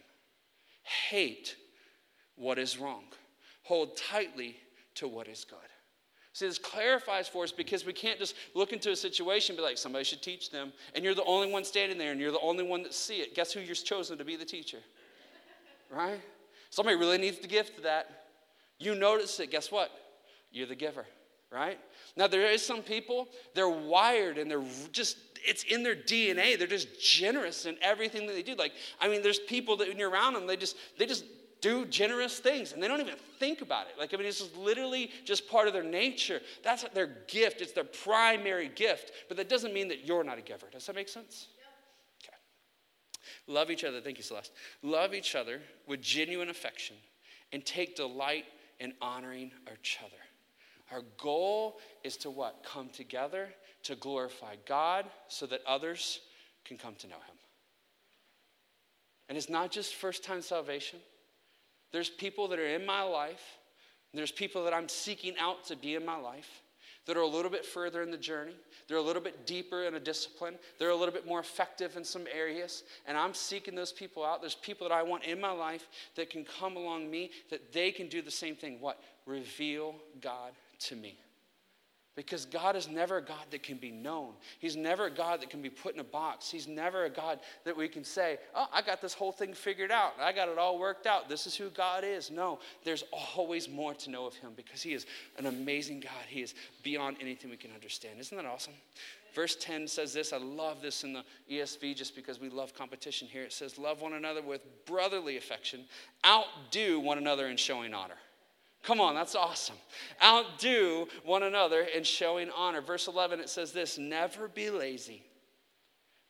hate 1.11 1.57
what 2.37 2.59
is 2.59 2.79
wrong, 2.79 3.05
hold 3.63 3.97
tightly 3.97 4.57
to 4.95 5.09
what 5.09 5.29
is 5.29 5.45
good. 5.45 5.59
See, 6.33 6.47
this 6.47 6.59
clarifies 6.59 7.27
for 7.27 7.43
us 7.43 7.51
because 7.51 7.85
we 7.85 7.93
can't 7.93 8.19
just 8.19 8.37
look 8.55 8.73
into 8.73 8.93
a 8.93 8.97
situation 8.97 9.55
and 9.55 9.59
be 9.59 9.65
like, 9.65 9.77
somebody 9.77 10.05
should 10.05 10.23
teach 10.23 10.51
them, 10.51 10.73
and 10.95 11.05
you're 11.05 11.15
the 11.15 11.25
only 11.25 11.51
one 11.51 11.65
standing 11.65 11.99
there 11.99 12.13
and 12.13 12.21
you're 12.21 12.31
the 12.31 12.41
only 12.41 12.65
one 12.65 12.83
that 12.85 12.95
see 12.95 13.17
it. 13.17 13.35
Guess 13.35 13.53
who 13.53 13.61
you're 13.61 13.75
chosen 13.75 14.17
to 14.19 14.25
be 14.25 14.37
the 14.37 14.45
teacher? 14.45 14.79
Right? 15.91 16.21
Somebody 16.71 16.97
really 16.97 17.19
needs 17.19 17.39
the 17.39 17.49
gift 17.49 17.79
of 17.79 17.85
that. 17.85 18.27
You 18.79 18.95
notice 18.95 19.41
it, 19.41 19.51
guess 19.51 19.73
what? 19.73 19.91
You're 20.53 20.67
the 20.67 20.77
giver, 20.77 21.07
right? 21.51 21.79
Now, 22.17 22.29
there 22.29 22.47
is 22.51 22.65
some 22.65 22.83
people, 22.83 23.29
they're 23.55 23.69
wired 23.69 24.39
and 24.39 24.51
they're 24.51 24.65
just 24.93 25.28
it's 25.47 25.65
in 25.65 25.83
their 25.83 25.97
DNA. 25.97 26.59
They're 26.59 26.67
just 26.67 27.01
generous 27.01 27.67
in 27.67 27.77
everything 27.83 28.27
that 28.27 28.33
they 28.33 28.43
do. 28.43 28.55
Like, 28.55 28.73
I 29.01 29.09
mean, 29.09 29.23
there's 29.23 29.39
people 29.39 29.77
that 29.79 29.89
when 29.89 29.99
you're 29.99 30.11
around 30.11 30.35
them, 30.35 30.47
they 30.47 30.57
just 30.57 30.77
they 30.99 31.07
just 31.07 31.25
do 31.61 31.85
generous 31.87 32.39
things 32.39 32.73
and 32.73 32.83
they 32.83 32.89
don't 32.89 33.01
even 33.01 33.17
think 33.39 33.63
about 33.63 33.87
it. 33.89 33.99
Like, 33.99 34.15
I 34.15 34.17
mean, 34.17 34.27
it's 34.27 34.39
just 34.39 34.57
literally 34.57 35.11
just 35.25 35.49
part 35.49 35.67
of 35.67 35.73
their 35.73 35.83
nature. 35.83 36.41
That's 36.63 36.85
their 36.95 37.19
gift. 37.27 37.61
It's 37.61 37.73
their 37.73 37.85
primary 37.85 38.69
gift. 38.69 39.13
But 39.29 39.37
that 39.39 39.49
doesn't 39.49 39.75
mean 39.75 39.89
that 39.89 40.07
you're 40.07 40.25
not 40.25 40.39
a 40.39 40.43
giver. 40.43 40.67
Does 40.71 40.87
that 40.87 40.95
make 40.95 41.09
sense? 41.09 41.49
Okay. 42.23 42.37
Love 43.47 43.71
each 43.71 43.85
other. 43.85 44.01
Thank 44.01 44.19
you, 44.19 44.25
Celeste. 44.25 44.53
Love 44.83 45.15
each 45.15 45.35
other 45.35 45.61
with 45.87 46.01
genuine 46.01 46.49
affection 46.49 46.97
and 47.53 47.65
take 47.65 47.97
delight 47.97 48.45
in 48.79 48.93
honoring 49.01 49.51
each 49.73 49.99
other. 50.05 50.13
Our 50.93 51.03
goal 51.19 51.81
is 52.05 52.17
to 52.19 52.31
what? 52.31 52.65
Come 52.65 52.89
together 52.89 53.49
to 53.85 53.95
glorify 53.97 54.57
God 54.67 55.07
so 55.29 55.47
that 55.47 55.61
others 55.67 56.21
can 56.65 56.77
come 56.77 56.95
to 56.97 57.07
know 57.07 57.17
Him. 57.17 57.37
And 59.29 59.37
it's 59.37 59.49
not 59.49 59.71
just 59.71 59.95
first 59.95 60.25
time 60.25 60.43
salvation. 60.43 60.99
There's 61.93 62.09
people 62.09 62.49
that 62.49 62.59
are 62.59 62.67
in 62.67 62.85
my 62.85 63.03
life, 63.03 63.59
there's 64.15 64.33
people 64.33 64.65
that 64.65 64.75
I'm 64.75 64.89
seeking 64.89 65.35
out 65.39 65.65
to 65.67 65.77
be 65.77 65.95
in 65.95 66.05
my 66.05 66.17
life 66.17 66.63
that 67.09 67.17
are 67.17 67.23
a 67.23 67.27
little 67.27 67.51
bit 67.51 67.65
further 67.65 68.03
in 68.03 68.11
the 68.11 68.19
journey. 68.19 68.55
They're 68.87 68.99
a 68.99 69.03
little 69.03 69.23
bit 69.23 69.47
deeper 69.47 69.85
in 69.85 69.95
a 69.95 70.01
discipline. 70.01 70.57
They're 70.79 70.91
a 70.91 70.95
little 70.95 71.15
bit 71.15 71.27
more 71.27 71.41
effective 71.41 71.97
in 71.97 72.05
some 72.05 72.27
areas. 72.31 72.85
And 73.07 73.17
I'm 73.17 73.33
seeking 73.33 73.75
those 73.75 73.93
people 73.93 74.25
out. 74.25 74.43
There's 74.43 74.55
people 74.55 74.87
that 74.87 74.95
I 74.95 75.03
want 75.03 75.25
in 75.25 75.41
my 75.41 75.51
life 75.51 75.89
that 76.17 76.29
can 76.29 76.45
come 76.45 76.77
along 76.77 77.11
me, 77.11 77.31
that 77.51 77.73
they 77.73 77.93
can 77.93 78.09
do 78.09 78.21
the 78.21 78.31
same 78.31 78.55
thing. 78.55 78.79
What? 78.79 79.01
Reveal 79.25 79.95
God 80.21 80.53
to 80.81 80.97
me. 80.97 81.19
Because 82.19 82.47
God 82.47 82.75
is 82.75 82.89
never 82.89 83.19
a 83.19 83.23
God 83.25 83.45
that 83.53 83.63
can 83.63 83.77
be 83.77 83.93
known. 83.93 84.33
He's 84.59 84.75
never 84.75 85.07
a 85.07 85.11
God 85.11 85.41
that 85.41 85.51
can 85.51 85.63
be 85.63 85.71
put 85.71 85.95
in 85.95 86.01
a 86.01 86.05
box. 86.05 86.51
He's 86.51 86.67
never 86.67 87.05
a 87.05 87.09
God 87.09 87.39
that 87.65 87.77
we 87.77 87.87
can 87.87 88.03
say, 88.03 88.39
Oh, 88.57 88.67
I 88.73 88.83
got 88.83 89.01
this 89.01 89.15
whole 89.15 89.31
thing 89.31 89.55
figured 89.55 89.93
out. 89.93 90.15
I 90.21 90.33
got 90.33 90.49
it 90.49 90.59
all 90.59 90.81
worked 90.81 91.07
out. 91.07 91.29
This 91.29 91.47
is 91.47 91.55
who 91.55 91.71
God 91.71 92.03
is. 92.03 92.29
No, 92.29 92.59
there's 92.83 93.05
always 93.37 93.69
more 93.69 93.95
to 93.95 94.11
know 94.11 94.27
of 94.27 94.35
Him 94.35 94.51
because 94.57 94.83
He 94.83 94.95
is 94.95 95.07
an 95.39 95.47
amazing 95.47 96.01
God. 96.01 96.25
He 96.27 96.43
is 96.43 96.57
beyond 96.83 97.19
anything 97.21 97.51
we 97.51 97.57
can 97.57 97.71
understand. 97.71 98.19
Isn't 98.19 98.37
that 98.37 98.47
awesome? 98.47 98.75
Verse 99.33 99.55
10 99.55 99.87
says 99.87 100.13
this. 100.13 100.33
I 100.33 100.39
love 100.39 100.83
this 100.83 101.05
in 101.05 101.13
the 101.13 101.23
ESV 101.49 101.95
just 101.95 102.17
because 102.17 102.41
we 102.41 102.51
love 102.51 102.75
competition 102.75 103.29
here. 103.29 103.45
It 103.45 103.53
says, 103.53 103.79
Love 103.79 104.01
one 104.01 104.15
another 104.15 104.43
with 104.43 104.63
brotherly 104.87 105.37
affection, 105.37 105.85
outdo 106.27 106.99
one 106.99 107.19
another 107.19 107.47
in 107.47 107.57
showing 107.57 107.95
honor. 107.95 108.19
Come 108.89 109.03
on, 109.03 109.15
that's 109.15 109.35
awesome. 109.35 109.77
Outdo 110.25 111.09
one 111.23 111.43
another 111.43 111.83
in 111.83 112.05
showing 112.05 112.49
honor. 112.57 112.81
Verse 112.81 113.07
11, 113.07 113.39
it 113.39 113.51
says 113.51 113.71
this 113.71 113.99
Never 113.99 114.49
be 114.49 114.71
lazy, 114.71 115.23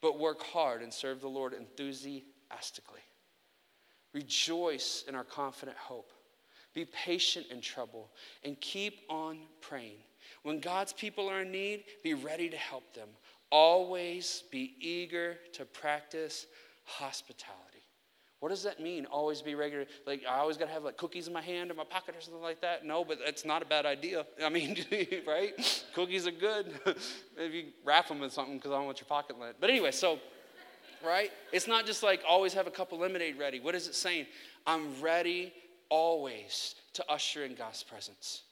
but 0.02 0.18
work 0.18 0.42
hard 0.42 0.82
and 0.82 0.92
serve 0.92 1.20
the 1.20 1.28
Lord 1.28 1.54
enthusiastically. 1.54 3.02
Rejoice 4.12 5.04
in 5.06 5.14
our 5.14 5.22
confident 5.22 5.76
hope. 5.76 6.10
Be 6.74 6.84
patient 6.84 7.46
in 7.52 7.60
trouble 7.60 8.10
and 8.42 8.60
keep 8.60 9.02
on 9.08 9.38
praying. 9.60 9.98
When 10.42 10.58
God's 10.58 10.92
people 10.92 11.28
are 11.28 11.42
in 11.42 11.52
need, 11.52 11.84
be 12.02 12.14
ready 12.14 12.48
to 12.48 12.56
help 12.56 12.92
them. 12.92 13.08
Always 13.52 14.42
be 14.50 14.74
eager 14.80 15.38
to 15.52 15.64
practice 15.64 16.46
hospitality. 16.82 17.67
What 18.40 18.50
does 18.50 18.62
that 18.62 18.80
mean? 18.80 19.04
Always 19.06 19.42
be 19.42 19.54
regular. 19.54 19.86
Like 20.06 20.22
I 20.28 20.38
always 20.38 20.56
got 20.56 20.66
to 20.66 20.72
have 20.72 20.84
like 20.84 20.96
cookies 20.96 21.26
in 21.26 21.32
my 21.32 21.42
hand 21.42 21.70
or 21.70 21.74
my 21.74 21.84
pocket 21.84 22.14
or 22.16 22.20
something 22.20 22.42
like 22.42 22.60
that. 22.60 22.84
No, 22.84 23.04
but 23.04 23.18
it's 23.26 23.44
not 23.44 23.62
a 23.62 23.64
bad 23.64 23.84
idea. 23.84 24.26
I 24.44 24.48
mean, 24.48 24.76
right? 25.26 25.84
cookies 25.94 26.26
are 26.26 26.32
good. 26.32 26.78
Maybe 27.36 27.74
wrap 27.84 28.08
them 28.08 28.22
in 28.22 28.30
something 28.30 28.56
because 28.56 28.70
I 28.70 28.76
don't 28.76 28.86
want 28.86 29.00
your 29.00 29.08
pocket 29.08 29.38
lint. 29.38 29.56
But 29.60 29.70
anyway, 29.70 29.90
so 29.90 30.20
right? 31.04 31.30
It's 31.52 31.66
not 31.66 31.86
just 31.86 32.02
like 32.02 32.22
always 32.28 32.54
have 32.54 32.66
a 32.66 32.70
cup 32.70 32.92
of 32.92 33.00
lemonade 33.00 33.38
ready. 33.38 33.60
What 33.60 33.74
is 33.74 33.88
it 33.88 33.94
saying? 33.94 34.26
I'm 34.66 35.00
ready 35.00 35.52
always 35.88 36.74
to 36.94 37.10
usher 37.10 37.44
in 37.44 37.54
God's 37.54 37.82
presence. 37.82 38.42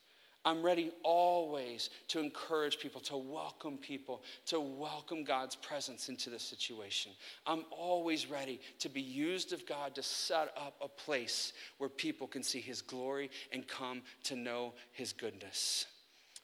I'm 0.46 0.62
ready 0.62 0.92
always 1.02 1.90
to 2.06 2.20
encourage 2.20 2.78
people, 2.78 3.00
to 3.02 3.16
welcome 3.16 3.76
people, 3.76 4.22
to 4.46 4.61
welcome 4.61 5.24
God's 5.24 5.56
presence 5.56 6.09
into 6.09 6.30
the 6.30 6.38
situation. 6.38 7.11
I'm 7.48 7.64
always 7.72 8.30
ready 8.30 8.61
to 8.78 8.88
be 8.88 9.00
used 9.00 9.52
of 9.52 9.66
God 9.66 9.96
to 9.96 10.04
set 10.04 10.54
up 10.56 10.76
a 10.80 10.87
place 10.87 11.52
where 11.78 11.90
people 11.90 12.28
can 12.28 12.44
see 12.44 12.61
His 12.61 12.80
glory 12.80 13.28
and 13.50 13.66
come 13.66 14.02
to 14.22 14.37
know 14.37 14.74
His 14.92 15.12
goodness. 15.12 15.87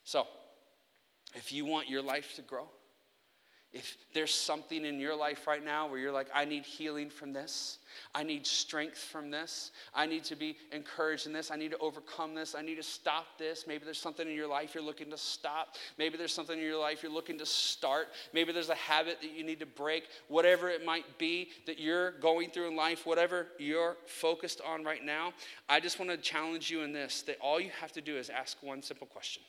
So, 0.03 0.27
if 1.35 1.53
you 1.53 1.65
want 1.65 1.89
your 1.89 2.03
life 2.03 2.35
to 2.35 2.43
grow, 2.43 2.69
if 3.73 3.97
there's 4.13 4.35
something 4.35 4.85
in 4.85 5.01
your 5.01 5.17
life 5.17 5.47
right 5.47 5.65
now 5.65 5.89
where 5.89 5.99
you're 5.99 6.13
like, 6.13 6.29
I 6.35 6.45
need 6.45 6.65
healing 6.67 7.09
from 7.09 7.33
this, 7.33 7.79
I 8.15 8.23
need 8.23 8.47
strength 8.47 8.99
from 8.99 9.31
this, 9.31 9.71
I 9.95 10.05
need 10.05 10.25
to 10.25 10.37
be 10.37 10.59
encouraged 10.73 11.27
in 11.27 11.33
this, 11.33 11.51
I 11.51 11.57
need 11.57 11.71
to 11.71 11.79
overcome 11.79 12.35
this, 12.35 12.55
I 12.55 12.61
need 12.61 12.75
to 12.75 12.83
stop 12.83 13.39
this. 13.39 13.65
Maybe 13.67 13.87
there's 13.87 14.01
something 14.01 14.29
in 14.29 14.35
your 14.35 14.47
life 14.47 14.75
you're 14.75 14.85
looking 14.85 15.09
to 15.11 15.17
stop. 15.17 15.77
Maybe 15.97 16.19
there's 16.19 16.35
something 16.35 16.59
in 16.59 16.65
your 16.65 16.79
life 16.79 17.03
you're 17.03 17.13
looking 17.13 17.39
to 17.39 17.47
start. 17.47 18.09
Maybe 18.35 18.53
there's 18.53 18.69
a 18.69 18.75
habit 18.75 19.23
that 19.23 19.33
you 19.33 19.43
need 19.43 19.61
to 19.61 19.67
break. 19.67 20.05
Whatever 20.29 20.69
it 20.69 20.85
might 20.85 21.19
be 21.19 21.49
that 21.67 21.79
you're 21.81 22.13
going 22.21 22.51
through 22.51 22.69
in 22.69 22.77
life, 22.77 23.07
whatever 23.07 23.47
you're 23.59 23.97
focused 24.05 24.61
on 24.67 24.85
right 24.85 25.03
now, 25.03 25.33
I 25.71 25.81
just 25.81 25.99
want 25.99 26.11
to 26.11 26.19
challenge 26.19 26.71
you 26.71 26.83
in 26.83 26.93
this 26.93 27.23
that 27.23 27.39
all 27.41 27.59
you 27.59 27.71
have 27.81 27.93
to 27.93 28.03
do 28.03 28.19
is 28.19 28.29
ask 28.29 28.63
one 28.63 28.83
simple 28.83 29.07
question. 29.07 29.43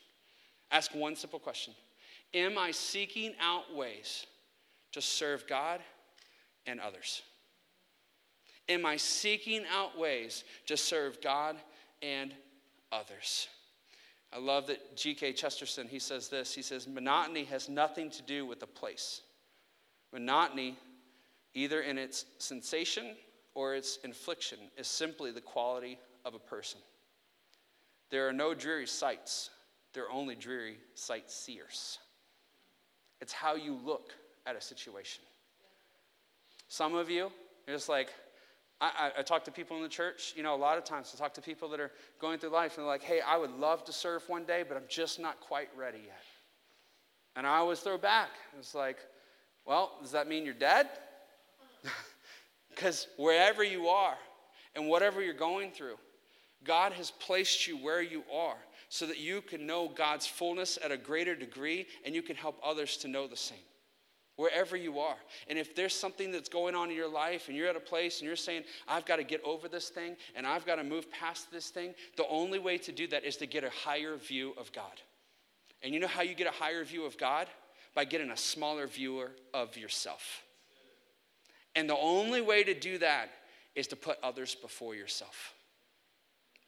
Ask 0.70 0.94
one 0.94 1.14
simple 1.14 1.38
question. 1.38 1.74
Am 2.34 2.58
I 2.58 2.72
seeking 2.72 3.32
out 3.40 3.74
ways 3.74 4.26
to 4.92 5.00
serve 5.00 5.46
God 5.46 5.80
and 6.66 6.80
others? 6.80 7.22
Am 8.68 8.84
I 8.84 8.96
seeking 8.96 9.64
out 9.72 9.98
ways 9.98 10.42
to 10.66 10.76
serve 10.76 11.20
God 11.22 11.56
and 12.02 12.34
others? 12.90 13.48
I 14.32 14.38
love 14.38 14.66
that 14.66 14.96
G.K. 14.96 15.34
Chesterton, 15.34 15.86
he 15.86 16.00
says 16.00 16.28
this. 16.28 16.52
He 16.52 16.62
says, 16.62 16.88
monotony 16.88 17.44
has 17.44 17.68
nothing 17.68 18.10
to 18.10 18.22
do 18.22 18.44
with 18.44 18.58
the 18.58 18.66
place. 18.66 19.20
Monotony, 20.12 20.76
either 21.54 21.82
in 21.82 21.98
its 21.98 22.24
sensation 22.38 23.14
or 23.54 23.76
its 23.76 23.98
infliction, 24.02 24.58
is 24.76 24.88
simply 24.88 25.30
the 25.30 25.40
quality 25.40 25.98
of 26.24 26.34
a 26.34 26.38
person. 26.40 26.80
There 28.10 28.28
are 28.28 28.32
no 28.32 28.54
dreary 28.54 28.88
sights, 28.88 29.50
there 29.92 30.04
are 30.04 30.10
only 30.10 30.34
dreary 30.34 30.78
sightseers. 30.94 31.98
It's 33.20 33.32
how 33.32 33.54
you 33.54 33.78
look 33.84 34.12
at 34.46 34.56
a 34.56 34.60
situation. 34.60 35.22
Some 36.68 36.94
of 36.94 37.10
you, 37.10 37.30
you're 37.66 37.76
just 37.76 37.88
like, 37.88 38.08
I, 38.80 39.12
I, 39.16 39.20
I, 39.20 39.22
talk 39.22 39.44
to 39.44 39.52
people 39.52 39.76
in 39.76 39.82
the 39.82 39.88
church, 39.88 40.34
you 40.36 40.42
know, 40.42 40.54
a 40.54 40.56
lot 40.56 40.76
of 40.76 40.84
times 40.84 41.14
I 41.14 41.18
talk 41.18 41.32
to 41.34 41.40
people 41.40 41.68
that 41.70 41.80
are 41.80 41.92
going 42.20 42.38
through 42.38 42.50
life 42.50 42.76
and 42.76 42.84
they're 42.84 42.92
like, 42.92 43.02
hey, 43.02 43.20
I 43.20 43.36
would 43.36 43.52
love 43.52 43.84
to 43.84 43.92
serve 43.92 44.28
one 44.28 44.44
day, 44.44 44.64
but 44.66 44.76
I'm 44.76 44.88
just 44.88 45.20
not 45.20 45.40
quite 45.40 45.68
ready 45.76 46.00
yet. 46.04 46.22
And 47.36 47.46
I 47.46 47.56
always 47.56 47.80
throw 47.80 47.96
back. 47.96 48.30
It's 48.58 48.74
like, 48.74 48.98
well, 49.64 49.92
does 50.02 50.12
that 50.12 50.28
mean 50.28 50.44
you're 50.44 50.54
dead? 50.54 50.88
Because 52.74 53.06
wherever 53.16 53.62
you 53.62 53.86
are 53.86 54.16
and 54.74 54.88
whatever 54.88 55.22
you're 55.22 55.32
going 55.32 55.70
through, 55.70 55.94
God 56.64 56.92
has 56.92 57.12
placed 57.12 57.68
you 57.68 57.76
where 57.76 58.02
you 58.02 58.24
are 58.32 58.56
so 58.94 59.06
that 59.06 59.18
you 59.18 59.42
can 59.42 59.66
know 59.66 59.88
God's 59.88 60.24
fullness 60.24 60.78
at 60.80 60.92
a 60.92 60.96
greater 60.96 61.34
degree 61.34 61.88
and 62.04 62.14
you 62.14 62.22
can 62.22 62.36
help 62.36 62.60
others 62.62 62.96
to 62.98 63.08
know 63.08 63.26
the 63.26 63.36
same. 63.36 63.58
Wherever 64.36 64.76
you 64.76 65.00
are. 65.00 65.16
And 65.48 65.58
if 65.58 65.74
there's 65.74 65.92
something 65.92 66.30
that's 66.30 66.48
going 66.48 66.76
on 66.76 66.90
in 66.90 66.96
your 66.96 67.10
life 67.10 67.48
and 67.48 67.56
you're 67.56 67.66
at 67.66 67.74
a 67.74 67.80
place 67.80 68.20
and 68.20 68.28
you're 68.28 68.36
saying, 68.36 68.62
I've 68.86 69.04
got 69.04 69.16
to 69.16 69.24
get 69.24 69.42
over 69.42 69.66
this 69.66 69.88
thing 69.88 70.14
and 70.36 70.46
I've 70.46 70.64
got 70.64 70.76
to 70.76 70.84
move 70.84 71.10
past 71.10 71.50
this 71.50 71.70
thing, 71.70 71.92
the 72.16 72.28
only 72.28 72.60
way 72.60 72.78
to 72.78 72.92
do 72.92 73.08
that 73.08 73.24
is 73.24 73.36
to 73.38 73.46
get 73.46 73.64
a 73.64 73.70
higher 73.70 74.14
view 74.16 74.54
of 74.56 74.70
God. 74.70 75.00
And 75.82 75.92
you 75.92 75.98
know 75.98 76.06
how 76.06 76.22
you 76.22 76.36
get 76.36 76.46
a 76.46 76.52
higher 76.52 76.84
view 76.84 77.04
of 77.04 77.18
God? 77.18 77.48
By 77.96 78.04
getting 78.04 78.30
a 78.30 78.36
smaller 78.36 78.86
viewer 78.86 79.32
of 79.52 79.76
yourself. 79.76 80.44
And 81.74 81.90
the 81.90 81.96
only 81.96 82.42
way 82.42 82.62
to 82.62 82.74
do 82.74 82.98
that 82.98 83.30
is 83.74 83.88
to 83.88 83.96
put 83.96 84.18
others 84.22 84.54
before 84.54 84.94
yourself 84.94 85.52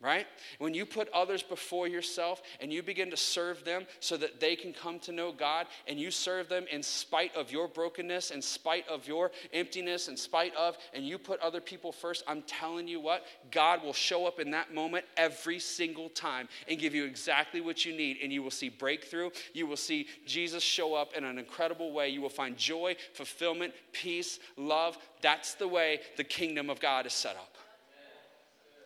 right? 0.01 0.27
When 0.59 0.75
you 0.75 0.85
put 0.85 1.09
others 1.15 1.43
before 1.43 1.89
yourself 1.89 2.43
and 2.61 2.71
you 2.71 2.83
begin 2.83 3.11
to 3.11 3.17
serve 3.17 3.65
them 3.65 3.87
so 3.99 4.19
that 4.19 4.41
they 4.41 4.55
can 4.55 4.75
come 4.75 4.99
to 5.01 5.13
know 5.13 5.33
God 5.33 5.67
and 5.89 5.99
you 5.99 6.11
serve 6.11 6.51
them 6.51 6.67
in 6.71 6.83
spite 6.83 7.35
of 7.35 7.51
your 7.51 7.67
brokenness, 7.67 8.31
in 8.31 8.43
spite 8.43 8.87
of 8.89 9.09
your 9.09 9.31
emptiness, 9.55 10.09
in 10.09 10.17
spite 10.17 10.55
of, 10.55 10.77
and 10.93 11.07
you 11.07 11.17
put 11.17 11.41
other 11.41 11.63
people 11.63 11.93
first, 11.93 12.25
I'm 12.29 12.43
telling 12.43 12.87
you 12.87 13.01
what, 13.01 13.25
God 13.51 13.83
will 13.83 13.95
show 13.95 14.27
up 14.27 14.39
in 14.39 14.51
that 14.51 14.75
moment 14.75 15.07
every 15.17 15.59
single 15.59 16.11
time 16.11 16.49
and 16.69 16.79
give 16.79 16.95
you 16.95 17.05
exactly 17.05 17.63
what 17.63 17.87
you 17.87 17.97
need 17.97 18.19
and 18.23 18.31
you 18.31 18.43
will 18.43 18.51
see 18.51 18.69
breakthrough. 18.69 19.31
You 19.55 19.67
will 19.67 19.79
see 19.79 20.09
Jesus 20.27 20.63
show 20.63 20.95
up 20.95 21.15
in 21.15 21.25
an 21.25 21.39
incredible 21.39 21.93
way. 21.93 22.11
You 22.11 22.21
will 22.21 22.29
find 22.29 22.57
joy, 22.59 22.97
fulfillment, 23.15 23.73
peace, 23.93 24.41
love. 24.59 24.99
That's 25.23 25.55
the 25.55 25.69
way 25.69 26.01
the 26.19 26.25
kingdom 26.25 26.69
of 26.69 26.81
God 26.81 27.07
is 27.07 27.15
set 27.15 27.37
up. 27.37 27.56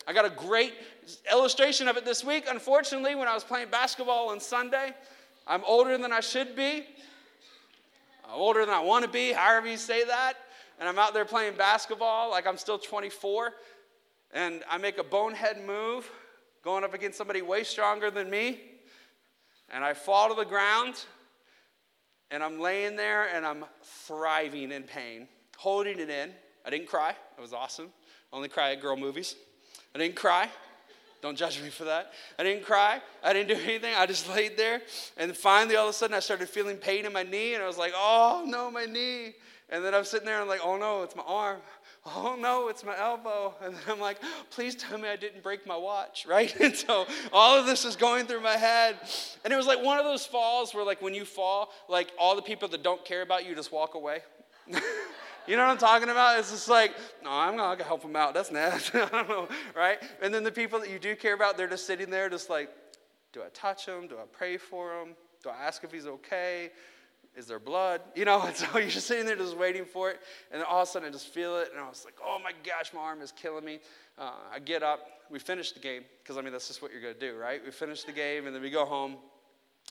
I 0.06 0.12
got 0.12 0.24
a 0.24 0.30
great 0.30 0.74
illustration 1.30 1.88
of 1.88 1.96
it 1.96 2.04
this 2.04 2.24
week. 2.24 2.46
Unfortunately, 2.48 3.14
when 3.14 3.28
I 3.28 3.34
was 3.34 3.44
playing 3.44 3.68
basketball 3.70 4.30
on 4.30 4.40
Sunday, 4.40 4.94
I'm 5.46 5.62
older 5.66 5.96
than 5.98 6.12
I 6.12 6.20
should 6.20 6.56
be. 6.56 6.86
I'm 8.24 8.34
older 8.34 8.64
than 8.64 8.74
I 8.74 8.80
want 8.80 9.04
to 9.04 9.10
be, 9.10 9.32
however 9.32 9.68
you 9.68 9.76
say 9.76 10.04
that. 10.04 10.34
And 10.78 10.88
I'm 10.88 10.98
out 10.98 11.12
there 11.12 11.24
playing 11.24 11.56
basketball 11.56 12.30
like 12.30 12.46
I'm 12.46 12.56
still 12.56 12.78
24. 12.78 13.52
And 14.32 14.62
I 14.70 14.78
make 14.78 14.98
a 14.98 15.04
bonehead 15.04 15.64
move 15.66 16.10
going 16.64 16.84
up 16.84 16.94
against 16.94 17.18
somebody 17.18 17.42
way 17.42 17.64
stronger 17.64 18.10
than 18.10 18.30
me. 18.30 18.60
And 19.72 19.84
I 19.84 19.94
fall 19.94 20.28
to 20.28 20.34
the 20.34 20.44
ground. 20.44 21.04
And 22.30 22.42
I'm 22.42 22.60
laying 22.60 22.96
there 22.96 23.28
and 23.34 23.44
I'm 23.44 23.64
thriving 23.82 24.70
in 24.72 24.84
pain, 24.84 25.26
holding 25.56 25.98
it 25.98 26.08
in. 26.08 26.30
I 26.64 26.70
didn't 26.70 26.86
cry. 26.86 27.10
It 27.10 27.40
was 27.40 27.52
awesome. 27.52 27.88
I 28.32 28.36
Only 28.36 28.48
cry 28.48 28.72
at 28.72 28.80
girl 28.80 28.96
movies. 28.96 29.34
I 29.94 29.98
didn't 29.98 30.16
cry. 30.16 30.48
Don't 31.22 31.36
judge 31.36 31.60
me 31.62 31.68
for 31.68 31.84
that. 31.84 32.12
I 32.38 32.44
didn't 32.44 32.64
cry. 32.64 33.00
I 33.22 33.32
didn't 33.32 33.48
do 33.48 33.62
anything. 33.62 33.94
I 33.94 34.06
just 34.06 34.28
laid 34.28 34.56
there. 34.56 34.80
And 35.18 35.36
finally, 35.36 35.76
all 35.76 35.84
of 35.84 35.90
a 35.90 35.92
sudden, 35.92 36.16
I 36.16 36.20
started 36.20 36.48
feeling 36.48 36.76
pain 36.76 37.04
in 37.04 37.12
my 37.12 37.22
knee. 37.22 37.54
And 37.54 37.62
I 37.62 37.66
was 37.66 37.76
like, 37.76 37.92
oh, 37.94 38.44
no, 38.46 38.70
my 38.70 38.86
knee. 38.86 39.34
And 39.68 39.84
then 39.84 39.94
I'm 39.94 40.04
sitting 40.04 40.26
there 40.26 40.36
and 40.36 40.42
I'm 40.42 40.48
like, 40.48 40.62
oh, 40.64 40.76
no, 40.76 41.02
it's 41.02 41.14
my 41.14 41.22
arm. 41.26 41.60
Oh, 42.06 42.34
no, 42.40 42.68
it's 42.68 42.82
my 42.82 42.98
elbow. 42.98 43.54
And 43.62 43.74
then 43.74 43.82
I'm 43.86 44.00
like, 44.00 44.18
please 44.50 44.74
tell 44.74 44.96
me 44.96 45.08
I 45.08 45.16
didn't 45.16 45.42
break 45.42 45.66
my 45.66 45.76
watch, 45.76 46.24
right? 46.28 46.54
And 46.58 46.74
so 46.74 47.06
all 47.32 47.58
of 47.58 47.66
this 47.66 47.84
is 47.84 47.96
going 47.96 48.26
through 48.26 48.40
my 48.40 48.56
head. 48.56 48.96
And 49.44 49.52
it 49.52 49.56
was 49.56 49.66
like 49.66 49.82
one 49.82 49.98
of 49.98 50.04
those 50.04 50.24
falls 50.24 50.74
where, 50.74 50.84
like, 50.84 51.02
when 51.02 51.12
you 51.12 51.26
fall, 51.26 51.70
like, 51.88 52.10
all 52.18 52.34
the 52.34 52.42
people 52.42 52.68
that 52.68 52.82
don't 52.82 53.04
care 53.04 53.20
about 53.20 53.46
you 53.46 53.54
just 53.54 53.72
walk 53.72 53.94
away. 53.94 54.20
You 55.46 55.56
know 55.56 55.66
what 55.66 55.72
I'm 55.72 55.78
talking 55.78 56.08
about? 56.08 56.38
It's 56.38 56.50
just 56.50 56.68
like, 56.68 56.92
no, 57.22 57.30
I'm 57.30 57.56
not 57.56 57.78
gonna 57.78 57.88
help 57.88 58.02
him 58.02 58.16
out. 58.16 58.34
That's 58.34 58.50
nasty. 58.50 58.98
I 59.00 59.08
don't 59.08 59.28
know, 59.28 59.48
right? 59.74 59.98
And 60.22 60.32
then 60.32 60.44
the 60.44 60.52
people 60.52 60.78
that 60.80 60.90
you 60.90 60.98
do 60.98 61.16
care 61.16 61.34
about, 61.34 61.56
they're 61.56 61.68
just 61.68 61.86
sitting 61.86 62.10
there, 62.10 62.28
just 62.28 62.50
like, 62.50 62.70
do 63.32 63.42
I 63.42 63.48
touch 63.54 63.86
him? 63.86 64.08
Do 64.08 64.16
I 64.16 64.26
pray 64.30 64.56
for 64.56 65.00
him? 65.00 65.14
Do 65.42 65.50
I 65.50 65.66
ask 65.66 65.84
if 65.84 65.92
he's 65.92 66.06
okay? 66.06 66.70
Is 67.36 67.46
there 67.46 67.58
blood? 67.58 68.00
You 68.14 68.24
know, 68.24 68.42
and 68.46 68.56
so 68.56 68.66
you're 68.78 68.88
just 68.88 69.06
sitting 69.06 69.26
there 69.26 69.36
just 69.36 69.56
waiting 69.56 69.84
for 69.84 70.10
it. 70.10 70.20
And 70.50 70.60
then 70.60 70.66
all 70.68 70.82
of 70.82 70.88
a 70.88 70.90
sudden 70.90 71.08
I 71.08 71.12
just 71.12 71.28
feel 71.28 71.58
it. 71.58 71.68
And 71.72 71.80
I 71.80 71.88
was 71.88 72.04
like, 72.04 72.16
oh 72.24 72.38
my 72.42 72.52
gosh, 72.64 72.92
my 72.92 73.00
arm 73.00 73.22
is 73.22 73.32
killing 73.32 73.64
me. 73.64 73.80
Uh, 74.18 74.32
I 74.52 74.58
get 74.58 74.82
up. 74.82 75.00
We 75.30 75.38
finish 75.38 75.72
the 75.72 75.80
game, 75.80 76.02
because 76.22 76.36
I 76.36 76.42
mean, 76.42 76.52
that's 76.52 76.66
just 76.66 76.82
what 76.82 76.92
you're 76.92 77.00
going 77.00 77.14
to 77.14 77.20
do, 77.20 77.36
right? 77.36 77.60
We 77.64 77.70
finish 77.70 78.02
the 78.02 78.12
game 78.12 78.46
and 78.46 78.54
then 78.54 78.62
we 78.62 78.70
go 78.70 78.84
home. 78.84 79.16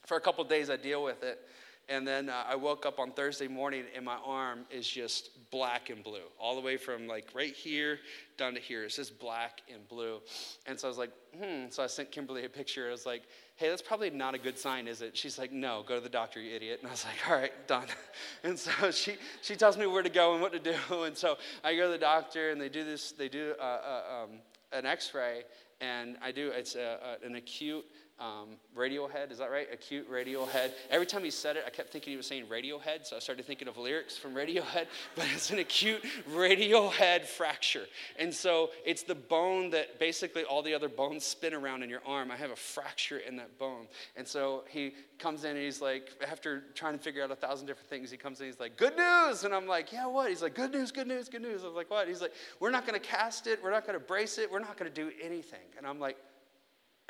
For 0.05 0.17
a 0.17 0.21
couple 0.21 0.43
days, 0.43 0.69
I 0.69 0.77
deal 0.77 1.03
with 1.03 1.23
it. 1.23 1.39
And 1.89 2.07
then 2.07 2.29
uh, 2.29 2.43
I 2.47 2.55
woke 2.55 2.85
up 2.85 2.99
on 2.99 3.11
Thursday 3.11 3.47
morning 3.47 3.85
and 3.95 4.05
my 4.05 4.17
arm 4.23 4.59
is 4.69 4.87
just 4.87 5.31
black 5.49 5.89
and 5.89 6.03
blue, 6.03 6.21
all 6.39 6.55
the 6.55 6.61
way 6.61 6.77
from 6.77 7.07
like 7.07 7.29
right 7.33 7.53
here 7.53 7.99
down 8.37 8.53
to 8.53 8.59
here. 8.59 8.83
It's 8.83 8.97
just 8.97 9.19
black 9.19 9.63
and 9.73 9.87
blue. 9.87 10.19
And 10.67 10.79
so 10.79 10.87
I 10.87 10.89
was 10.89 10.99
like, 10.99 11.11
hmm. 11.35 11.65
So 11.71 11.83
I 11.83 11.87
sent 11.87 12.11
Kimberly 12.11 12.45
a 12.45 12.49
picture. 12.49 12.87
I 12.87 12.91
was 12.91 13.07
like, 13.07 13.23
hey, 13.55 13.69
that's 13.69 13.81
probably 13.81 14.11
not 14.11 14.35
a 14.35 14.37
good 14.37 14.57
sign, 14.57 14.87
is 14.87 15.01
it? 15.01 15.17
She's 15.17 15.39
like, 15.39 15.51
no, 15.51 15.83
go 15.85 15.95
to 15.95 16.01
the 16.01 16.09
doctor, 16.09 16.39
you 16.39 16.55
idiot. 16.55 16.79
And 16.81 16.87
I 16.87 16.91
was 16.91 17.05
like, 17.05 17.29
all 17.29 17.35
right, 17.35 17.67
done. 17.67 17.87
And 18.43 18.57
so 18.57 18.91
she, 18.91 19.15
she 19.41 19.55
tells 19.55 19.77
me 19.77 19.87
where 19.87 20.03
to 20.03 20.09
go 20.09 20.33
and 20.33 20.41
what 20.41 20.53
to 20.53 20.59
do. 20.59 20.75
And 21.03 21.17
so 21.17 21.37
I 21.63 21.75
go 21.75 21.87
to 21.87 21.91
the 21.91 21.97
doctor 21.97 22.51
and 22.51 22.61
they 22.61 22.69
do 22.69 22.83
this, 22.83 23.13
they 23.13 23.29
do 23.29 23.55
uh, 23.59 23.63
uh, 23.63 24.23
um, 24.23 24.29
an 24.71 24.85
x 24.85 25.13
ray. 25.15 25.43
And 25.81 26.17
I 26.21 26.31
do, 26.31 26.51
it's 26.51 26.75
a, 26.75 27.17
a, 27.23 27.25
an 27.25 27.35
acute 27.35 27.85
um, 28.19 28.49
Radiohead, 28.77 29.31
is 29.31 29.37
that 29.37 29.49
right? 29.49 29.67
Acute 29.71 30.11
Radiohead. 30.11 30.71
Every 30.89 31.05
time 31.05 31.23
he 31.23 31.31
said 31.31 31.55
it, 31.55 31.63
I 31.65 31.69
kept 31.69 31.91
thinking 31.91 32.11
he 32.11 32.17
was 32.17 32.27
saying 32.27 32.45
Radiohead, 32.45 33.05
so 33.05 33.15
I 33.15 33.19
started 33.19 33.45
thinking 33.45 33.67
of 33.67 33.77
lyrics 33.77 34.17
from 34.17 34.33
Radiohead, 34.33 34.87
but 35.15 35.25
it's 35.33 35.49
an 35.51 35.59
acute 35.59 36.03
Radiohead 36.33 37.25
fracture. 37.25 37.85
And 38.17 38.33
so 38.33 38.71
it's 38.85 39.03
the 39.03 39.15
bone 39.15 39.69
that 39.71 39.99
basically 39.99 40.43
all 40.43 40.61
the 40.61 40.73
other 40.73 40.89
bones 40.89 41.23
spin 41.23 41.53
around 41.53 41.83
in 41.83 41.89
your 41.89 42.01
arm. 42.05 42.31
I 42.31 42.35
have 42.35 42.51
a 42.51 42.55
fracture 42.55 43.19
in 43.19 43.37
that 43.37 43.57
bone. 43.57 43.87
And 44.15 44.27
so 44.27 44.63
he 44.69 44.93
comes 45.17 45.43
in 45.43 45.51
and 45.51 45.59
he's 45.59 45.81
like, 45.81 46.09
after 46.29 46.63
trying 46.75 46.97
to 46.97 46.99
figure 46.99 47.23
out 47.23 47.31
a 47.31 47.35
thousand 47.35 47.67
different 47.67 47.89
things, 47.89 48.11
he 48.11 48.17
comes 48.17 48.39
in 48.39 48.47
and 48.47 48.53
he's 48.53 48.59
like, 48.59 48.77
Good 48.77 48.97
news. 48.97 49.43
And 49.43 49.53
I'm 49.53 49.67
like, 49.67 49.93
Yeah, 49.93 50.07
what? 50.07 50.29
He's 50.29 50.41
like, 50.41 50.55
Good 50.55 50.71
news, 50.71 50.91
good 50.91 51.07
news, 51.07 51.29
good 51.29 51.41
news. 51.41 51.63
I 51.63 51.67
was 51.67 51.75
like, 51.75 51.89
What? 51.89 52.07
He's 52.07 52.21
like, 52.21 52.33
We're 52.59 52.71
not 52.71 52.85
to 52.99 53.07
cast 53.07 53.47
it. 53.47 53.59
We're 53.63 53.71
not 53.71 53.85
to 53.97 54.05
brace 54.05 54.37
it. 54.37 54.51
We're 54.51 54.59
not 54.59 54.77
to 54.77 54.89
do 54.89 55.11
anything. 55.21 55.59
And 55.77 55.87
I'm 55.87 55.99
like, 55.99 56.17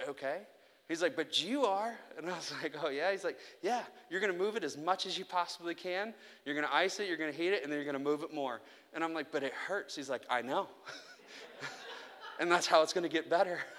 Okay. 0.08 0.42
He's 0.90 1.04
like, 1.04 1.16
but 1.16 1.42
you 1.42 1.66
are. 1.66 1.98
And 2.18 2.28
I 2.28 2.36
was 2.36 2.52
like, 2.64 2.76
oh, 2.84 2.90
yeah. 2.90 3.12
He's 3.12 3.24
like, 3.24 3.38
yeah, 3.62 3.84
you're 4.10 4.20
going 4.20 4.34
to 4.34 4.38
move 4.38 4.58
it 4.58 4.64
as 4.66 4.76
much 4.76 5.06
as 5.06 5.18
you 5.18 5.24
possibly 5.24 5.76
can. 5.76 6.14
You're 6.44 6.56
going 6.56 6.68
to 6.68 6.76
ice 6.76 7.00
it, 7.00 7.08
you're 7.08 7.16
going 7.16 7.32
to 7.32 7.38
heat 7.38 7.54
it, 7.54 7.64
and 7.64 7.72
then 7.72 7.78
you're 7.78 7.90
going 7.90 8.04
to 8.04 8.10
move 8.10 8.24
it 8.24 8.34
more. 8.34 8.60
And 8.94 9.04
I'm 9.04 9.14
like, 9.14 9.32
but 9.32 9.44
it 9.44 9.54
hurts. 9.54 9.96
He's 9.96 10.10
like, 10.10 10.24
I 10.30 10.42
know. 10.42 10.68
and 12.40 12.52
that's 12.52 12.68
how 12.68 12.82
it's 12.82 12.92
going 12.92 13.04
to 13.04 13.10
get 13.10 13.30
better. 13.30 13.60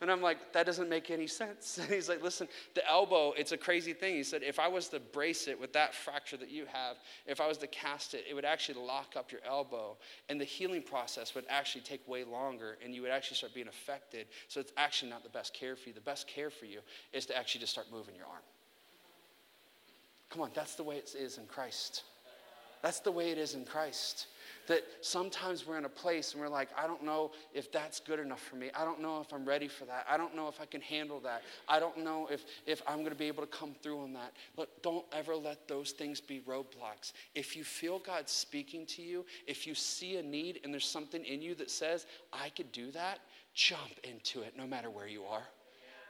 And 0.00 0.10
I'm 0.10 0.22
like, 0.22 0.52
that 0.52 0.66
doesn't 0.66 0.88
make 0.88 1.10
any 1.10 1.26
sense. 1.26 1.78
And 1.80 1.90
he's 1.90 2.08
like, 2.08 2.22
listen, 2.22 2.48
the 2.74 2.86
elbow, 2.88 3.32
it's 3.36 3.52
a 3.52 3.56
crazy 3.56 3.92
thing. 3.92 4.14
He 4.14 4.22
said, 4.22 4.42
if 4.42 4.58
I 4.58 4.68
was 4.68 4.88
to 4.88 5.00
brace 5.00 5.48
it 5.48 5.58
with 5.58 5.72
that 5.72 5.94
fracture 5.94 6.36
that 6.36 6.50
you 6.50 6.66
have, 6.66 6.96
if 7.26 7.40
I 7.40 7.46
was 7.46 7.58
to 7.58 7.66
cast 7.66 8.14
it, 8.14 8.24
it 8.28 8.34
would 8.34 8.44
actually 8.44 8.80
lock 8.80 9.14
up 9.16 9.32
your 9.32 9.40
elbow. 9.46 9.96
And 10.28 10.40
the 10.40 10.44
healing 10.44 10.82
process 10.82 11.34
would 11.34 11.44
actually 11.48 11.82
take 11.82 12.06
way 12.06 12.24
longer 12.24 12.78
and 12.84 12.94
you 12.94 13.02
would 13.02 13.10
actually 13.10 13.36
start 13.36 13.54
being 13.54 13.68
affected. 13.68 14.26
So 14.48 14.60
it's 14.60 14.72
actually 14.76 15.10
not 15.10 15.22
the 15.22 15.30
best 15.30 15.54
care 15.54 15.76
for 15.76 15.88
you. 15.88 15.94
The 15.94 16.00
best 16.00 16.26
care 16.26 16.50
for 16.50 16.66
you 16.66 16.80
is 17.12 17.26
to 17.26 17.36
actually 17.36 17.60
just 17.60 17.72
start 17.72 17.88
moving 17.90 18.14
your 18.14 18.26
arm. 18.26 18.42
Come 20.30 20.42
on, 20.42 20.50
that's 20.54 20.76
the 20.76 20.84
way 20.84 20.96
it 20.96 21.14
is 21.18 21.38
in 21.38 21.46
Christ. 21.46 22.04
That's 22.82 23.00
the 23.00 23.10
way 23.10 23.30
it 23.30 23.38
is 23.38 23.54
in 23.54 23.64
Christ. 23.64 24.26
That 24.70 24.84
sometimes 25.00 25.66
we're 25.66 25.78
in 25.78 25.84
a 25.84 25.88
place 25.88 26.32
and 26.32 26.40
we're 26.40 26.48
like, 26.48 26.68
I 26.78 26.86
don't 26.86 27.02
know 27.02 27.32
if 27.52 27.72
that's 27.72 27.98
good 27.98 28.20
enough 28.20 28.40
for 28.40 28.54
me. 28.54 28.70
I 28.72 28.84
don't 28.84 29.00
know 29.00 29.20
if 29.20 29.32
I'm 29.32 29.44
ready 29.44 29.66
for 29.66 29.84
that. 29.86 30.06
I 30.08 30.16
don't 30.16 30.36
know 30.36 30.46
if 30.46 30.60
I 30.60 30.64
can 30.64 30.80
handle 30.80 31.18
that. 31.24 31.42
I 31.66 31.80
don't 31.80 31.98
know 31.98 32.28
if, 32.30 32.44
if 32.66 32.80
I'm 32.86 32.98
going 32.98 33.10
to 33.10 33.16
be 33.16 33.26
able 33.26 33.42
to 33.42 33.48
come 33.48 33.74
through 33.82 34.00
on 34.00 34.12
that. 34.12 34.32
Look, 34.56 34.80
don't 34.80 35.04
ever 35.10 35.34
let 35.34 35.66
those 35.66 35.90
things 35.90 36.20
be 36.20 36.38
roadblocks. 36.46 37.14
If 37.34 37.56
you 37.56 37.64
feel 37.64 37.98
God 37.98 38.28
speaking 38.28 38.86
to 38.86 39.02
you, 39.02 39.26
if 39.48 39.66
you 39.66 39.74
see 39.74 40.18
a 40.18 40.22
need 40.22 40.60
and 40.62 40.72
there's 40.72 40.86
something 40.86 41.24
in 41.24 41.42
you 41.42 41.56
that 41.56 41.72
says, 41.72 42.06
I 42.32 42.50
could 42.50 42.70
do 42.70 42.92
that, 42.92 43.18
jump 43.54 43.98
into 44.04 44.42
it 44.42 44.54
no 44.56 44.68
matter 44.68 44.88
where 44.88 45.08
you 45.08 45.24
are. 45.24 45.48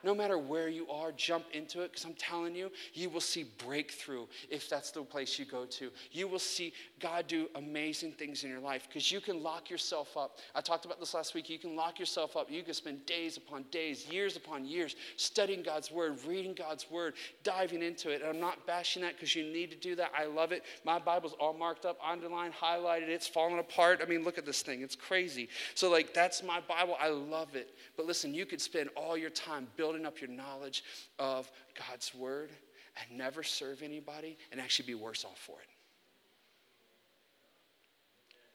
No 0.02 0.14
matter 0.14 0.38
where 0.38 0.68
you 0.68 0.88
are, 0.88 1.12
jump 1.12 1.44
into 1.52 1.82
it 1.82 1.92
because 1.92 2.04
I'm 2.04 2.14
telling 2.14 2.54
you, 2.54 2.70
you 2.94 3.10
will 3.10 3.20
see 3.20 3.46
breakthrough 3.64 4.26
if 4.48 4.68
that's 4.68 4.90
the 4.90 5.02
place 5.02 5.38
you 5.38 5.44
go 5.44 5.64
to. 5.66 5.90
You 6.12 6.28
will 6.28 6.38
see 6.38 6.72
God 7.00 7.26
do 7.26 7.48
amazing 7.54 8.12
things 8.12 8.44
in 8.44 8.50
your 8.50 8.60
life 8.60 8.86
because 8.88 9.10
you 9.10 9.20
can 9.20 9.42
lock 9.42 9.70
yourself 9.70 10.16
up. 10.16 10.38
I 10.54 10.60
talked 10.60 10.84
about 10.84 11.00
this 11.00 11.14
last 11.14 11.34
week. 11.34 11.48
You 11.48 11.58
can 11.58 11.76
lock 11.76 11.98
yourself 11.98 12.36
up. 12.36 12.50
You 12.50 12.62
can 12.62 12.74
spend 12.74 13.04
days 13.06 13.36
upon 13.36 13.64
days, 13.70 14.06
years 14.08 14.36
upon 14.36 14.64
years 14.64 14.96
studying 15.16 15.62
God's 15.62 15.90
word, 15.90 16.18
reading 16.26 16.54
God's 16.54 16.90
word, 16.90 17.14
diving 17.42 17.82
into 17.82 18.10
it. 18.10 18.22
And 18.22 18.30
I'm 18.30 18.40
not 18.40 18.66
bashing 18.66 19.02
that 19.02 19.14
because 19.14 19.34
you 19.34 19.44
need 19.44 19.70
to 19.70 19.76
do 19.76 19.94
that. 19.96 20.12
I 20.16 20.26
love 20.26 20.52
it. 20.52 20.64
My 20.84 20.98
Bible's 20.98 21.34
all 21.40 21.52
marked 21.52 21.84
up, 21.84 21.98
underlined, 22.06 22.54
highlighted. 22.54 23.08
It's 23.08 23.26
falling 23.26 23.58
apart. 23.58 24.00
I 24.02 24.06
mean, 24.06 24.24
look 24.24 24.38
at 24.38 24.46
this 24.46 24.62
thing. 24.62 24.82
It's 24.82 24.96
crazy. 24.96 25.48
So, 25.74 25.90
like, 25.90 26.14
that's 26.14 26.42
my 26.42 26.60
Bible. 26.60 26.96
I 27.00 27.08
love 27.08 27.54
it. 27.54 27.74
But 27.96 28.06
listen, 28.06 28.34
you 28.34 28.46
could 28.46 28.60
spend 28.60 28.90
all 28.96 29.16
your 29.16 29.30
time 29.30 29.66
building 29.76 29.89
up 30.06 30.20
your 30.20 30.30
knowledge 30.30 30.84
of 31.18 31.50
God's 31.88 32.14
word 32.14 32.50
and 32.96 33.18
never 33.18 33.42
serve 33.42 33.82
anybody 33.82 34.36
and 34.52 34.60
actually 34.60 34.86
be 34.86 34.94
worse 34.94 35.24
off 35.24 35.38
for 35.38 35.58
it. 35.60 35.68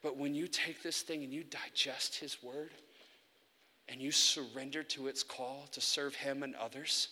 But 0.01 0.17
when 0.17 0.35
you 0.35 0.47
take 0.47 0.83
this 0.83 1.01
thing 1.01 1.23
and 1.23 1.33
you 1.33 1.43
digest 1.43 2.15
His 2.19 2.43
word 2.43 2.69
and 3.89 3.99
you 4.01 4.11
surrender 4.11 4.83
to 4.83 5.07
its 5.07 5.23
call 5.23 5.67
to 5.71 5.81
serve 5.81 6.13
Him 6.13 6.43
and 6.43 6.53
others, 6.55 7.09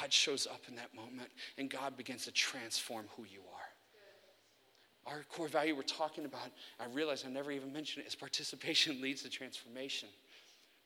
God 0.00 0.12
shows 0.12 0.46
up 0.46 0.62
in 0.68 0.74
that 0.76 0.94
moment 0.94 1.28
and 1.58 1.68
God 1.68 1.96
begins 1.96 2.24
to 2.24 2.32
transform 2.32 3.06
who 3.16 3.24
you 3.24 3.40
are. 3.40 5.12
Our 5.12 5.24
core 5.30 5.48
value 5.48 5.76
we're 5.76 5.82
talking 5.82 6.24
about, 6.24 6.48
I 6.80 6.86
realize 6.94 7.24
I 7.26 7.30
never 7.30 7.52
even 7.52 7.72
mentioned 7.72 8.06
it, 8.06 8.08
is 8.08 8.14
participation 8.14 9.00
leads 9.02 9.22
to 9.22 9.28
transformation. 9.28 10.08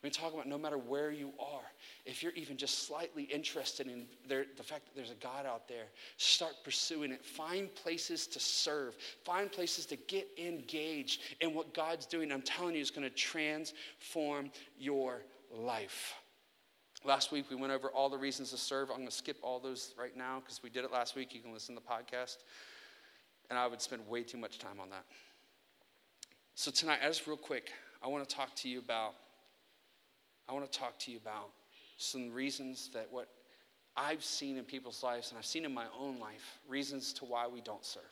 We 0.01 0.09
talk 0.09 0.33
about 0.33 0.47
no 0.47 0.57
matter 0.57 0.77
where 0.77 1.11
you 1.11 1.33
are, 1.39 1.65
if 2.05 2.23
you're 2.23 2.31
even 2.33 2.55
just 2.55 2.87
slightly 2.87 3.23
interested 3.23 3.87
in 3.87 4.05
there, 4.27 4.45
the 4.55 4.63
fact 4.63 4.85
that 4.85 4.95
there's 4.95 5.11
a 5.11 5.15
God 5.15 5.45
out 5.45 5.67
there, 5.67 5.87
start 6.15 6.53
pursuing 6.63 7.11
it. 7.11 7.25
Find 7.25 7.73
places 7.75 8.25
to 8.27 8.39
serve. 8.39 8.95
Find 9.25 9.51
places 9.51 9.85
to 9.87 9.97
get 9.97 10.29
engaged 10.37 11.21
in 11.41 11.53
what 11.53 11.73
God's 11.73 12.05
doing. 12.05 12.31
I'm 12.31 12.41
telling 12.41 12.75
you, 12.75 12.81
it's 12.81 12.91
going 12.91 13.09
to 13.09 13.13
transform 13.13 14.51
your 14.77 15.21
life. 15.51 16.13
Last 17.03 17.33
week, 17.33 17.49
we 17.49 17.57
went 17.57 17.73
over 17.73 17.89
all 17.89 18.09
the 18.09 18.17
reasons 18.17 18.51
to 18.51 18.57
serve. 18.57 18.89
I'm 18.89 18.97
going 18.97 19.07
to 19.07 19.13
skip 19.13 19.37
all 19.41 19.59
those 19.59 19.93
right 19.99 20.15
now 20.15 20.39
because 20.39 20.63
we 20.63 20.69
did 20.69 20.85
it 20.85 20.93
last 20.93 21.15
week. 21.15 21.33
You 21.33 21.41
can 21.41 21.51
listen 21.51 21.75
to 21.75 21.81
the 21.81 21.87
podcast. 21.87 22.37
And 23.49 23.59
I 23.59 23.67
would 23.67 23.81
spend 23.81 24.07
way 24.07 24.23
too 24.23 24.37
much 24.37 24.59
time 24.59 24.79
on 24.79 24.89
that. 24.91 25.03
So, 26.55 26.71
tonight, 26.71 26.99
just 27.03 27.25
real 27.27 27.37
quick, 27.37 27.71
I 28.01 28.07
want 28.07 28.27
to 28.27 28.35
talk 28.35 28.55
to 28.57 28.69
you 28.69 28.79
about 28.79 29.15
I 30.49 30.53
want 30.53 30.69
to 30.69 30.79
talk 30.79 30.97
to 30.99 31.11
you 31.11 31.17
about 31.17 31.51
some 31.97 32.31
reasons 32.33 32.89
that 32.93 33.07
what 33.11 33.27
I've 33.95 34.23
seen 34.23 34.57
in 34.57 34.63
people's 34.63 35.03
lives 35.03 35.29
and 35.29 35.37
I've 35.37 35.45
seen 35.45 35.65
in 35.65 35.73
my 35.73 35.85
own 35.99 36.19
life, 36.19 36.59
reasons 36.67 37.13
to 37.13 37.25
why 37.25 37.47
we 37.47 37.61
don't 37.61 37.85
serve. 37.85 38.03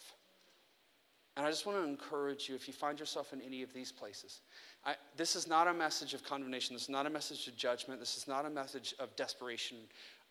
And 1.35 1.45
I 1.45 1.49
just 1.49 1.65
want 1.65 1.77
to 1.77 1.87
encourage 1.87 2.49
you 2.49 2.55
if 2.55 2.67
you 2.67 2.73
find 2.73 2.99
yourself 2.99 3.31
in 3.31 3.41
any 3.41 3.61
of 3.61 3.71
these 3.73 3.91
places. 3.91 4.41
I, 4.83 4.95
this 5.15 5.35
is 5.35 5.47
not 5.47 5.67
a 5.67 5.73
message 5.73 6.13
of 6.13 6.23
condemnation. 6.23 6.75
This 6.75 6.83
is 6.83 6.89
not 6.89 7.05
a 7.05 7.09
message 7.09 7.47
of 7.47 7.55
judgment. 7.55 7.99
This 7.99 8.17
is 8.17 8.27
not 8.27 8.45
a 8.45 8.49
message 8.49 8.95
of 8.99 9.15
desperation 9.15 9.77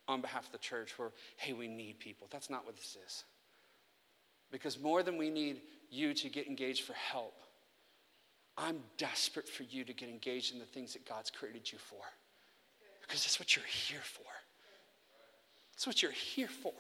on 0.09 0.21
behalf 0.21 0.47
of 0.47 0.53
the 0.53 0.59
church 0.59 0.99
where, 0.99 1.13
hey, 1.37 1.53
we 1.53 1.69
need 1.69 2.01
people. 2.01 2.27
That's 2.31 2.51
not 2.51 2.67
what 2.67 2.77
this 2.77 2.97
is. 3.07 3.25
Because 4.51 4.81
more 4.81 5.03
than 5.03 5.17
we 5.17 5.31
need 5.31 5.61
you 5.91 6.13
to 6.15 6.29
get 6.29 6.47
engaged 6.49 6.83
for 6.83 6.93
help, 6.93 7.41
I'm 8.59 8.79
desperate 8.97 9.49
for 9.49 9.65
you 9.65 9.85
to 9.85 9.93
get 9.93 10.09
engaged 10.09 10.53
in 10.53 10.59
the 10.59 10.65
things 10.65 10.95
that 10.95 11.07
God's 11.07 11.31
created 11.31 11.71
you 11.71 11.79
for. 11.79 12.03
Because 13.03 13.23
that's 13.23 13.39
what 13.39 13.55
you're 13.55 13.65
here 13.65 14.01
for. 14.03 14.25
That's 15.73 15.87
what 15.87 16.03
you're 16.03 16.13
here 16.13 16.49
for. 16.49 16.73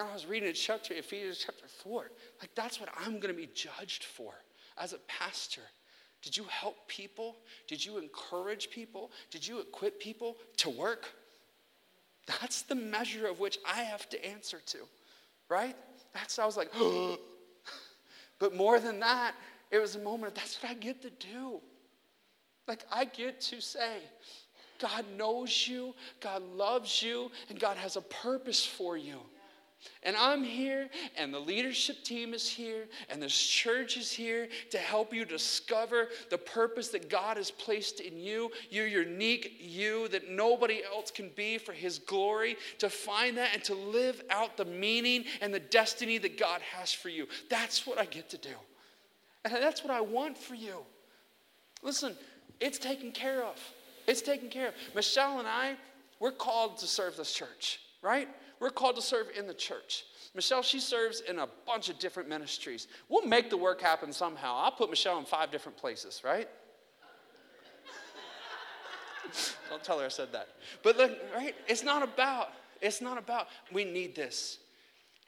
I 0.00 0.12
was 0.12 0.26
reading 0.26 0.48
in 0.48 0.54
chapter 0.54 0.92
Ephesians 0.92 1.44
chapter 1.44 1.66
4. 1.68 2.10
Like 2.40 2.50
that's 2.56 2.80
what 2.80 2.88
I'm 3.04 3.20
going 3.20 3.32
to 3.32 3.40
be 3.40 3.48
judged 3.54 4.04
for 4.04 4.32
as 4.76 4.92
a 4.92 4.98
pastor. 5.06 5.60
Did 6.20 6.36
you 6.36 6.44
help 6.44 6.88
people? 6.88 7.36
Did 7.68 7.84
you 7.84 7.98
encourage 7.98 8.70
people? 8.70 9.12
Did 9.30 9.46
you 9.46 9.60
equip 9.60 10.00
people 10.00 10.36
to 10.56 10.70
work? 10.70 11.10
That's 12.26 12.62
the 12.62 12.74
measure 12.74 13.26
of 13.26 13.38
which 13.38 13.58
I 13.66 13.82
have 13.82 14.08
to 14.08 14.26
answer 14.26 14.60
to, 14.66 14.78
right? 15.48 15.76
That's 16.12 16.38
I 16.38 16.46
was 16.46 16.56
like, 16.56 16.70
but 18.38 18.54
more 18.56 18.80
than 18.80 19.00
that, 19.00 19.34
it 19.70 19.78
was 19.78 19.96
a 19.96 20.00
moment, 20.00 20.32
of 20.32 20.34
that's 20.34 20.62
what 20.62 20.70
I 20.70 20.74
get 20.74 21.02
to 21.02 21.10
do. 21.10 21.60
Like, 22.66 22.84
I 22.90 23.04
get 23.04 23.40
to 23.42 23.60
say, 23.60 23.98
God 24.80 25.04
knows 25.16 25.68
you, 25.68 25.94
God 26.20 26.42
loves 26.42 27.02
you, 27.02 27.30
and 27.48 27.58
God 27.58 27.76
has 27.76 27.96
a 27.96 28.00
purpose 28.00 28.64
for 28.64 28.96
you. 28.96 29.18
And 30.02 30.16
I'm 30.16 30.42
here, 30.42 30.88
and 31.16 31.32
the 31.32 31.38
leadership 31.38 32.04
team 32.04 32.32
is 32.32 32.48
here, 32.48 32.86
and 33.10 33.20
this 33.20 33.36
church 33.38 33.96
is 33.98 34.10
here 34.10 34.48
to 34.70 34.78
help 34.78 35.12
you 35.12 35.26
discover 35.26 36.08
the 36.30 36.38
purpose 36.38 36.88
that 36.88 37.10
God 37.10 37.36
has 37.36 37.50
placed 37.50 38.00
in 38.00 38.18
you, 38.18 38.50
your 38.70 38.86
unique 38.86 39.56
you 39.60 40.08
that 40.08 40.30
nobody 40.30 40.82
else 40.84 41.10
can 41.10 41.30
be 41.36 41.58
for 41.58 41.72
His 41.72 41.98
glory, 41.98 42.56
to 42.78 42.88
find 42.88 43.36
that 43.36 43.50
and 43.52 43.64
to 43.64 43.74
live 43.74 44.22
out 44.30 44.56
the 44.56 44.64
meaning 44.64 45.24
and 45.42 45.52
the 45.52 45.60
destiny 45.60 46.18
that 46.18 46.38
God 46.38 46.62
has 46.62 46.92
for 46.92 47.10
you. 47.10 47.26
That's 47.50 47.86
what 47.86 47.98
I 47.98 48.06
get 48.06 48.30
to 48.30 48.38
do. 48.38 48.54
That's 49.44 49.84
what 49.84 49.92
I 49.92 50.00
want 50.00 50.38
for 50.38 50.54
you. 50.54 50.78
Listen, 51.82 52.16
it's 52.60 52.78
taken 52.78 53.12
care 53.12 53.44
of. 53.44 53.60
It's 54.06 54.22
taken 54.22 54.48
care 54.48 54.68
of. 54.68 54.74
Michelle 54.94 55.38
and 55.38 55.48
I, 55.48 55.76
we're 56.18 56.32
called 56.32 56.78
to 56.78 56.86
serve 56.86 57.16
this 57.16 57.32
church, 57.32 57.80
right? 58.02 58.28
We're 58.60 58.70
called 58.70 58.96
to 58.96 59.02
serve 59.02 59.26
in 59.36 59.46
the 59.46 59.54
church. 59.54 60.04
Michelle, 60.34 60.62
she 60.62 60.80
serves 60.80 61.20
in 61.20 61.38
a 61.38 61.48
bunch 61.66 61.88
of 61.88 61.98
different 61.98 62.28
ministries. 62.28 62.88
We'll 63.08 63.26
make 63.26 63.50
the 63.50 63.56
work 63.56 63.80
happen 63.80 64.12
somehow. 64.12 64.56
I'll 64.56 64.72
put 64.72 64.90
Michelle 64.90 65.18
in 65.18 65.24
five 65.24 65.50
different 65.50 65.78
places, 65.78 66.22
right? 66.24 66.48
Don't 69.70 69.84
tell 69.84 69.98
her 70.00 70.06
I 70.06 70.08
said 70.08 70.32
that. 70.32 70.48
But 70.82 70.96
look, 70.96 71.12
right? 71.34 71.54
It's 71.68 71.84
not 71.84 72.02
about, 72.02 72.48
it's 72.80 73.00
not 73.00 73.18
about, 73.18 73.48
we 73.72 73.84
need 73.84 74.16
this. 74.16 74.58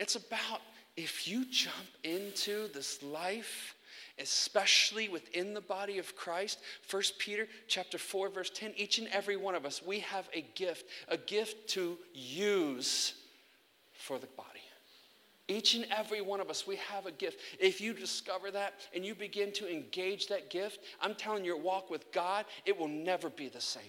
It's 0.01 0.17
about 0.17 0.61
if 0.97 1.29
you 1.29 1.45
jump 1.45 1.75
into 2.03 2.69
this 2.73 3.03
life 3.03 3.76
especially 4.19 5.09
within 5.09 5.55
the 5.55 5.61
body 5.61 5.99
of 5.99 6.17
Christ. 6.17 6.59
1 6.91 7.03
Peter 7.19 7.47
chapter 7.69 7.99
4 7.99 8.29
verse 8.31 8.51
10, 8.51 8.73
each 8.77 8.99
and 8.99 9.09
every 9.09 9.37
one 9.37 9.55
of 9.55 9.67
us, 9.67 9.83
we 9.85 10.01
have 10.01 10.29
a 10.35 10.45
gift, 10.55 10.87
a 11.09 11.17
gift 11.17 11.69
to 11.71 11.99
use 12.15 13.15
for 13.93 14.19
the 14.19 14.29
body. 14.37 14.51
Each 15.49 15.75
and 15.75 15.87
every 15.97 16.21
one 16.21 16.41
of 16.41 16.51
us, 16.51 16.67
we 16.67 16.77
have 16.77 17.07
a 17.07 17.13
gift. 17.13 17.41
If 17.61 17.81
you 17.81 17.93
discover 17.93 18.51
that 18.51 18.75
and 18.93 19.05
you 19.05 19.15
begin 19.15 19.53
to 19.53 19.73
engage 19.73 20.27
that 20.27 20.51
gift, 20.51 20.81
I'm 21.01 21.15
telling 21.15 21.45
you, 21.45 21.55
your 21.55 21.63
walk 21.63 21.89
with 21.89 22.11
God, 22.11 22.47
it 22.65 22.77
will 22.77 22.89
never 22.89 23.31
be 23.31 23.49
the 23.49 23.61
same. 23.61 23.83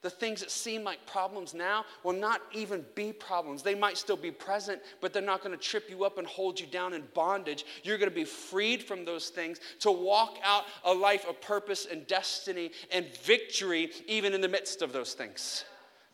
The 0.00 0.10
things 0.10 0.40
that 0.40 0.52
seem 0.52 0.84
like 0.84 1.04
problems 1.06 1.54
now 1.54 1.84
will 2.04 2.12
not 2.12 2.40
even 2.52 2.84
be 2.94 3.12
problems. 3.12 3.64
They 3.64 3.74
might 3.74 3.98
still 3.98 4.16
be 4.16 4.30
present, 4.30 4.80
but 5.00 5.12
they're 5.12 5.20
not 5.20 5.42
going 5.42 5.56
to 5.56 5.62
trip 5.62 5.90
you 5.90 6.04
up 6.04 6.18
and 6.18 6.26
hold 6.26 6.60
you 6.60 6.68
down 6.68 6.92
in 6.92 7.02
bondage. 7.14 7.64
You're 7.82 7.98
going 7.98 8.10
to 8.10 8.14
be 8.14 8.24
freed 8.24 8.84
from 8.84 9.04
those 9.04 9.30
things 9.30 9.58
to 9.80 9.90
walk 9.90 10.38
out 10.44 10.64
a 10.84 10.94
life 10.94 11.26
of 11.28 11.40
purpose 11.40 11.86
and 11.90 12.06
destiny 12.06 12.70
and 12.92 13.06
victory, 13.22 13.90
even 14.06 14.34
in 14.34 14.40
the 14.40 14.48
midst 14.48 14.82
of 14.82 14.92
those 14.92 15.14
things. 15.14 15.64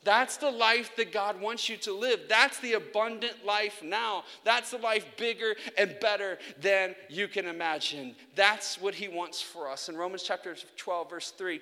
That's 0.02 0.36
the 0.36 0.50
life 0.50 0.96
that 0.96 1.12
God 1.12 1.40
wants 1.40 1.68
you 1.68 1.76
to 1.78 1.92
live. 1.92 2.20
That's 2.28 2.58
the 2.60 2.74
abundant 2.74 3.44
life 3.44 3.82
now. 3.82 4.24
That's 4.44 4.70
the 4.70 4.78
life 4.78 5.06
bigger 5.16 5.56
and 5.76 5.96
better 6.00 6.38
than 6.60 6.94
you 7.08 7.26
can 7.26 7.46
imagine. 7.46 8.14
That's 8.34 8.80
what 8.80 8.94
He 8.94 9.08
wants 9.08 9.42
for 9.42 9.68
us. 9.68 9.88
In 9.88 9.96
Romans 9.96 10.22
chapter 10.22 10.54
12, 10.76 11.10
verse 11.10 11.30
3, 11.30 11.60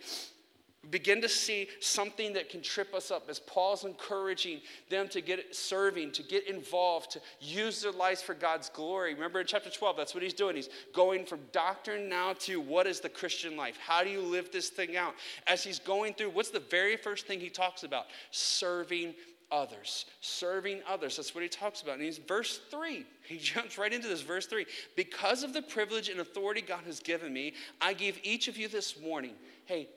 begin 0.90 1.20
to 1.22 1.28
see 1.28 1.68
something 1.80 2.32
that 2.32 2.48
can 2.48 2.60
trip 2.60 2.92
us 2.92 3.10
up 3.10 3.30
as 3.30 3.38
Paul's 3.38 3.84
encouraging 3.84 4.60
them 4.90 5.08
to 5.08 5.20
get 5.20 5.54
serving, 5.54 6.10
to 6.12 6.22
get 6.22 6.48
involved, 6.48 7.12
to 7.12 7.20
use 7.40 7.82
their 7.82 7.92
lives 7.92 8.20
for 8.20 8.34
God's 8.34 8.68
glory. 8.68 9.14
Remember 9.14 9.40
in 9.40 9.46
chapter 9.46 9.70
12, 9.70 9.96
that's 9.96 10.14
what 10.14 10.22
he's 10.22 10.34
doing. 10.34 10.56
He's 10.56 10.70
going 10.92 11.24
from 11.24 11.40
doctrine 11.52 12.08
now 12.08 12.32
to 12.40 12.60
what 12.60 12.86
is 12.86 13.00
the 13.00 13.08
Christian 13.08 13.56
life? 13.56 13.78
How 13.78 14.02
do 14.02 14.10
you 14.10 14.20
live 14.20 14.50
this 14.50 14.70
thing 14.70 14.96
out? 14.96 15.14
As 15.46 15.62
he's 15.62 15.78
going 15.78 16.14
through, 16.14 16.30
what's 16.30 16.50
the 16.50 16.60
very 16.60 16.96
first 16.96 17.26
thing 17.26 17.38
he 17.38 17.50
talks 17.50 17.84
about? 17.84 18.06
Serving 18.32 19.14
others. 19.52 20.06
Serving 20.20 20.80
others. 20.88 21.16
That's 21.16 21.32
what 21.32 21.42
he 21.42 21.48
talks 21.48 21.82
about. 21.82 21.94
And 21.94 22.02
he's 22.02 22.18
verse 22.18 22.60
3. 22.70 23.06
He 23.24 23.38
jumps 23.42 23.78
right 23.78 23.92
into 23.92 24.08
this. 24.08 24.22
Verse 24.22 24.46
3. 24.46 24.66
Because 24.96 25.44
of 25.44 25.52
the 25.52 25.62
privilege 25.62 26.08
and 26.08 26.18
authority 26.18 26.60
God 26.60 26.82
has 26.86 26.98
given 26.98 27.32
me, 27.32 27.54
I 27.80 27.92
give 27.92 28.18
each 28.24 28.48
of 28.48 28.56
you 28.56 28.66
this 28.66 28.96
warning. 28.96 29.34
Hey, 29.66 29.88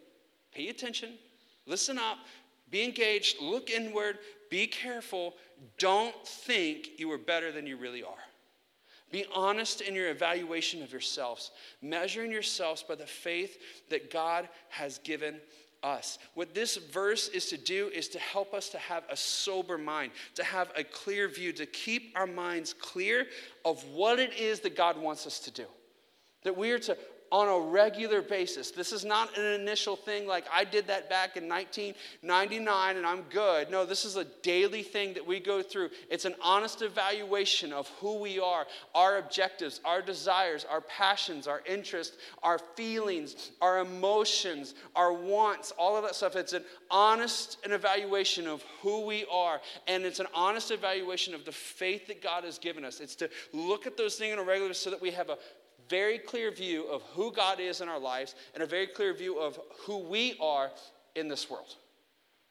Pay 0.55 0.69
attention, 0.69 1.09
listen 1.65 1.97
up, 1.97 2.17
be 2.71 2.83
engaged, 2.83 3.41
look 3.41 3.69
inward, 3.69 4.19
be 4.49 4.67
careful. 4.67 5.33
Don't 5.77 6.15
think 6.25 6.91
you 6.97 7.11
are 7.11 7.17
better 7.17 7.51
than 7.51 7.67
you 7.67 7.77
really 7.77 8.03
are. 8.03 8.13
Be 9.11 9.25
honest 9.33 9.81
in 9.81 9.93
your 9.93 10.09
evaluation 10.09 10.81
of 10.81 10.91
yourselves, 10.91 11.51
measuring 11.81 12.31
yourselves 12.31 12.83
by 12.83 12.95
the 12.95 13.05
faith 13.05 13.57
that 13.89 14.11
God 14.11 14.49
has 14.69 14.97
given 14.99 15.35
us. 15.83 16.17
What 16.33 16.55
this 16.55 16.77
verse 16.77 17.27
is 17.27 17.47
to 17.47 17.57
do 17.57 17.89
is 17.93 18.07
to 18.09 18.19
help 18.19 18.53
us 18.53 18.69
to 18.69 18.77
have 18.77 19.03
a 19.09 19.15
sober 19.15 19.77
mind, 19.77 20.11
to 20.35 20.43
have 20.43 20.71
a 20.75 20.83
clear 20.83 21.27
view, 21.27 21.53
to 21.53 21.65
keep 21.65 22.13
our 22.15 22.27
minds 22.27 22.73
clear 22.73 23.27
of 23.63 23.83
what 23.89 24.19
it 24.19 24.33
is 24.33 24.61
that 24.61 24.75
God 24.75 24.97
wants 24.97 25.27
us 25.27 25.39
to 25.39 25.51
do. 25.51 25.65
That 26.43 26.57
we 26.57 26.71
are 26.71 26.79
to 26.79 26.97
on 27.35 27.49
a 27.49 27.69
regular 27.69 28.21
basis. 28.21 28.71
This 28.71 28.93
is 28.93 29.03
not 29.03 29.37
an 29.37 29.59
initial 29.59 29.97
thing 29.97 30.25
like 30.25 30.45
I 30.53 30.63
did 30.63 30.87
that 30.87 31.09
back 31.09 31.35
in 31.35 31.49
1999 31.49 32.95
and 32.95 33.05
I'm 33.05 33.23
good. 33.23 33.69
No, 33.69 33.85
this 33.85 34.05
is 34.05 34.15
a 34.15 34.23
daily 34.41 34.83
thing 34.83 35.13
that 35.15 35.27
we 35.27 35.41
go 35.41 35.61
through. 35.61 35.89
It's 36.09 36.23
an 36.23 36.35
honest 36.41 36.81
evaluation 36.81 37.73
of 37.73 37.89
who 37.99 38.19
we 38.19 38.39
are, 38.39 38.65
our 38.93 39.17
objectives, 39.17 39.81
our 39.83 40.01
desires, 40.01 40.65
our 40.71 40.79
passions, 40.79 41.45
our 41.45 41.61
interests, 41.65 42.15
our 42.41 42.57
feelings, 42.57 43.51
our 43.59 43.79
emotions, 43.79 44.73
our 44.95 45.11
wants, 45.11 45.71
all 45.71 45.97
of 45.97 46.03
that 46.03 46.15
stuff. 46.15 46.37
It's 46.37 46.53
an 46.53 46.63
honest 46.89 47.57
an 47.65 47.73
evaluation 47.73 48.47
of 48.47 48.63
who 48.81 49.05
we 49.05 49.25
are 49.29 49.59
and 49.89 50.05
it's 50.05 50.21
an 50.21 50.27
honest 50.33 50.71
evaluation 50.71 51.35
of 51.35 51.43
the 51.43 51.51
faith 51.51 52.07
that 52.07 52.23
God 52.23 52.45
has 52.45 52.57
given 52.57 52.85
us. 52.85 53.01
It's 53.01 53.15
to 53.15 53.29
look 53.51 53.85
at 53.85 53.97
those 53.97 54.15
things 54.15 54.31
on 54.31 54.39
a 54.39 54.43
regular 54.43 54.73
so 54.73 54.89
that 54.89 55.01
we 55.01 55.11
have 55.11 55.29
a 55.29 55.37
very 55.89 56.17
clear 56.17 56.51
view 56.51 56.85
of 56.87 57.01
who 57.13 57.31
God 57.31 57.59
is 57.59 57.81
in 57.81 57.89
our 57.89 57.99
lives 57.99 58.35
and 58.53 58.63
a 58.63 58.65
very 58.65 58.87
clear 58.87 59.13
view 59.13 59.39
of 59.39 59.59
who 59.85 59.99
we 59.99 60.37
are 60.41 60.71
in 61.15 61.27
this 61.27 61.49
world. 61.49 61.75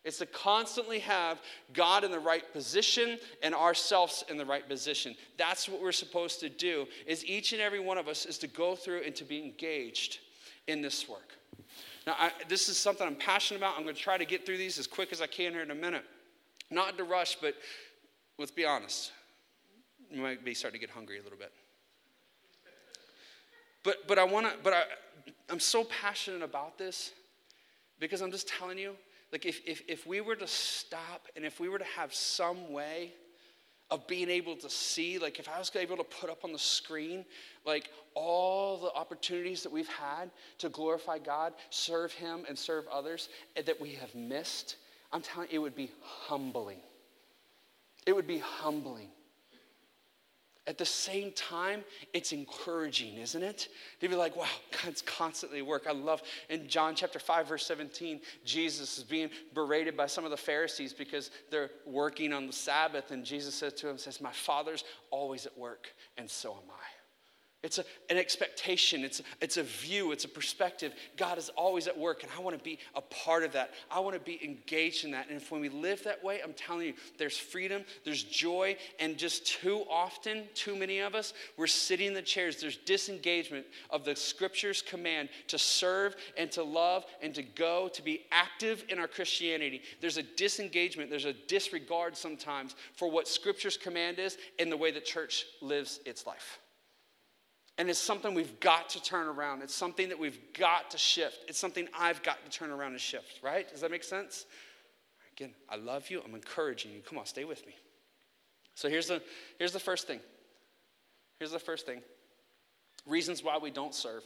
It's 0.04 0.18
to 0.18 0.26
constantly 0.26 0.98
have 0.98 1.40
God 1.72 2.04
in 2.04 2.10
the 2.10 2.18
right 2.18 2.52
position 2.52 3.18
and 3.42 3.54
ourselves 3.54 4.22
in 4.28 4.36
the 4.36 4.44
right 4.44 4.68
position. 4.68 5.16
That's 5.38 5.66
what 5.66 5.80
we're 5.80 5.92
supposed 5.92 6.40
to 6.40 6.50
do. 6.50 6.86
Is 7.06 7.24
each 7.24 7.52
and 7.54 7.62
every 7.62 7.80
one 7.80 7.96
of 7.96 8.06
us 8.06 8.26
is 8.26 8.36
to 8.38 8.46
go 8.46 8.76
through 8.76 9.02
and 9.04 9.14
to 9.16 9.24
be 9.24 9.42
engaged 9.42 10.18
in 10.66 10.82
this 10.82 11.08
work. 11.08 11.32
Now, 12.06 12.16
I, 12.18 12.32
this 12.48 12.68
is 12.68 12.76
something 12.76 13.06
I'm 13.06 13.16
passionate 13.16 13.58
about. 13.58 13.76
I'm 13.78 13.84
going 13.84 13.94
to 13.94 14.00
try 14.00 14.18
to 14.18 14.26
get 14.26 14.44
through 14.44 14.58
these 14.58 14.78
as 14.78 14.86
quick 14.86 15.10
as 15.10 15.22
I 15.22 15.26
can 15.26 15.52
here 15.52 15.62
in 15.62 15.70
a 15.70 15.74
minute. 15.74 16.04
Not 16.70 16.98
to 16.98 17.04
rush, 17.04 17.38
but 17.40 17.54
let's 18.38 18.50
be 18.50 18.66
honest. 18.66 19.12
You 20.10 20.20
might 20.20 20.44
be 20.44 20.52
starting 20.52 20.78
to 20.78 20.86
get 20.86 20.94
hungry 20.94 21.18
a 21.18 21.22
little 21.22 21.38
bit. 21.38 21.52
But, 23.84 24.08
but 24.08 24.18
I 24.18 24.24
want 24.24 24.46
to, 24.46 24.52
but 24.64 24.72
I, 24.72 24.82
I'm 25.48 25.60
so 25.60 25.84
passionate 25.84 26.42
about 26.42 26.78
this 26.78 27.12
because 28.00 28.20
I'm 28.20 28.32
just 28.32 28.48
telling 28.48 28.78
you, 28.78 28.96
like, 29.30 29.46
if, 29.46 29.60
if, 29.66 29.82
if 29.86 30.06
we 30.06 30.20
were 30.20 30.36
to 30.36 30.46
stop 30.46 31.28
and 31.36 31.44
if 31.44 31.60
we 31.60 31.68
were 31.68 31.78
to 31.78 31.84
have 31.96 32.12
some 32.12 32.72
way 32.72 33.12
of 33.90 34.06
being 34.06 34.30
able 34.30 34.56
to 34.56 34.70
see, 34.70 35.18
like, 35.18 35.38
if 35.38 35.48
I 35.48 35.58
was 35.58 35.70
able 35.76 35.96
to 35.98 36.04
put 36.04 36.30
up 36.30 36.44
on 36.44 36.52
the 36.52 36.58
screen, 36.58 37.24
like, 37.66 37.90
all 38.14 38.78
the 38.78 38.92
opportunities 38.92 39.62
that 39.62 39.70
we've 39.70 39.88
had 39.88 40.30
to 40.58 40.68
glorify 40.68 41.18
God, 41.18 41.52
serve 41.70 42.12
Him, 42.12 42.44
and 42.48 42.58
serve 42.58 42.86
others 42.90 43.28
eh, 43.56 43.62
that 43.62 43.80
we 43.80 43.92
have 43.92 44.14
missed, 44.14 44.76
I'm 45.12 45.20
telling 45.20 45.48
you, 45.50 45.56
it 45.56 45.62
would 45.62 45.76
be 45.76 45.90
humbling. 46.00 46.78
It 48.06 48.14
would 48.14 48.26
be 48.26 48.38
humbling. 48.38 49.08
At 50.66 50.78
the 50.78 50.86
same 50.86 51.30
time, 51.32 51.84
it's 52.14 52.32
encouraging, 52.32 53.18
isn't 53.18 53.42
it? 53.42 53.68
To 54.00 54.08
be 54.08 54.14
like, 54.14 54.34
wow, 54.34 54.46
God's 54.84 55.02
constantly 55.02 55.58
at 55.58 55.66
work. 55.66 55.84
I 55.86 55.92
love 55.92 56.22
in 56.48 56.66
John 56.68 56.94
chapter 56.94 57.18
5, 57.18 57.48
verse 57.48 57.66
17, 57.66 58.20
Jesus 58.44 58.96
is 58.96 59.04
being 59.04 59.28
berated 59.52 59.94
by 59.94 60.06
some 60.06 60.24
of 60.24 60.30
the 60.30 60.36
Pharisees 60.38 60.94
because 60.94 61.30
they're 61.50 61.70
working 61.84 62.32
on 62.32 62.46
the 62.46 62.52
Sabbath. 62.52 63.10
And 63.10 63.24
Jesus 63.24 63.54
says 63.54 63.74
to 63.74 63.88
him, 63.88 63.98
says, 63.98 64.22
My 64.22 64.32
father's 64.32 64.84
always 65.10 65.44
at 65.44 65.56
work, 65.58 65.94
and 66.16 66.30
so 66.30 66.52
am 66.52 66.70
I. 66.70 67.03
It's 67.64 67.78
a, 67.78 67.84
an 68.10 68.18
expectation, 68.18 69.04
it's, 69.04 69.22
it's 69.40 69.56
a 69.56 69.62
view, 69.62 70.12
it's 70.12 70.26
a 70.26 70.28
perspective. 70.28 70.92
God 71.16 71.38
is 71.38 71.48
always 71.56 71.88
at 71.88 71.98
work, 71.98 72.22
and 72.22 72.30
I 72.36 72.42
want 72.42 72.58
to 72.58 72.62
be 72.62 72.78
a 72.94 73.00
part 73.00 73.42
of 73.42 73.52
that. 73.52 73.70
I 73.90 74.00
want 74.00 74.14
to 74.14 74.20
be 74.20 74.38
engaged 74.44 75.06
in 75.06 75.12
that. 75.12 75.28
And 75.30 75.38
if 75.38 75.50
when 75.50 75.62
we 75.62 75.70
live 75.70 76.04
that 76.04 76.22
way, 76.22 76.40
I'm 76.44 76.52
telling 76.52 76.88
you, 76.88 76.92
there's 77.16 77.38
freedom, 77.38 77.82
there's 78.04 78.22
joy, 78.22 78.76
and 79.00 79.16
just 79.16 79.46
too 79.46 79.82
often, 79.90 80.44
too 80.52 80.76
many 80.76 80.98
of 80.98 81.14
us, 81.14 81.32
we're 81.56 81.66
sitting 81.66 82.08
in 82.08 82.12
the 82.12 82.20
chairs. 82.20 82.60
There's 82.60 82.76
disengagement 82.76 83.64
of 83.88 84.04
the 84.04 84.14
scripture's 84.14 84.82
command 84.82 85.30
to 85.48 85.58
serve 85.58 86.16
and 86.36 86.52
to 86.52 86.62
love 86.62 87.06
and 87.22 87.34
to 87.34 87.42
go, 87.42 87.88
to 87.94 88.02
be 88.02 88.26
active 88.30 88.84
in 88.90 88.98
our 88.98 89.08
Christianity. 89.08 89.80
There's 90.02 90.18
a 90.18 90.22
disengagement, 90.22 91.08
there's 91.08 91.24
a 91.24 91.32
disregard 91.32 92.14
sometimes 92.14 92.74
for 92.94 93.10
what 93.10 93.26
scripture's 93.26 93.78
command 93.78 94.18
is 94.18 94.36
in 94.58 94.68
the 94.68 94.76
way 94.76 94.90
that 94.90 95.06
church 95.06 95.46
lives 95.62 96.00
its 96.04 96.26
life. 96.26 96.58
And 97.76 97.90
it's 97.90 97.98
something 97.98 98.34
we've 98.34 98.60
got 98.60 98.88
to 98.90 99.02
turn 99.02 99.26
around. 99.26 99.62
It's 99.62 99.74
something 99.74 100.08
that 100.08 100.18
we've 100.18 100.38
got 100.56 100.90
to 100.90 100.98
shift. 100.98 101.38
It's 101.48 101.58
something 101.58 101.88
I've 101.98 102.22
got 102.22 102.44
to 102.44 102.50
turn 102.50 102.70
around 102.70 102.92
and 102.92 103.00
shift, 103.00 103.40
right? 103.42 103.68
Does 103.68 103.80
that 103.80 103.90
make 103.90 104.04
sense? 104.04 104.46
Again, 105.36 105.52
I 105.68 105.76
love 105.76 106.08
you. 106.10 106.22
I'm 106.24 106.34
encouraging 106.34 106.92
you. 106.92 107.00
Come 107.00 107.18
on, 107.18 107.26
stay 107.26 107.44
with 107.44 107.66
me. 107.66 107.74
So 108.76 108.88
here's 108.88 109.08
the, 109.08 109.20
here's 109.58 109.72
the 109.72 109.80
first 109.80 110.06
thing. 110.06 110.20
Here's 111.40 111.50
the 111.50 111.58
first 111.58 111.84
thing. 111.84 112.00
Reasons 113.06 113.42
why 113.42 113.58
we 113.58 113.70
don't 113.70 113.94
serve 113.94 114.22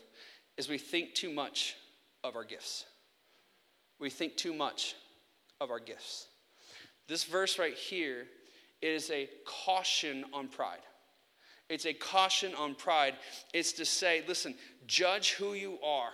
is 0.59 0.68
we 0.68 0.78
think 0.78 1.14
too 1.14 1.30
much 1.32 1.76
of 2.22 2.36
our 2.36 2.44
gifts. 2.44 2.84
We 3.99 4.11
think 4.11 4.36
too 4.36 4.53
much 4.53 4.94
of 5.61 5.70
our 5.70 5.80
gifts. 5.80 6.26
This 7.09 7.24
verse 7.24 7.59
right 7.59 7.74
here 7.74 8.26
is 8.82 9.11
a 9.11 9.28
caution 9.46 10.24
on 10.32 10.49
pride. 10.49 10.80
It's 11.68 11.84
a 11.84 11.92
caution 11.92 12.54
on 12.54 12.74
pride. 12.74 13.14
It's 13.52 13.72
to 13.72 13.84
say, 13.84 14.24
listen, 14.26 14.54
judge 14.86 15.32
who 15.32 15.52
you 15.52 15.78
are, 15.84 16.12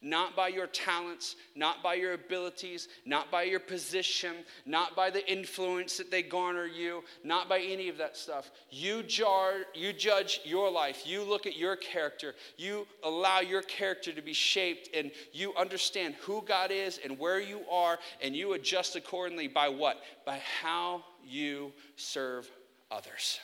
not 0.00 0.36
by 0.36 0.48
your 0.48 0.68
talents, 0.68 1.34
not 1.56 1.82
by 1.82 1.94
your 1.94 2.12
abilities, 2.12 2.86
not 3.04 3.28
by 3.28 3.42
your 3.42 3.58
position, 3.58 4.36
not 4.64 4.94
by 4.94 5.10
the 5.10 5.28
influence 5.30 5.96
that 5.96 6.12
they 6.12 6.22
garner 6.22 6.66
you, 6.66 7.02
not 7.24 7.48
by 7.48 7.58
any 7.58 7.88
of 7.88 7.98
that 7.98 8.16
stuff. 8.16 8.52
You, 8.70 9.02
jar, 9.02 9.54
you 9.74 9.92
judge 9.92 10.40
your 10.44 10.70
life. 10.70 11.02
You 11.04 11.24
look 11.24 11.46
at 11.46 11.56
your 11.56 11.74
character. 11.74 12.36
You 12.56 12.86
allow 13.02 13.40
your 13.40 13.62
character 13.62 14.12
to 14.12 14.22
be 14.22 14.34
shaped, 14.34 14.90
and 14.94 15.10
you 15.32 15.52
understand 15.56 16.14
who 16.20 16.42
God 16.42 16.70
is 16.70 17.00
and 17.02 17.18
where 17.18 17.40
you 17.40 17.62
are, 17.68 17.98
and 18.22 18.36
you 18.36 18.52
adjust 18.52 18.94
accordingly 18.94 19.48
by 19.48 19.68
what? 19.68 20.00
By 20.24 20.40
how 20.62 21.02
you 21.24 21.72
serve 21.96 22.48
others 22.92 23.40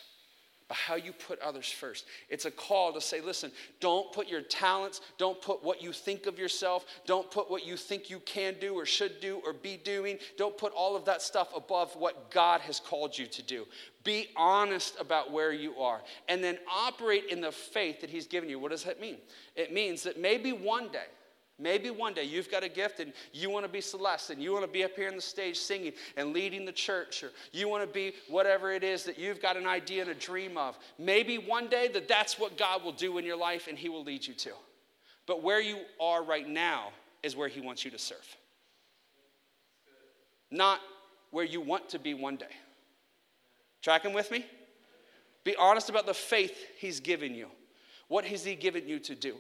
how 0.72 0.94
you 0.94 1.12
put 1.12 1.38
others 1.40 1.70
first. 1.70 2.06
It's 2.28 2.44
a 2.44 2.50
call 2.50 2.92
to 2.92 3.00
say, 3.00 3.20
listen, 3.20 3.52
don't 3.80 4.12
put 4.12 4.28
your 4.28 4.42
talents, 4.42 5.00
don't 5.18 5.40
put 5.40 5.62
what 5.62 5.82
you 5.82 5.92
think 5.92 6.26
of 6.26 6.38
yourself, 6.38 6.84
don't 7.06 7.30
put 7.30 7.50
what 7.50 7.66
you 7.66 7.76
think 7.76 8.10
you 8.10 8.20
can 8.20 8.54
do 8.60 8.74
or 8.74 8.86
should 8.86 9.20
do 9.20 9.40
or 9.44 9.52
be 9.52 9.76
doing, 9.76 10.18
don't 10.36 10.56
put 10.56 10.72
all 10.72 10.96
of 10.96 11.04
that 11.04 11.22
stuff 11.22 11.48
above 11.54 11.94
what 11.96 12.30
God 12.30 12.60
has 12.62 12.80
called 12.80 13.16
you 13.16 13.26
to 13.26 13.42
do. 13.42 13.66
Be 14.04 14.28
honest 14.36 14.96
about 14.98 15.30
where 15.30 15.52
you 15.52 15.76
are 15.76 16.00
and 16.28 16.42
then 16.42 16.58
operate 16.70 17.26
in 17.26 17.40
the 17.40 17.52
faith 17.52 18.00
that 18.00 18.10
He's 18.10 18.26
given 18.26 18.48
you. 18.48 18.58
What 18.58 18.70
does 18.70 18.84
that 18.84 19.00
mean? 19.00 19.18
It 19.54 19.72
means 19.72 20.02
that 20.02 20.20
maybe 20.20 20.52
one 20.52 20.88
day, 20.90 21.06
Maybe 21.58 21.90
one 21.90 22.14
day 22.14 22.24
you've 22.24 22.50
got 22.50 22.64
a 22.64 22.68
gift 22.68 22.98
and 22.98 23.12
you 23.32 23.50
want 23.50 23.64
to 23.64 23.70
be 23.70 23.80
Celeste 23.80 24.30
and 24.30 24.42
you 24.42 24.52
want 24.52 24.64
to 24.64 24.70
be 24.70 24.84
up 24.84 24.96
here 24.96 25.08
on 25.08 25.16
the 25.16 25.22
stage 25.22 25.56
singing 25.56 25.92
and 26.16 26.32
leading 26.32 26.64
the 26.64 26.72
church, 26.72 27.22
or 27.22 27.30
you 27.52 27.68
want 27.68 27.86
to 27.86 27.92
be 27.92 28.14
whatever 28.28 28.72
it 28.72 28.82
is 28.82 29.04
that 29.04 29.18
you've 29.18 29.40
got 29.40 29.56
an 29.56 29.66
idea 29.66 30.02
and 30.02 30.10
a 30.10 30.14
dream 30.14 30.56
of. 30.56 30.78
Maybe 30.98 31.38
one 31.38 31.68
day 31.68 31.88
that 31.88 32.08
that's 32.08 32.38
what 32.38 32.56
God 32.56 32.82
will 32.82 32.92
do 32.92 33.18
in 33.18 33.24
your 33.24 33.36
life 33.36 33.68
and 33.68 33.78
He 33.78 33.88
will 33.88 34.02
lead 34.02 34.26
you 34.26 34.34
to. 34.34 34.52
But 35.26 35.42
where 35.42 35.60
you 35.60 35.80
are 36.00 36.24
right 36.24 36.48
now 36.48 36.88
is 37.22 37.36
where 37.36 37.48
He 37.48 37.60
wants 37.60 37.84
you 37.84 37.90
to 37.92 37.98
serve, 37.98 38.36
not 40.50 40.80
where 41.30 41.44
you 41.44 41.60
want 41.60 41.88
to 41.90 41.98
be 41.98 42.14
one 42.14 42.36
day. 42.36 42.46
Tracking 43.82 44.12
with 44.14 44.30
me? 44.30 44.44
Be 45.44 45.54
honest 45.56 45.90
about 45.90 46.06
the 46.06 46.14
faith 46.14 46.56
He's 46.78 46.98
given 46.98 47.34
you. 47.34 47.48
What 48.08 48.24
has 48.24 48.44
He 48.44 48.54
given 48.54 48.88
you 48.88 48.98
to 49.00 49.14
do? 49.14 49.36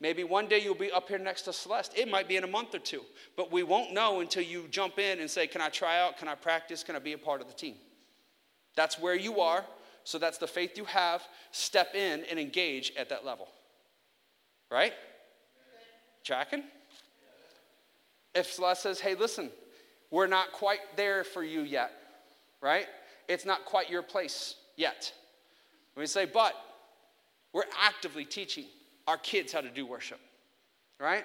Maybe 0.00 0.22
one 0.22 0.46
day 0.46 0.60
you'll 0.60 0.76
be 0.76 0.92
up 0.92 1.08
here 1.08 1.18
next 1.18 1.42
to 1.42 1.52
Celeste. 1.52 1.92
It 1.96 2.08
might 2.08 2.28
be 2.28 2.36
in 2.36 2.44
a 2.44 2.48
month 2.48 2.74
or 2.74 2.78
two, 2.78 3.02
but 3.36 3.50
we 3.50 3.64
won't 3.64 3.92
know 3.92 4.20
until 4.20 4.44
you 4.44 4.66
jump 4.70 4.98
in 4.98 5.18
and 5.18 5.28
say, 5.28 5.46
Can 5.46 5.60
I 5.60 5.68
try 5.70 6.00
out? 6.00 6.18
Can 6.18 6.28
I 6.28 6.36
practice? 6.36 6.84
Can 6.84 6.94
I 6.94 7.00
be 7.00 7.14
a 7.14 7.18
part 7.18 7.40
of 7.40 7.48
the 7.48 7.54
team? 7.54 7.74
That's 8.76 8.98
where 8.98 9.16
you 9.16 9.40
are. 9.40 9.64
So 10.04 10.18
that's 10.18 10.38
the 10.38 10.46
faith 10.46 10.78
you 10.78 10.84
have. 10.84 11.22
Step 11.50 11.94
in 11.94 12.24
and 12.30 12.38
engage 12.38 12.92
at 12.96 13.08
that 13.08 13.24
level. 13.26 13.48
Right? 14.70 14.92
Tracking? 16.22 16.62
If 18.34 18.52
Celeste 18.52 18.82
says, 18.82 19.00
Hey, 19.00 19.16
listen, 19.16 19.50
we're 20.12 20.28
not 20.28 20.52
quite 20.52 20.80
there 20.96 21.24
for 21.24 21.42
you 21.42 21.62
yet, 21.62 21.90
right? 22.60 22.86
It's 23.26 23.44
not 23.44 23.64
quite 23.64 23.90
your 23.90 24.02
place 24.02 24.54
yet. 24.76 25.12
We 25.96 26.06
say, 26.06 26.24
But 26.24 26.54
we're 27.52 27.64
actively 27.82 28.24
teaching 28.24 28.66
our 29.08 29.16
kids 29.16 29.52
how 29.52 29.62
to 29.62 29.70
do 29.70 29.86
worship, 29.86 30.20
right? 31.00 31.24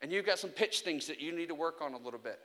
And 0.00 0.10
you've 0.10 0.24
got 0.24 0.38
some 0.38 0.50
pitch 0.50 0.80
things 0.80 1.06
that 1.06 1.20
you 1.20 1.32
need 1.36 1.48
to 1.48 1.54
work 1.54 1.82
on 1.82 1.92
a 1.92 1.98
little 1.98 2.18
bit. 2.18 2.40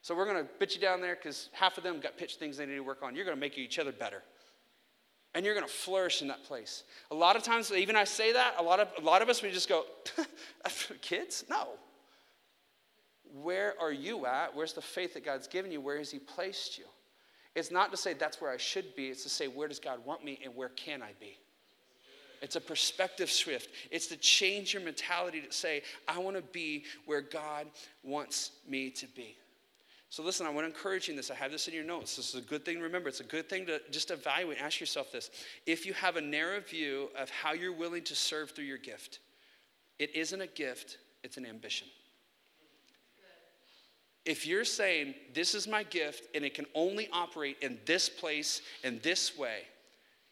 So 0.00 0.16
we're 0.16 0.24
going 0.24 0.38
to 0.38 0.44
put 0.44 0.74
you 0.74 0.80
down 0.80 1.02
there 1.02 1.14
because 1.14 1.50
half 1.52 1.76
of 1.76 1.84
them 1.84 2.00
got 2.00 2.16
pitch 2.16 2.36
things 2.36 2.56
they 2.56 2.64
need 2.64 2.76
to 2.76 2.80
work 2.80 3.02
on. 3.02 3.14
You're 3.14 3.26
going 3.26 3.36
to 3.36 3.40
make 3.40 3.58
each 3.58 3.78
other 3.78 3.92
better. 3.92 4.22
And 5.34 5.44
you're 5.44 5.54
going 5.54 5.66
to 5.66 5.72
flourish 5.72 6.22
in 6.22 6.28
that 6.28 6.42
place. 6.42 6.84
A 7.10 7.14
lot 7.14 7.36
of 7.36 7.42
times, 7.42 7.70
even 7.70 7.94
I 7.94 8.04
say 8.04 8.32
that, 8.32 8.54
a 8.58 8.62
lot 8.62 8.80
of, 8.80 8.88
a 8.98 9.04
lot 9.04 9.20
of 9.22 9.28
us, 9.28 9.42
we 9.42 9.50
just 9.50 9.68
go, 9.68 9.84
kids? 11.02 11.44
No. 11.48 11.68
where 13.42 13.74
are 13.78 13.92
you 13.92 14.26
at? 14.26 14.56
Where's 14.56 14.72
the 14.72 14.82
faith 14.82 15.14
that 15.14 15.24
God's 15.24 15.46
given 15.46 15.70
you? 15.70 15.80
Where 15.80 15.98
has 15.98 16.10
He 16.10 16.18
placed 16.18 16.78
you? 16.78 16.84
It's 17.54 17.70
not 17.70 17.90
to 17.90 17.96
say 17.96 18.14
that's 18.14 18.40
where 18.40 18.50
I 18.50 18.56
should 18.56 18.96
be, 18.96 19.08
it's 19.08 19.22
to 19.24 19.28
say, 19.28 19.48
where 19.48 19.68
does 19.68 19.78
God 19.78 20.04
want 20.04 20.24
me 20.24 20.40
and 20.42 20.56
where 20.56 20.70
can 20.70 21.02
I 21.02 21.12
be? 21.20 21.38
It's 22.42 22.56
a 22.56 22.60
perspective 22.60 23.30
shift. 23.30 23.70
It's 23.90 24.08
to 24.08 24.16
change 24.16 24.74
your 24.74 24.82
mentality 24.82 25.40
to 25.40 25.52
say, 25.52 25.82
I 26.08 26.18
want 26.18 26.36
to 26.36 26.42
be 26.42 26.84
where 27.06 27.20
God 27.20 27.68
wants 28.02 28.50
me 28.68 28.90
to 28.90 29.06
be. 29.06 29.36
So 30.10 30.22
listen, 30.22 30.46
I 30.46 30.50
want 30.50 30.66
to 30.66 30.66
encourage 30.66 31.08
you 31.08 31.12
in 31.12 31.16
this. 31.16 31.30
I 31.30 31.34
have 31.36 31.52
this 31.52 31.68
in 31.68 31.72
your 31.72 31.84
notes. 31.84 32.16
This 32.16 32.34
is 32.34 32.34
a 32.34 32.44
good 32.44 32.66
thing 32.66 32.76
to 32.76 32.82
remember. 32.82 33.08
It's 33.08 33.20
a 33.20 33.24
good 33.24 33.48
thing 33.48 33.64
to 33.66 33.80
just 33.90 34.10
evaluate. 34.10 34.60
Ask 34.60 34.80
yourself 34.80 35.10
this. 35.10 35.30
If 35.66 35.86
you 35.86 35.94
have 35.94 36.16
a 36.16 36.20
narrow 36.20 36.60
view 36.60 37.08
of 37.16 37.30
how 37.30 37.54
you're 37.54 37.72
willing 37.72 38.02
to 38.04 38.14
serve 38.14 38.50
through 38.50 38.66
your 38.66 38.76
gift, 38.76 39.20
it 39.98 40.14
isn't 40.14 40.40
a 40.40 40.48
gift, 40.48 40.98
it's 41.22 41.38
an 41.38 41.46
ambition. 41.46 41.88
If 44.24 44.46
you're 44.46 44.64
saying, 44.64 45.14
this 45.32 45.54
is 45.54 45.66
my 45.66 45.82
gift 45.84 46.26
and 46.34 46.44
it 46.44 46.54
can 46.54 46.66
only 46.74 47.08
operate 47.12 47.56
in 47.62 47.78
this 47.86 48.08
place 48.08 48.62
in 48.84 49.00
this 49.02 49.38
way, 49.38 49.62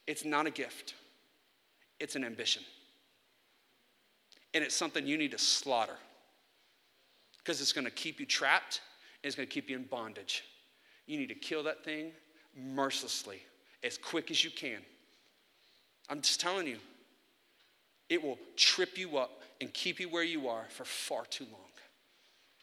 it's 0.07 0.25
not 0.25 0.47
a 0.47 0.51
gift, 0.51 0.95
it's 2.01 2.17
an 2.17 2.25
ambition. 2.25 2.63
And 4.55 4.65
it's 4.65 4.75
something 4.75 5.07
you 5.07 5.17
need 5.17 5.31
to 5.31 5.39
slaughter 5.39 5.97
because 7.39 7.61
it's 7.61 7.73
going 7.73 7.85
to 7.85 7.91
keep 7.91 8.19
you 8.19 8.27
trapped 8.27 8.81
and 9.23 9.29
it's 9.29 9.37
going 9.37 9.47
to 9.47 9.53
keep 9.53 9.71
you 9.71 9.77
in 9.77 9.85
bondage. 9.85 10.45
You 11.07 11.19
need 11.19 11.29
to 11.29 11.35
kill 11.35 11.63
that 11.65 11.85
thing 11.85 12.13
mercilessly, 12.57 13.43
as 13.85 13.97
quick 13.97 14.31
as 14.31 14.43
you 14.43 14.51
can. 14.51 14.79
I'm 16.09 16.21
just 16.21 16.41
telling 16.41 16.67
you, 16.67 16.79
it 18.09 18.23
will 18.23 18.39
trip 18.57 18.99
you 18.99 19.19
up 19.19 19.43
and 19.61 19.73
keep 19.73 20.01
you 20.01 20.09
where 20.09 20.25
you 20.25 20.49
are 20.49 20.65
for 20.69 20.85
far 20.85 21.25
too 21.27 21.45
long. 21.45 21.61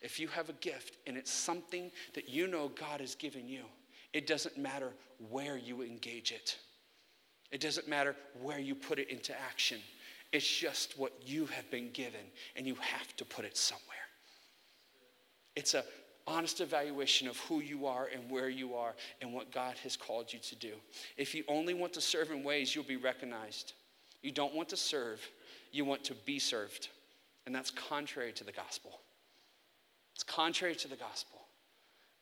If 0.02 0.20
you 0.20 0.28
have 0.28 0.50
a 0.50 0.54
gift 0.54 0.98
and 1.08 1.18
it's 1.18 1.32
something 1.32 1.92
that 2.14 2.30
you 2.30 2.48
know 2.48 2.70
God 2.70 3.00
has 3.00 3.16
given 3.16 3.48
you, 3.48 3.64
it 4.14 4.28
doesn't 4.28 4.58
matter 4.58 4.92
where 5.30 5.58
you 5.58 5.82
engage 5.82 6.32
it. 6.32 6.58
It 7.52 7.62
doesn't 7.62 7.88
matter 7.88 8.16
where 8.42 8.60
you 8.60 8.76
put 8.76 9.00
it 9.00 9.10
into 9.10 9.34
action. 9.40 9.80
It's 10.34 10.48
just 10.48 10.98
what 10.98 11.14
you 11.26 11.46
have 11.48 11.70
been 11.72 11.92
given, 11.92 12.26
and 12.56 12.68
you 12.68 12.76
have 12.76 13.16
to 13.18 13.26
put 13.26 13.46
it 13.46 13.56
somewhere. 13.56 13.98
It's 15.56 15.74
a 15.74 15.84
honest 16.28 16.60
evaluation 16.60 17.28
of 17.28 17.38
who 17.40 17.62
you 17.62 17.86
are 17.86 18.10
and 18.14 18.30
where 18.30 18.50
you 18.50 18.76
are 18.76 18.94
and 19.22 19.34
what 19.34 19.52
God 19.52 19.76
has 19.84 19.96
called 19.96 20.32
you 20.34 20.40
to 20.40 20.56
do. 20.56 20.74
If 21.16 21.34
you 21.34 21.46
only 21.48 21.74
want 21.74 21.94
to 21.94 22.02
serve 22.02 22.32
in 22.32 22.44
ways, 22.44 22.76
you'll 22.76 22.84
be 22.84 22.98
recognized. 22.98 23.74
You 24.22 24.32
don't 24.32 24.54
want 24.54 24.68
to 24.70 24.78
serve, 24.78 25.26
you 25.72 25.86
want 25.86 26.04
to 26.06 26.14
be 26.14 26.38
served. 26.38 26.90
And 27.46 27.56
that's 27.56 27.72
contrary 27.72 28.34
to 28.34 28.44
the 28.44 28.52
gospel. 28.52 29.00
It's 30.16 30.24
contrary 30.24 30.76
to 30.76 30.88
the 30.90 30.98
gospel. 30.98 31.40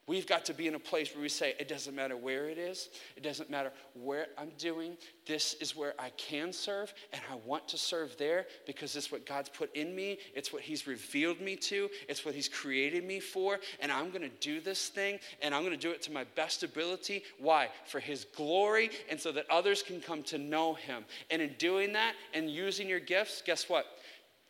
We've 0.07 0.27
got 0.27 0.45
to 0.45 0.53
be 0.53 0.67
in 0.67 0.75
a 0.75 0.79
place 0.79 1.11
where 1.15 1.21
we 1.21 1.29
say, 1.29 1.55
it 1.57 1.67
doesn't 1.67 1.95
matter 1.95 2.15
where 2.15 2.47
it 2.47 2.59
is, 2.59 2.89
it 3.15 3.23
doesn't 3.23 3.49
matter 3.49 3.71
where 3.95 4.27
I'm 4.37 4.51
doing, 4.59 4.97
this 5.25 5.55
is 5.55 5.75
where 5.75 5.95
I 5.97 6.11
can 6.11 6.53
serve, 6.53 6.93
and 7.11 7.23
I 7.31 7.35
want 7.43 7.67
to 7.69 7.77
serve 7.77 8.15
there 8.17 8.45
because 8.67 8.95
it's 8.95 9.11
what 9.11 9.25
God's 9.25 9.49
put 9.49 9.75
in 9.75 9.95
me, 9.95 10.19
it's 10.35 10.53
what 10.53 10.61
He's 10.61 10.85
revealed 10.85 11.41
me 11.41 11.55
to, 11.55 11.89
it's 12.07 12.23
what 12.23 12.35
He's 12.35 12.47
created 12.47 13.03
me 13.03 13.19
for, 13.19 13.59
and 13.79 13.91
I'm 13.91 14.11
gonna 14.11 14.29
do 14.39 14.61
this 14.61 14.89
thing, 14.89 15.19
and 15.41 15.55
I'm 15.55 15.63
gonna 15.63 15.75
do 15.75 15.89
it 15.89 16.03
to 16.03 16.11
my 16.11 16.25
best 16.35 16.61
ability. 16.61 17.23
Why? 17.39 17.69
For 17.87 17.99
His 17.99 18.25
glory, 18.35 18.91
and 19.09 19.19
so 19.19 19.31
that 19.31 19.49
others 19.49 19.81
can 19.81 20.01
come 20.01 20.21
to 20.23 20.37
know 20.37 20.75
Him. 20.75 21.03
And 21.31 21.41
in 21.41 21.55
doing 21.57 21.93
that 21.93 22.13
and 22.35 22.47
using 22.47 22.87
your 22.87 22.99
gifts, 22.99 23.41
guess 23.43 23.67
what? 23.67 23.87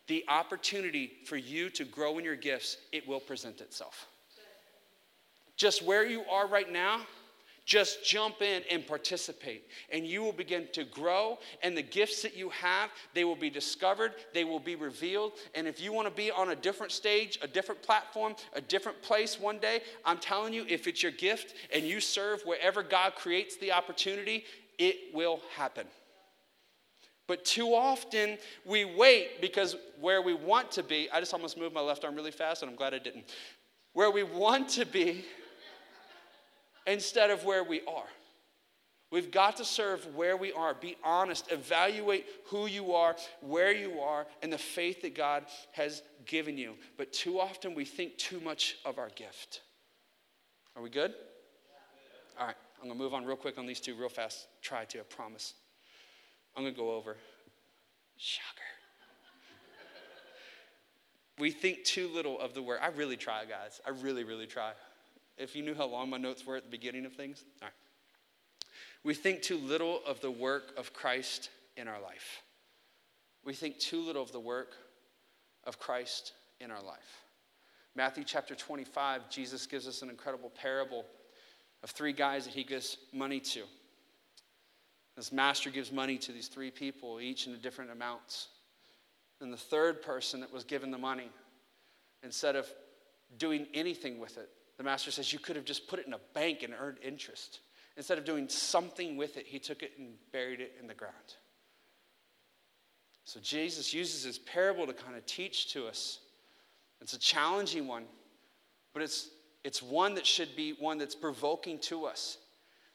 The 0.06 0.22
opportunity 0.28 1.12
for 1.24 1.38
you 1.38 1.70
to 1.70 1.84
grow 1.84 2.18
in 2.18 2.26
your 2.26 2.36
gifts, 2.36 2.76
it 2.92 3.08
will 3.08 3.20
present 3.20 3.62
itself. 3.62 4.06
Just 5.56 5.82
where 5.82 6.06
you 6.06 6.22
are 6.30 6.46
right 6.46 6.70
now, 6.70 7.00
just 7.64 8.04
jump 8.04 8.42
in 8.42 8.62
and 8.70 8.86
participate 8.86 9.64
and 9.90 10.06
you 10.06 10.22
will 10.22 10.32
begin 10.32 10.68
to 10.72 10.84
grow 10.84 11.36
and 11.64 11.76
the 11.76 11.82
gifts 11.82 12.22
that 12.22 12.36
you 12.36 12.48
have 12.50 12.90
they 13.12 13.24
will 13.24 13.34
be 13.34 13.50
discovered 13.50 14.12
they 14.32 14.44
will 14.44 14.60
be 14.60 14.76
revealed 14.76 15.32
and 15.52 15.66
if 15.66 15.80
you 15.80 15.92
want 15.92 16.06
to 16.06 16.14
be 16.14 16.30
on 16.30 16.50
a 16.50 16.54
different 16.54 16.92
stage 16.92 17.40
a 17.42 17.48
different 17.48 17.82
platform 17.82 18.36
a 18.52 18.60
different 18.60 19.02
place 19.02 19.40
one 19.40 19.58
day 19.58 19.80
i'm 20.04 20.18
telling 20.18 20.52
you 20.52 20.64
if 20.68 20.86
it's 20.86 21.02
your 21.02 21.10
gift 21.10 21.54
and 21.74 21.84
you 21.84 21.98
serve 21.98 22.40
wherever 22.44 22.84
god 22.84 23.16
creates 23.16 23.56
the 23.56 23.72
opportunity 23.72 24.44
it 24.78 25.14
will 25.14 25.40
happen. 25.56 25.86
But 27.26 27.44
too 27.44 27.74
often 27.74 28.38
we 28.64 28.84
wait 28.84 29.40
because 29.40 29.76
where 30.00 30.22
we 30.22 30.34
want 30.34 30.70
to 30.72 30.82
be 30.82 31.08
i 31.12 31.18
just 31.18 31.34
almost 31.34 31.58
moved 31.58 31.74
my 31.74 31.80
left 31.80 32.04
arm 32.04 32.14
really 32.14 32.30
fast 32.30 32.62
and 32.62 32.70
i'm 32.70 32.76
glad 32.76 32.94
i 32.94 32.98
didn't. 32.98 33.24
Where 33.94 34.10
we 34.10 34.22
want 34.22 34.68
to 34.70 34.84
be 34.84 35.24
instead 36.86 37.30
of 37.30 37.44
where 37.44 37.64
we 37.64 37.80
are. 37.82 38.06
We've 39.12 39.30
got 39.30 39.56
to 39.58 39.64
serve 39.64 40.14
where 40.16 40.36
we 40.36 40.52
are. 40.52 40.74
Be 40.74 40.96
honest. 41.04 41.50
Evaluate 41.52 42.26
who 42.46 42.66
you 42.66 42.94
are, 42.94 43.16
where 43.40 43.72
you 43.72 44.00
are, 44.00 44.26
and 44.42 44.52
the 44.52 44.58
faith 44.58 45.02
that 45.02 45.14
God 45.14 45.44
has 45.72 46.02
given 46.26 46.58
you. 46.58 46.74
But 46.96 47.12
too 47.12 47.40
often 47.40 47.74
we 47.74 47.84
think 47.84 48.18
too 48.18 48.40
much 48.40 48.78
of 48.84 48.98
our 48.98 49.10
gift. 49.10 49.62
Are 50.74 50.82
we 50.82 50.90
good? 50.90 51.14
All 52.38 52.46
right, 52.46 52.56
I'm 52.82 52.88
going 52.88 52.98
to 52.98 53.02
move 53.02 53.14
on 53.14 53.24
real 53.24 53.36
quick 53.36 53.58
on 53.58 53.66
these 53.66 53.80
two, 53.80 53.94
real 53.94 54.08
fast. 54.08 54.48
Try 54.60 54.84
to, 54.86 54.98
I 54.98 55.02
promise. 55.02 55.54
I'm 56.56 56.64
going 56.64 56.74
to 56.74 56.78
go 56.80 56.92
over. 56.92 57.16
Shocker. 58.16 58.44
we 61.38 61.50
think 61.50 61.84
too 61.84 62.10
little 62.12 62.40
of 62.40 62.54
the 62.54 62.62
word. 62.62 62.80
I 62.82 62.88
really 62.88 63.16
try, 63.16 63.44
guys. 63.44 63.80
I 63.86 63.90
really, 63.90 64.24
really 64.24 64.46
try. 64.46 64.72
If 65.38 65.54
you 65.54 65.62
knew 65.62 65.74
how 65.74 65.86
long 65.86 66.10
my 66.10 66.16
notes 66.16 66.46
were 66.46 66.56
at 66.56 66.64
the 66.64 66.70
beginning 66.70 67.04
of 67.04 67.12
things. 67.12 67.44
All 67.62 67.66
right. 67.66 67.74
We 69.04 69.14
think 69.14 69.42
too 69.42 69.58
little 69.58 70.00
of 70.06 70.20
the 70.20 70.30
work 70.30 70.72
of 70.76 70.92
Christ 70.92 71.50
in 71.76 71.88
our 71.88 72.00
life. 72.00 72.42
We 73.44 73.54
think 73.54 73.78
too 73.78 74.04
little 74.04 74.22
of 74.22 74.32
the 74.32 74.40
work 74.40 74.74
of 75.64 75.78
Christ 75.78 76.32
in 76.60 76.70
our 76.70 76.82
life. 76.82 77.22
Matthew 77.94 78.24
chapter 78.24 78.54
25, 78.54 79.30
Jesus 79.30 79.66
gives 79.66 79.86
us 79.86 80.02
an 80.02 80.10
incredible 80.10 80.50
parable 80.50 81.04
of 81.82 81.90
three 81.90 82.12
guys 82.12 82.44
that 82.44 82.54
he 82.54 82.64
gives 82.64 82.98
money 83.12 83.40
to. 83.40 83.62
This 85.16 85.32
master 85.32 85.70
gives 85.70 85.92
money 85.92 86.18
to 86.18 86.32
these 86.32 86.48
three 86.48 86.70
people, 86.70 87.20
each 87.20 87.46
in 87.46 87.54
a 87.54 87.56
different 87.56 87.90
amounts. 87.90 88.48
And 89.40 89.52
the 89.52 89.56
third 89.56 90.02
person 90.02 90.40
that 90.40 90.52
was 90.52 90.64
given 90.64 90.90
the 90.90 90.98
money, 90.98 91.30
instead 92.22 92.56
of 92.56 92.66
doing 93.38 93.66
anything 93.72 94.18
with 94.18 94.36
it, 94.36 94.50
the 94.76 94.84
master 94.84 95.10
says, 95.10 95.32
You 95.32 95.38
could 95.38 95.56
have 95.56 95.64
just 95.64 95.88
put 95.88 95.98
it 95.98 96.06
in 96.06 96.12
a 96.12 96.20
bank 96.34 96.62
and 96.62 96.74
earned 96.78 96.98
interest. 97.02 97.60
Instead 97.96 98.18
of 98.18 98.24
doing 98.24 98.48
something 98.48 99.16
with 99.16 99.36
it, 99.36 99.46
he 99.46 99.58
took 99.58 99.82
it 99.82 99.92
and 99.98 100.14
buried 100.32 100.60
it 100.60 100.74
in 100.80 100.86
the 100.86 100.94
ground. 100.94 101.14
So 103.24 103.40
Jesus 103.40 103.92
uses 103.94 104.24
this 104.24 104.38
parable 104.38 104.86
to 104.86 104.92
kind 104.92 105.16
of 105.16 105.24
teach 105.26 105.72
to 105.72 105.86
us. 105.86 106.20
It's 107.00 107.14
a 107.14 107.18
challenging 107.18 107.88
one, 107.88 108.04
but 108.92 109.02
it's, 109.02 109.30
it's 109.64 109.82
one 109.82 110.14
that 110.14 110.26
should 110.26 110.54
be 110.56 110.74
one 110.78 110.98
that's 110.98 111.14
provoking 111.14 111.78
to 111.80 112.04
us. 112.04 112.38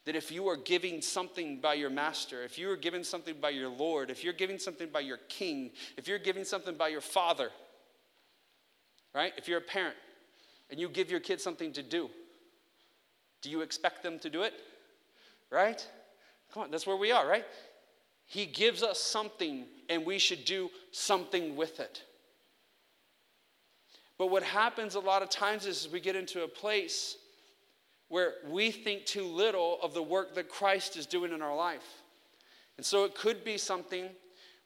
That 0.06 0.16
if 0.16 0.32
you 0.32 0.48
are 0.48 0.56
giving 0.56 1.02
something 1.02 1.60
by 1.60 1.76
your 1.76 1.90
master, 1.90 2.44
if 2.44 2.58
you 2.58 2.72
are 2.72 2.78
giving 2.78 3.04
something 3.04 3.36
by 3.40 3.50
your 3.50 3.70
Lord, 3.70 4.10
if 4.10 4.24
you're 4.24 4.34
giving 4.34 4.58
something 4.58 4.90
by 4.90 5.02
your 5.02 5.20
king, 5.30 5.72
if 5.98 6.08
you're 6.08 6.18
giving 6.18 6.44
something 6.44 6.76
by 6.76 6.88
your 6.88 7.02
father, 7.02 7.52
right? 9.14 9.34
If 9.38 9.48
you're 9.48 9.60
a 9.60 9.62
parent, 9.62 9.96
and 10.72 10.80
you 10.80 10.90
give 10.90 11.12
your 11.12 11.20
kids 11.20 11.44
something 11.44 11.72
to 11.74 11.84
do, 11.84 12.10
do 13.42 13.50
you 13.50 13.62
expect 13.62 14.02
them 14.02 14.18
to 14.20 14.30
do 14.30 14.44
it? 14.44 14.54
Right? 15.50 15.86
Come 16.54 16.64
on, 16.64 16.72
that's 16.72 16.88
where 16.88 16.96
we 16.96 17.12
are, 17.12 17.28
right? 17.28 17.46
He 18.26 18.46
gives 18.46 18.82
us 18.82 19.00
something 19.00 19.66
and 19.90 20.06
we 20.06 20.18
should 20.18 20.46
do 20.46 20.70
something 20.92 21.56
with 21.56 21.80
it. 21.80 22.04
But 24.18 24.28
what 24.28 24.44
happens 24.44 24.96
a 24.96 25.00
lot 25.00 25.22
of 25.22 25.30
times 25.30 25.66
is 25.66 25.90
we 25.92 26.00
get 26.00 26.16
into 26.16 26.44
a 26.44 26.48
place 26.48 27.18
where 28.08 28.36
we 28.48 28.72
think 28.72 29.06
too 29.06 29.26
little 29.26 29.80
of 29.82 29.94
the 29.94 30.04
work 30.04 30.36
that 30.36 30.48
Christ 30.48 30.96
is 30.96 31.06
doing 31.06 31.34
in 31.34 31.42
our 31.42 31.56
life. 31.56 32.04
And 32.78 32.86
so 32.86 33.04
it 33.04 33.16
could 33.16 33.44
be 33.44 33.58
something 33.58 34.10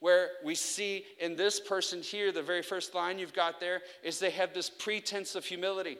where 0.06 0.30
we 0.44 0.54
see 0.54 1.04
in 1.20 1.36
this 1.36 1.60
person 1.60 2.00
here, 2.00 2.32
the 2.32 2.44
very 2.44 2.62
first 2.62 2.94
line 2.94 3.18
you've 3.18 3.34
got 3.34 3.60
there, 3.60 3.82
is 4.04 4.20
they 4.20 4.30
have 4.30 4.54
this 4.54 4.70
pretense 4.70 5.34
of 5.34 5.44
humility. 5.44 5.98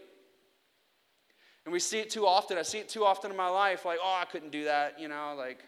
And 1.66 1.74
we 1.74 1.80
see 1.80 1.98
it 1.98 2.12
too 2.12 2.28
often. 2.28 2.60
I 2.60 2.62
see 2.62 2.78
it 2.78 2.88
too 2.88 3.04
often 3.04 3.32
in 3.32 3.38
my 3.38 3.48
life, 3.48 3.84
like, 3.84 3.98
oh, 4.00 4.20
I 4.22 4.26
couldn't 4.26 4.52
do 4.52 4.66
that, 4.66 5.00
you 5.00 5.08
know, 5.08 5.34
like, 5.36 5.66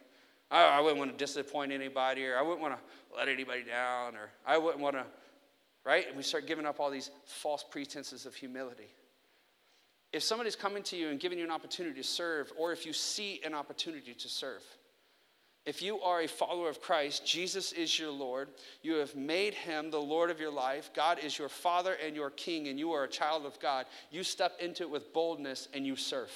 I, 0.52 0.66
I 0.66 0.82
wouldn't 0.82 1.00
want 1.00 1.10
to 1.10 1.18
disappoint 1.18 1.72
anybody, 1.72 2.28
or 2.28 2.38
I 2.38 2.44
wouldn't 2.44 2.62
want 2.62 2.76
to 2.76 3.18
let 3.18 3.28
anybody 3.28 3.64
down, 3.64 4.16
or 4.16 4.30
I 4.46 4.60
wouldn't 4.60 4.84
want 4.84 4.98
to, 4.98 5.06
right? 5.84 6.08
And 6.08 6.16
we 6.16 6.22
start 6.22 6.46
giving 6.46 6.68
up 6.68 6.80
all 6.80 6.92
these 6.92 7.10
false 7.26 7.66
pretenses 7.68 8.28
of 8.28 8.36
humility. 8.36 8.94
If 10.14 10.22
somebody's 10.22 10.56
coming 10.56 10.84
to 10.84 10.96
you 10.96 11.10
and 11.10 11.20
giving 11.20 11.40
you 11.40 11.44
an 11.44 11.50
opportunity 11.50 12.00
to 12.00 12.08
serve, 12.08 12.54
or 12.56 12.72
if 12.72 12.86
you 12.86 12.94
see 12.94 13.42
an 13.44 13.56
opportunity 13.56 14.14
to 14.14 14.30
serve, 14.30 14.62
If 15.68 15.82
you 15.82 16.00
are 16.00 16.22
a 16.22 16.28
follower 16.28 16.70
of 16.70 16.82
Christ, 16.82 17.26
Jesus 17.26 17.74
is 17.74 18.00
your 18.00 18.10
Lord. 18.10 18.48
You 18.84 18.94
have 18.96 19.18
made 19.18 19.54
him 19.54 19.92
the 19.92 20.00
Lord 20.00 20.30
of 20.30 20.40
your 20.40 20.50
life. 20.50 20.92
God 20.96 21.20
is 21.22 21.38
your 21.38 21.50
Father 21.50 21.98
and 22.02 22.16
your 22.16 22.30
King, 22.30 22.70
and 22.70 22.80
you 22.80 22.94
are 22.94 23.04
a 23.04 23.10
child 23.10 23.46
of 23.46 23.60
God. 23.60 23.86
You 24.10 24.24
step 24.24 24.54
into 24.62 24.84
it 24.84 24.90
with 24.90 25.12
boldness 25.12 25.68
and 25.74 25.86
you 25.86 25.98
serve. 25.98 26.32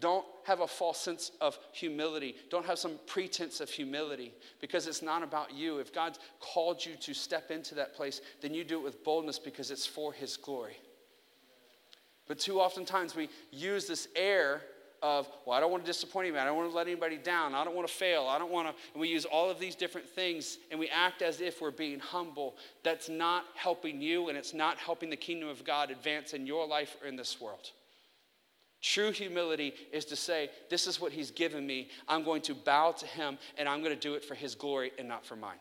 Don't 0.00 0.24
have 0.46 0.60
a 0.60 0.66
false 0.66 0.98
sense 0.98 1.30
of 1.42 1.58
humility. 1.72 2.36
Don't 2.48 2.64
have 2.64 2.78
some 2.78 2.98
pretense 3.06 3.60
of 3.60 3.68
humility 3.68 4.32
because 4.58 4.86
it's 4.86 5.02
not 5.02 5.22
about 5.22 5.52
you. 5.52 5.76
If 5.76 5.92
God's 5.92 6.20
called 6.40 6.82
you 6.82 6.96
to 7.02 7.12
step 7.12 7.50
into 7.50 7.74
that 7.74 7.94
place, 7.94 8.22
then 8.40 8.54
you 8.54 8.64
do 8.64 8.78
it 8.78 8.82
with 8.82 9.04
boldness 9.04 9.38
because 9.38 9.70
it's 9.70 9.86
for 9.86 10.14
His 10.14 10.38
glory. 10.38 10.78
But 12.26 12.38
too 12.38 12.62
often 12.62 12.86
times 12.86 13.14
we 13.14 13.28
use 13.50 13.86
this 13.86 14.08
air 14.16 14.62
of, 15.02 15.28
well, 15.44 15.56
I 15.56 15.60
don't 15.60 15.70
want 15.70 15.84
to 15.84 15.86
disappoint 15.86 16.26
anybody. 16.26 16.42
I 16.42 16.44
don't 16.46 16.56
want 16.56 16.70
to 16.70 16.76
let 16.76 16.86
anybody 16.86 17.18
down. 17.18 17.54
I 17.54 17.64
don't 17.64 17.74
want 17.74 17.88
to 17.88 17.92
fail. 17.92 18.26
I 18.28 18.38
don't 18.38 18.52
want 18.52 18.68
to. 18.68 18.74
And 18.94 19.00
we 19.00 19.08
use 19.08 19.24
all 19.24 19.50
of 19.50 19.58
these 19.58 19.74
different 19.74 20.08
things 20.08 20.58
and 20.70 20.78
we 20.78 20.88
act 20.88 21.22
as 21.22 21.40
if 21.40 21.60
we're 21.60 21.70
being 21.72 21.98
humble. 21.98 22.56
That's 22.84 23.08
not 23.08 23.44
helping 23.54 24.00
you 24.00 24.28
and 24.28 24.38
it's 24.38 24.54
not 24.54 24.78
helping 24.78 25.10
the 25.10 25.16
kingdom 25.16 25.48
of 25.48 25.64
God 25.64 25.90
advance 25.90 26.32
in 26.32 26.46
your 26.46 26.66
life 26.66 26.96
or 27.02 27.08
in 27.08 27.16
this 27.16 27.40
world. 27.40 27.70
True 28.80 29.12
humility 29.12 29.74
is 29.92 30.04
to 30.06 30.16
say, 30.16 30.50
This 30.68 30.86
is 30.86 31.00
what 31.00 31.12
He's 31.12 31.30
given 31.30 31.66
me. 31.66 31.88
I'm 32.08 32.24
going 32.24 32.42
to 32.42 32.54
bow 32.54 32.92
to 32.92 33.06
Him 33.06 33.38
and 33.56 33.68
I'm 33.68 33.82
going 33.82 33.94
to 33.94 34.00
do 34.00 34.14
it 34.14 34.24
for 34.24 34.34
His 34.34 34.54
glory 34.54 34.92
and 34.98 35.08
not 35.08 35.24
for 35.24 35.36
mine. 35.36 35.58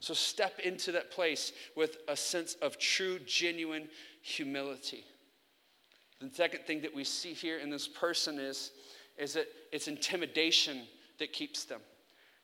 So 0.00 0.14
step 0.14 0.58
into 0.58 0.92
that 0.92 1.10
place 1.10 1.52
with 1.76 1.98
a 2.08 2.16
sense 2.16 2.54
of 2.54 2.78
true, 2.78 3.18
genuine 3.20 3.88
humility. 4.20 5.04
The 6.22 6.32
second 6.32 6.64
thing 6.66 6.82
that 6.82 6.94
we 6.94 7.02
see 7.02 7.32
here 7.32 7.58
in 7.58 7.68
this 7.68 7.88
person 7.88 8.38
is, 8.38 8.70
is 9.18 9.34
that 9.34 9.48
it's 9.72 9.88
intimidation 9.88 10.82
that 11.18 11.32
keeps 11.32 11.64
them. 11.64 11.80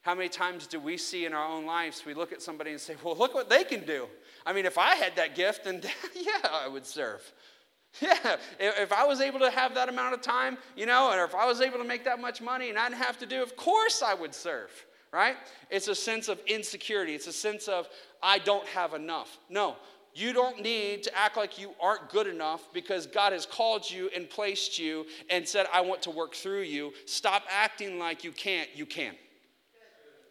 How 0.03 0.15
many 0.15 0.29
times 0.29 0.67
do 0.67 0.81
we 0.81 0.97
see 0.97 1.27
in 1.27 1.33
our 1.33 1.47
own 1.47 1.65
lives, 1.65 2.05
we 2.05 2.15
look 2.15 2.33
at 2.33 2.43
somebody 2.43 2.73
and 2.73 2.81
say, 2.81 2.97
well, 3.05 3.17
look 3.17 3.35
what 3.35 3.49
they 3.49 3.63
can 3.63 3.85
do. 3.85 4.09
I 4.45 4.53
mean, 4.53 4.67
if 4.67 4.79
I 4.79 4.97
had 4.97 5.15
that 5.17 5.37
gift, 5.37 5.65
then 5.65 5.81
yeah, 6.15 6.49
I 6.51 6.69
would 6.69 6.87
serve. 6.87 7.23
Yeah, 8.03 8.37
if 8.61 8.93
I 8.93 9.07
was 9.07 9.23
able 9.23 9.41
to 9.41 9.51
have 9.51 9.75
that 9.75 9.89
amount 9.89 10.13
of 10.13 10.21
time, 10.21 10.59
you 10.77 10.85
know, 10.85 11.11
or 11.11 11.25
if 11.25 11.35
I 11.35 11.47
was 11.47 11.63
able 11.63 11.79
to 11.79 11.85
make 11.85 12.05
that 12.05 12.21
much 12.21 12.43
money 12.43 12.69
and 12.69 12.79
I 12.79 12.91
didn't 12.91 13.03
have 13.03 13.19
to 13.21 13.27
do, 13.27 13.43
of 13.43 13.57
course 13.57 14.03
I 14.03 14.13
would 14.13 14.35
serve, 14.35 14.71
right? 15.11 15.37
It's 15.71 15.89
a 15.89 15.95
sense 15.95 16.29
of 16.29 16.39
insecurity. 16.47 17.15
It's 17.15 17.27
a 17.29 17.33
sense 17.33 17.67
of, 17.67 17.89
I 18.23 18.41
don't 18.41 18.67
have 18.69 18.93
enough. 18.93 19.39
No, 19.49 19.77
you 20.15 20.33
don't 20.33 20.63
need 20.63 21.05
to 21.05 21.17
act 21.17 21.37
like 21.37 21.59
you 21.59 21.71
aren't 21.81 22.09
good 22.11 22.27
enough 22.27 22.73
because 22.73 23.07
God 23.07 23.33
has 23.33 23.47
called 23.47 23.89
you 23.89 24.11
and 24.15 24.29
placed 24.29 24.79
you 24.79 25.07
and 25.31 25.47
said, 25.47 25.67
I 25.73 25.81
want 25.81 26.03
to 26.03 26.11
work 26.11 26.35
through 26.35 26.63
you. 26.63 26.93
Stop 27.07 27.45
acting 27.51 27.99
like 27.99 28.25
you 28.25 28.33
can't, 28.33 28.69
you 28.75 28.87
can. 28.87 29.15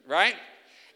Right? 0.07 0.35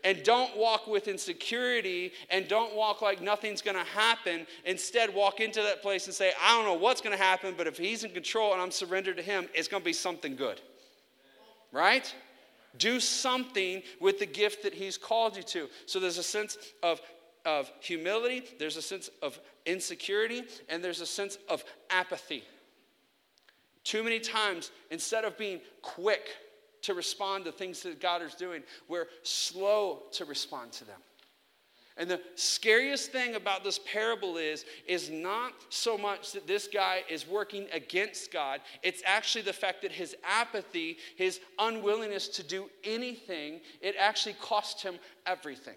And 0.04 0.24
don't 0.24 0.58
walk 0.58 0.88
with 0.88 1.08
insecurity 1.08 2.12
and 2.30 2.48
don't 2.48 2.76
walk 2.76 3.02
like 3.02 3.22
nothing's 3.22 3.62
gonna 3.62 3.84
happen. 3.84 4.48
Instead, 4.66 5.14
walk 5.14 5.40
into 5.40 5.62
that 5.62 5.82
place 5.82 6.08
and 6.08 6.16
say, 6.16 6.32
I 6.42 6.56
don't 6.56 6.66
know 6.66 6.82
what's 6.82 7.02
gonna 7.02 7.18
happen, 7.18 7.54
but 7.56 7.68
if 7.68 7.78
He's 7.78 8.04
in 8.04 8.12
control 8.12 8.54
and 8.54 8.62
I'm 8.62 8.72
surrendered 8.72 9.18
to 9.18 9.24
Him, 9.24 9.48
it's 9.54 9.68
gonna 9.68 9.84
be 9.84 9.94
something 9.94 10.36
good. 10.36 10.60
Right? 11.72 12.14
Do 12.78 13.00
something 13.00 13.84
with 14.00 14.20
the 14.20 14.26
gift 14.26 14.64
that 14.64 14.74
He's 14.74 14.98
called 14.98 15.38
you 15.38 15.44
to. 15.44 15.70
So 15.86 16.00
there's 16.00 16.18
a 16.18 16.24
sense 16.24 16.58
of 16.82 17.00
of 17.46 17.72
humility, 17.80 18.44
there's 18.60 18.78
a 18.78 18.82
sense 18.82 19.10
of 19.22 19.40
insecurity, 19.66 20.44
and 20.70 20.84
there's 20.84 21.02
a 21.02 21.06
sense 21.06 21.38
of 21.50 21.64
apathy. 21.90 22.44
Too 23.84 24.04
many 24.04 24.20
times, 24.20 24.72
instead 24.92 25.26
of 25.26 25.38
being 25.38 25.60
quick 25.82 26.30
to 26.84 26.94
respond 26.94 27.46
to 27.46 27.52
things 27.52 27.82
that 27.84 28.00
God 28.00 28.22
is 28.22 28.36
doing, 28.36 28.64
we're 28.88 29.08
slow 29.24 30.04
to 30.14 30.26
respond 30.26 30.72
to 30.74 30.86
them. 30.86 31.00
And 31.98 32.10
the 32.10 32.22
scariest 32.36 33.12
thing 33.12 33.36
about 33.36 33.64
this 33.64 33.80
parable 33.80 34.38
is, 34.38 34.66
is 34.88 35.10
not 35.10 35.54
so 35.70 35.98
much 35.98 36.32
that 36.32 36.48
this 36.48 36.68
guy 36.68 37.04
is 37.10 37.28
working 37.28 37.68
against 37.74 38.32
God, 38.32 38.62
it's 38.82 39.04
actually 39.06 39.44
the 39.44 39.54
fact 39.54 39.82
that 39.82 39.92
his 39.92 40.16
apathy, 40.24 40.98
his 41.16 41.42
unwillingness 41.60 42.28
to 42.30 42.44
do 42.44 42.70
anything, 42.84 43.60
it 43.82 43.96
actually 44.00 44.36
cost 44.42 44.82
him 44.82 44.96
everything. 45.26 45.76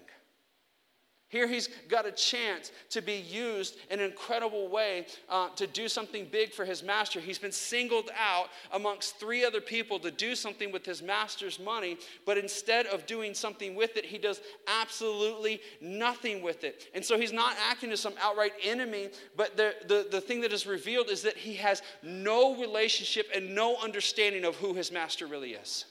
Here 1.35 1.49
he's 1.49 1.67
got 1.89 2.05
a 2.05 2.13
chance 2.13 2.71
to 2.91 3.01
be 3.01 3.15
used 3.15 3.75
in 3.89 3.99
an 3.99 4.05
incredible 4.05 4.69
way 4.69 5.05
uh, 5.27 5.49
to 5.57 5.67
do 5.67 5.89
something 5.89 6.29
big 6.31 6.53
for 6.53 6.63
his 6.63 6.81
master. 6.81 7.19
He's 7.19 7.37
been 7.37 7.51
singled 7.51 8.09
out 8.17 8.47
amongst 8.71 9.19
three 9.19 9.43
other 9.43 9.59
people 9.59 9.99
to 9.99 10.11
do 10.11 10.33
something 10.33 10.71
with 10.71 10.85
his 10.85 11.03
master's 11.03 11.59
money, 11.59 11.97
but 12.25 12.37
instead 12.37 12.85
of 12.85 13.05
doing 13.05 13.33
something 13.33 13.75
with 13.75 13.97
it, 13.97 14.05
he 14.05 14.17
does 14.17 14.39
absolutely 14.81 15.59
nothing 15.81 16.41
with 16.41 16.63
it. 16.63 16.87
And 16.95 17.03
so 17.03 17.19
he's 17.19 17.33
not 17.33 17.57
acting 17.69 17.91
as 17.91 17.99
some 17.99 18.13
outright 18.21 18.53
enemy, 18.63 19.09
but 19.35 19.57
the, 19.57 19.75
the, 19.89 20.07
the 20.09 20.21
thing 20.21 20.39
that 20.39 20.53
is 20.53 20.65
revealed 20.65 21.09
is 21.09 21.21
that 21.23 21.35
he 21.35 21.55
has 21.55 21.81
no 22.01 22.55
relationship 22.55 23.27
and 23.35 23.53
no 23.53 23.75
understanding 23.83 24.45
of 24.45 24.55
who 24.55 24.73
his 24.73 24.89
master 24.89 25.27
really 25.27 25.51
is. 25.51 25.83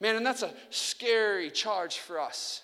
Man, 0.00 0.14
and 0.14 0.24
that's 0.24 0.42
a 0.42 0.54
scary 0.70 1.50
charge 1.50 1.98
for 1.98 2.20
us. 2.20 2.62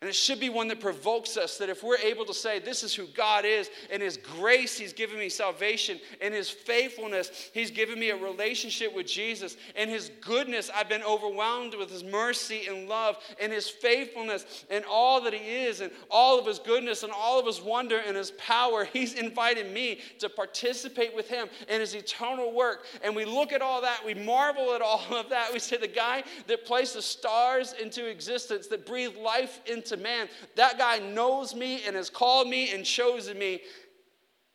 And 0.00 0.08
it 0.08 0.14
should 0.14 0.38
be 0.38 0.48
one 0.48 0.68
that 0.68 0.78
provokes 0.78 1.36
us 1.36 1.58
that 1.58 1.68
if 1.68 1.82
we're 1.82 1.98
able 1.98 2.24
to 2.26 2.34
say, 2.34 2.60
This 2.60 2.84
is 2.84 2.94
who 2.94 3.08
God 3.08 3.44
is, 3.44 3.68
in 3.90 4.00
His 4.00 4.16
grace, 4.16 4.78
He's 4.78 4.92
given 4.92 5.18
me 5.18 5.28
salvation, 5.28 5.98
in 6.20 6.32
His 6.32 6.48
faithfulness, 6.48 7.50
He's 7.52 7.72
given 7.72 7.98
me 7.98 8.10
a 8.10 8.16
relationship 8.16 8.94
with 8.94 9.08
Jesus, 9.08 9.56
in 9.74 9.88
His 9.88 10.12
goodness, 10.20 10.70
I've 10.72 10.88
been 10.88 11.02
overwhelmed 11.02 11.74
with 11.74 11.90
His 11.90 12.04
mercy 12.04 12.68
and 12.68 12.88
love, 12.88 13.16
in 13.40 13.50
His 13.50 13.68
faithfulness, 13.68 14.64
and 14.70 14.84
all 14.88 15.20
that 15.22 15.34
He 15.34 15.64
is, 15.64 15.80
and 15.80 15.90
all 16.12 16.38
of 16.38 16.46
His 16.46 16.60
goodness, 16.60 17.02
and 17.02 17.12
all 17.12 17.40
of 17.40 17.46
His 17.46 17.60
wonder 17.60 17.98
and 17.98 18.16
His 18.16 18.30
power, 18.32 18.84
He's 18.92 19.14
invited 19.14 19.72
me 19.72 19.98
to 20.20 20.28
participate 20.28 21.12
with 21.12 21.28
Him 21.28 21.48
in 21.68 21.80
His 21.80 21.96
eternal 21.96 22.52
work. 22.52 22.84
And 23.02 23.16
we 23.16 23.24
look 23.24 23.52
at 23.52 23.62
all 23.62 23.82
that, 23.82 24.06
we 24.06 24.14
marvel 24.14 24.74
at 24.74 24.80
all 24.80 25.02
of 25.10 25.28
that. 25.30 25.52
We 25.52 25.58
say, 25.58 25.76
The 25.76 25.88
guy 25.88 26.22
that 26.46 26.64
placed 26.64 26.94
the 26.94 27.02
stars 27.02 27.74
into 27.82 28.06
existence, 28.06 28.68
that 28.68 28.86
breathed 28.86 29.16
life 29.16 29.60
into 29.66 29.87
to 29.88 29.96
man, 29.96 30.28
that 30.56 30.78
guy 30.78 30.98
knows 30.98 31.54
me 31.54 31.82
and 31.86 31.96
has 31.96 32.10
called 32.10 32.48
me 32.48 32.72
and 32.72 32.84
chosen 32.84 33.38
me, 33.38 33.60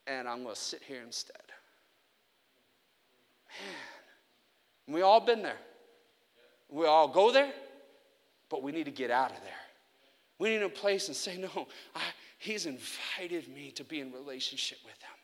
and 0.08 0.28
I'm 0.28 0.44
going 0.44 0.56
to 0.56 0.62
sit 0.62 0.82
here 0.84 1.02
instead. 1.06 1.38
Man, 4.88 4.96
we 4.96 5.02
all 5.02 5.20
been 5.20 5.42
there. 5.42 5.60
We 6.70 6.86
all 6.86 7.08
go 7.08 7.32
there, 7.32 7.54
but 8.50 8.64
we 8.64 8.72
need 8.72 8.86
to 8.86 8.92
get 8.92 9.12
out 9.12 9.32
of 9.32 9.42
there. 9.42 9.52
We 10.40 10.50
need 10.50 10.64
a 10.64 10.70
place 10.70 11.08
and 11.08 11.16
say, 11.16 11.38
no, 11.38 11.68
I, 11.96 12.02
he's 12.40 12.66
invited 12.66 13.48
me 13.48 13.72
to 13.72 13.84
be 13.84 14.00
in 14.00 14.12
relationship 14.12 14.80
with 14.84 14.96
him. 14.96 15.16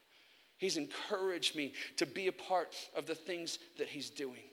He's 0.57 0.77
encouraged 0.77 1.55
me 1.55 1.73
to 1.97 2.05
be 2.05 2.27
a 2.27 2.31
part 2.31 2.75
of 2.95 3.05
the 3.05 3.15
things 3.15 3.59
that 3.77 3.87
he's 3.87 4.09
doing. 4.09 4.43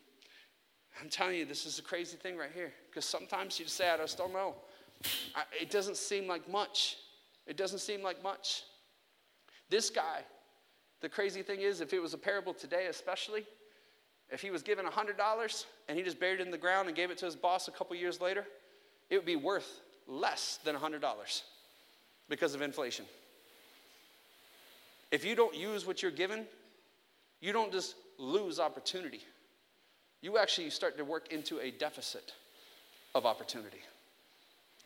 I'm 1.01 1.09
telling 1.11 1.37
you, 1.37 1.45
this 1.45 1.67
is 1.67 1.79
a 1.79 1.83
crazy 1.83 2.17
thing 2.17 2.37
right 2.37 2.51
here. 2.55 2.73
Because 2.89 3.05
sometimes 3.05 3.61
you 3.61 3.67
say, 3.67 3.91
I 3.91 3.97
just 3.99 4.17
don't 4.17 4.33
know. 4.33 4.55
I, 5.35 5.43
it 5.61 5.71
doesn't 5.71 5.97
seem 5.97 6.27
like 6.27 6.51
much. 6.51 6.97
It 7.47 7.57
doesn't 7.57 7.79
seem 7.79 8.03
like 8.03 8.23
much. 8.23 8.63
This 9.69 9.91
guy, 9.91 10.23
the 11.01 11.09
crazy 11.09 11.43
thing 11.43 11.61
is, 11.61 11.81
if 11.81 11.93
it 11.93 12.01
was 12.01 12.15
a 12.15 12.19
parable 12.19 12.55
today, 12.55 12.87
especially, 12.87 13.45
if 14.31 14.41
he 14.41 14.51
was 14.51 14.63
given 14.63 14.85
$100 14.85 15.65
and 15.89 15.97
he 15.97 16.05
just 16.05 16.19
buried 16.19 16.41
it 16.41 16.47
in 16.47 16.51
the 16.51 16.59
ground 16.59 16.89
and 16.89 16.97
gave 16.97 17.11
it 17.11 17.19
to 17.19 17.27
his 17.27 17.37
boss 17.37 17.69
a 17.69 17.71
couple 17.71 17.95
years 17.97 18.21
later, 18.21 18.45
it 19.11 19.17
would 19.17 19.27
be 19.27 19.37
worth 19.37 19.81
less 20.09 20.59
than 20.65 20.75
$100 20.75 21.43
because 22.29 22.55
of 22.55 22.63
inflation. 22.63 23.05
If 25.13 25.25
you 25.25 25.37
don't 25.37 25.55
use 25.55 25.87
what 25.87 26.03
you're 26.03 26.11
given, 26.11 26.47
you 27.41 27.53
don't 27.53 27.71
just 27.71 27.95
lose 28.19 28.59
opportunity. 28.59 29.21
You 30.23 30.39
actually 30.39 30.71
start 30.71 30.97
to 30.97 31.05
work 31.05 31.33
into 31.33 31.61
a 31.61 31.71
deficit 31.71 32.33
of 33.15 33.27
opportunity. 33.27 33.81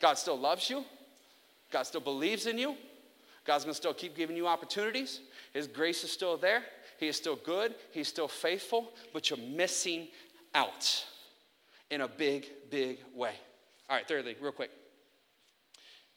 God 0.01 0.19
still 0.19 0.39
loves 0.39 0.69
you. 0.71 0.85
God 1.71 1.85
still 1.85 2.01
believes 2.01 2.47
in 2.47 2.59
you. 2.59 2.75
God's 3.45 3.65
going 3.65 3.73
to 3.73 3.77
still 3.77 3.95
keep 3.95 4.17
giving 4.17 4.37
you 4.37 4.47
opportunities. 4.47 5.21
His 5.53 5.67
grace 5.67 6.05
is 6.05 6.11
still 6.11 6.37
there. 6.37 6.63
He 6.99 7.09
is 7.09 7.17
still 7.17 7.37
good. 7.37 7.75
He's 7.93 8.09
still 8.09 8.29
faithful, 8.29 8.93
but 9.13 9.31
you're 9.31 9.39
missing 9.39 10.09
out 10.55 11.05
in 11.91 12.03
a 12.03 12.09
big, 12.09 12.47
big 12.71 12.99
way. 13.15 13.33
All 13.89 13.97
right, 13.97 14.07
thirdly, 14.07 14.37
real 14.41 14.53
quick. 14.53 14.71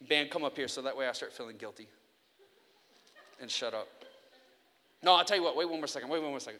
Band, 0.07 0.29
come 0.29 0.43
up 0.43 0.55
here 0.55 0.67
so 0.67 0.81
that 0.81 0.95
way 0.95 1.07
I 1.07 1.13
start 1.13 1.31
feeling 1.31 1.57
guilty. 1.57 1.87
And 3.41 3.49
shut 3.49 3.73
up. 3.73 3.87
No, 5.01 5.15
I'll 5.15 5.25
tell 5.25 5.37
you 5.37 5.43
what, 5.43 5.55
wait 5.55 5.69
one 5.69 5.79
more 5.79 5.87
second. 5.87 6.09
Wait 6.09 6.21
one 6.21 6.31
more 6.31 6.39
second. 6.39 6.59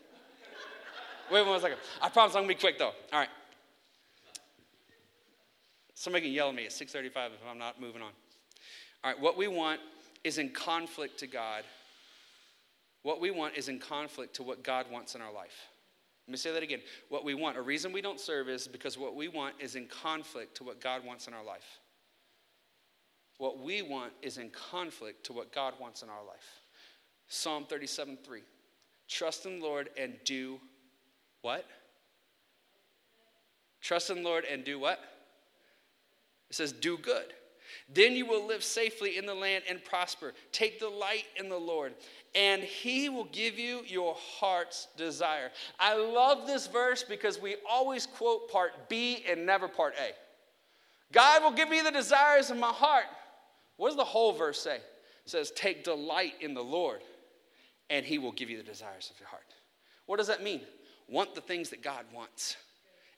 Wait 1.31 1.41
one 1.41 1.49
more 1.49 1.59
second. 1.59 1.77
I 2.01 2.09
promise 2.09 2.35
I'm 2.35 2.43
going 2.43 2.49
to 2.49 2.55
be 2.55 2.59
quick 2.59 2.77
though. 2.77 2.93
All 3.11 3.19
right. 3.19 3.29
Somebody 5.95 6.25
can 6.25 6.33
yell 6.33 6.49
at 6.49 6.55
me 6.55 6.65
at 6.65 6.71
6:35 6.71 7.33
if 7.33 7.45
I'm 7.47 7.57
not 7.57 7.79
moving 7.79 8.01
on. 8.01 8.11
All 9.03 9.11
right, 9.11 9.19
what 9.19 9.37
we 9.37 9.47
want 9.47 9.79
is 10.23 10.37
in 10.37 10.49
conflict 10.49 11.19
to 11.19 11.27
God. 11.27 11.63
What 13.03 13.19
we 13.19 13.31
want 13.31 13.57
is 13.57 13.67
in 13.67 13.79
conflict 13.79 14.35
to 14.35 14.43
what 14.43 14.63
God 14.63 14.89
wants 14.89 15.13
in 15.15 15.21
our 15.21 15.31
life. 15.31 15.67
Let 16.27 16.31
me 16.31 16.37
say 16.37 16.53
that 16.53 16.63
again. 16.63 16.81
What 17.09 17.25
we 17.25 17.33
want, 17.33 17.57
a 17.57 17.61
reason 17.61 17.91
we 17.91 18.01
don't 18.01 18.19
serve 18.19 18.47
is 18.47 18.67
because 18.67 18.97
what 18.97 19.15
we 19.15 19.27
want 19.27 19.55
is 19.59 19.75
in 19.75 19.87
conflict 19.87 20.55
to 20.57 20.63
what 20.63 20.79
God 20.79 21.03
wants 21.05 21.27
in 21.27 21.33
our 21.33 21.43
life. 21.43 21.79
What 23.39 23.59
we 23.59 23.81
want 23.81 24.13
is 24.21 24.37
in 24.37 24.49
conflict 24.51 25.25
to 25.25 25.33
what 25.33 25.51
God 25.51 25.73
wants 25.81 26.01
in 26.01 26.09
our 26.09 26.23
life. 26.25 26.61
Psalm 27.27 27.65
37 27.65 28.17
3. 28.23 28.41
Trust 29.09 29.45
in 29.45 29.59
the 29.59 29.65
Lord 29.65 29.89
and 29.97 30.13
do 30.23 30.61
what? 31.41 31.65
Trust 33.81 34.09
in 34.09 34.17
the 34.17 34.23
Lord 34.23 34.45
and 34.45 34.63
do 34.63 34.79
what? 34.79 34.99
It 36.53 36.57
says, 36.57 36.71
do 36.71 36.99
good. 36.99 37.33
Then 37.91 38.13
you 38.13 38.27
will 38.27 38.45
live 38.45 38.63
safely 38.63 39.17
in 39.17 39.25
the 39.25 39.33
land 39.33 39.63
and 39.67 39.83
prosper. 39.83 40.33
Take 40.51 40.77
delight 40.77 41.25
in 41.35 41.49
the 41.49 41.57
Lord, 41.57 41.95
and 42.35 42.61
he 42.61 43.09
will 43.09 43.23
give 43.23 43.57
you 43.57 43.81
your 43.87 44.13
heart's 44.13 44.87
desire. 44.95 45.49
I 45.79 45.95
love 45.95 46.45
this 46.45 46.67
verse 46.67 47.03
because 47.03 47.41
we 47.41 47.55
always 47.67 48.05
quote 48.05 48.51
part 48.51 48.87
B 48.87 49.25
and 49.27 49.47
never 49.47 49.67
part 49.67 49.95
A. 49.99 50.11
God 51.11 51.41
will 51.41 51.53
give 51.53 51.69
me 51.69 51.81
the 51.81 51.89
desires 51.89 52.51
of 52.51 52.57
my 52.57 52.67
heart. 52.67 53.05
What 53.77 53.87
does 53.87 53.97
the 53.97 54.03
whole 54.03 54.33
verse 54.33 54.61
say? 54.61 54.75
It 54.75 54.81
says, 55.25 55.49
Take 55.55 55.83
delight 55.83 56.33
in 56.39 56.53
the 56.53 56.63
Lord, 56.63 57.01
and 57.89 58.05
he 58.05 58.19
will 58.19 58.31
give 58.31 58.51
you 58.51 58.57
the 58.57 58.63
desires 58.63 59.09
of 59.11 59.19
your 59.19 59.29
heart. 59.29 59.55
What 60.05 60.17
does 60.17 60.27
that 60.27 60.43
mean? 60.43 60.61
Want 61.09 61.33
the 61.33 61.41
things 61.41 61.71
that 61.71 61.81
God 61.81 62.05
wants. 62.13 62.57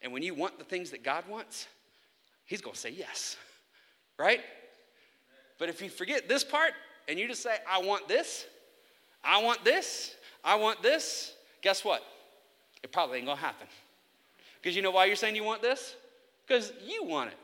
And 0.02 0.14
when 0.14 0.24
you 0.24 0.34
want 0.34 0.58
the 0.58 0.64
things 0.64 0.92
that 0.92 1.04
God 1.04 1.28
wants, 1.28 1.68
he's 2.46 2.62
going 2.62 2.74
to 2.74 2.80
say 2.80 2.92
yes. 2.92 3.38
Right? 4.18 4.42
But 5.58 5.70
if 5.70 5.82
you 5.82 5.90
forget 5.90 6.28
this 6.28 6.44
part 6.44 6.74
and 7.08 7.20
you 7.20 7.28
just 7.28 7.42
say, 7.42 7.58
I 7.70 7.80
want 7.80 8.08
this, 8.08 8.46
I 9.24 9.42
want 9.42 9.64
this, 9.64 10.16
I 10.44 10.56
want 10.56 10.82
this, 10.82 11.34
guess 11.62 11.84
what? 11.84 12.04
It 12.84 12.92
probably 12.92 13.18
ain't 13.18 13.28
gonna 13.28 13.40
happen. 13.40 13.68
Because 14.62 14.76
you 14.76 14.82
know 14.82 14.92
why 14.92 15.06
you're 15.06 15.16
saying 15.16 15.36
you 15.36 15.44
want 15.44 15.62
this? 15.62 15.96
Because 16.46 16.72
you 16.86 17.04
want 17.04 17.32
it. 17.32 17.38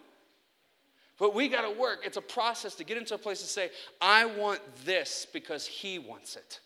But 1.18 1.34
we 1.34 1.48
gotta 1.48 1.72
work. 1.72 2.02
It's 2.06 2.18
a 2.18 2.22
process 2.22 2.76
to 2.76 2.84
get 2.84 2.98
into 2.98 3.16
a 3.16 3.18
place 3.18 3.42
to 3.42 3.48
say, 3.48 3.72
I 4.00 4.26
want 4.26 4.60
this 4.86 5.26
because 5.32 5.66
he 5.66 5.98
wants 5.98 6.36
it. 6.36 6.60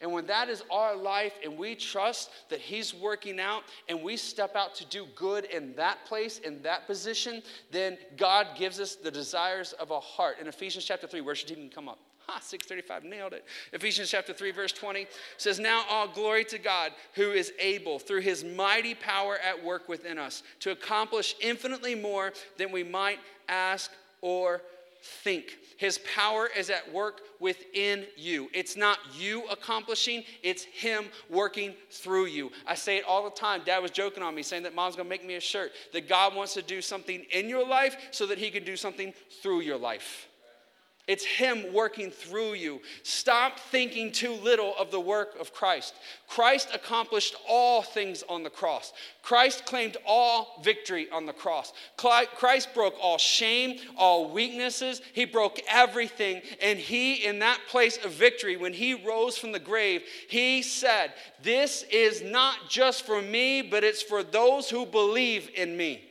And 0.00 0.12
when 0.12 0.26
that 0.26 0.48
is 0.48 0.62
our 0.70 0.94
life 0.94 1.32
and 1.42 1.58
we 1.58 1.74
trust 1.74 2.30
that 2.50 2.60
He's 2.60 2.94
working 2.94 3.40
out 3.40 3.64
and 3.88 4.02
we 4.02 4.16
step 4.16 4.54
out 4.54 4.74
to 4.76 4.86
do 4.86 5.06
good 5.16 5.44
in 5.46 5.74
that 5.74 6.04
place, 6.04 6.38
in 6.38 6.62
that 6.62 6.86
position, 6.86 7.42
then 7.72 7.98
God 8.16 8.48
gives 8.56 8.78
us 8.78 8.94
the 8.94 9.10
desires 9.10 9.72
of 9.74 9.90
a 9.90 9.98
heart. 9.98 10.36
In 10.40 10.46
Ephesians 10.46 10.84
chapter 10.84 11.08
3, 11.08 11.20
where 11.20 11.34
should 11.34 11.50
he 11.50 11.68
come 11.68 11.88
up? 11.88 11.98
Ha, 12.28 12.40
635, 12.40 13.04
nailed 13.04 13.32
it. 13.32 13.46
Ephesians 13.72 14.10
chapter 14.10 14.34
3, 14.34 14.50
verse 14.50 14.70
20 14.70 15.06
says, 15.38 15.58
Now 15.58 15.84
all 15.88 16.06
glory 16.06 16.44
to 16.44 16.58
God 16.58 16.92
who 17.14 17.30
is 17.30 17.54
able, 17.58 17.98
through 17.98 18.20
his 18.20 18.44
mighty 18.44 18.94
power 18.94 19.38
at 19.38 19.64
work 19.64 19.88
within 19.88 20.18
us, 20.18 20.42
to 20.60 20.70
accomplish 20.70 21.34
infinitely 21.40 21.94
more 21.94 22.34
than 22.58 22.70
we 22.70 22.84
might 22.84 23.18
ask 23.48 23.90
or 24.20 24.60
think. 25.02 25.58
His 25.76 25.98
power 26.14 26.48
is 26.56 26.70
at 26.70 26.92
work 26.92 27.20
within 27.40 28.06
you. 28.16 28.48
It's 28.52 28.76
not 28.76 28.98
you 29.16 29.44
accomplishing, 29.46 30.24
it's 30.42 30.64
Him 30.64 31.06
working 31.30 31.74
through 31.90 32.26
you. 32.26 32.50
I 32.66 32.74
say 32.74 32.98
it 32.98 33.04
all 33.04 33.24
the 33.24 33.30
time. 33.30 33.62
Dad 33.64 33.78
was 33.78 33.90
joking 33.90 34.22
on 34.22 34.34
me, 34.34 34.42
saying 34.42 34.64
that 34.64 34.74
mom's 34.74 34.96
gonna 34.96 35.08
make 35.08 35.24
me 35.24 35.34
a 35.34 35.40
shirt, 35.40 35.72
that 35.92 36.08
God 36.08 36.34
wants 36.34 36.54
to 36.54 36.62
do 36.62 36.82
something 36.82 37.24
in 37.30 37.48
your 37.48 37.66
life 37.66 37.96
so 38.10 38.26
that 38.26 38.38
He 38.38 38.50
can 38.50 38.64
do 38.64 38.76
something 38.76 39.12
through 39.42 39.60
your 39.60 39.78
life. 39.78 40.27
It's 41.08 41.24
Him 41.24 41.72
working 41.72 42.10
through 42.10 42.52
you. 42.52 42.82
Stop 43.02 43.58
thinking 43.58 44.12
too 44.12 44.34
little 44.34 44.74
of 44.78 44.90
the 44.90 45.00
work 45.00 45.40
of 45.40 45.54
Christ. 45.54 45.94
Christ 46.28 46.68
accomplished 46.74 47.34
all 47.48 47.80
things 47.80 48.22
on 48.28 48.42
the 48.42 48.50
cross. 48.50 48.92
Christ 49.22 49.64
claimed 49.64 49.96
all 50.06 50.60
victory 50.62 51.08
on 51.10 51.24
the 51.24 51.32
cross. 51.32 51.72
Christ 51.96 52.74
broke 52.74 52.94
all 53.00 53.16
shame, 53.16 53.78
all 53.96 54.30
weaknesses. 54.30 55.00
He 55.14 55.24
broke 55.24 55.60
everything. 55.66 56.42
And 56.60 56.78
He, 56.78 57.24
in 57.24 57.38
that 57.38 57.60
place 57.68 57.98
of 58.04 58.12
victory, 58.12 58.58
when 58.58 58.74
He 58.74 58.92
rose 58.92 59.38
from 59.38 59.52
the 59.52 59.58
grave, 59.58 60.02
He 60.28 60.60
said, 60.60 61.14
This 61.42 61.84
is 61.90 62.22
not 62.22 62.68
just 62.68 63.06
for 63.06 63.22
me, 63.22 63.62
but 63.62 63.82
it's 63.82 64.02
for 64.02 64.22
those 64.22 64.68
who 64.68 64.84
believe 64.84 65.50
in 65.56 65.74
me. 65.74 66.04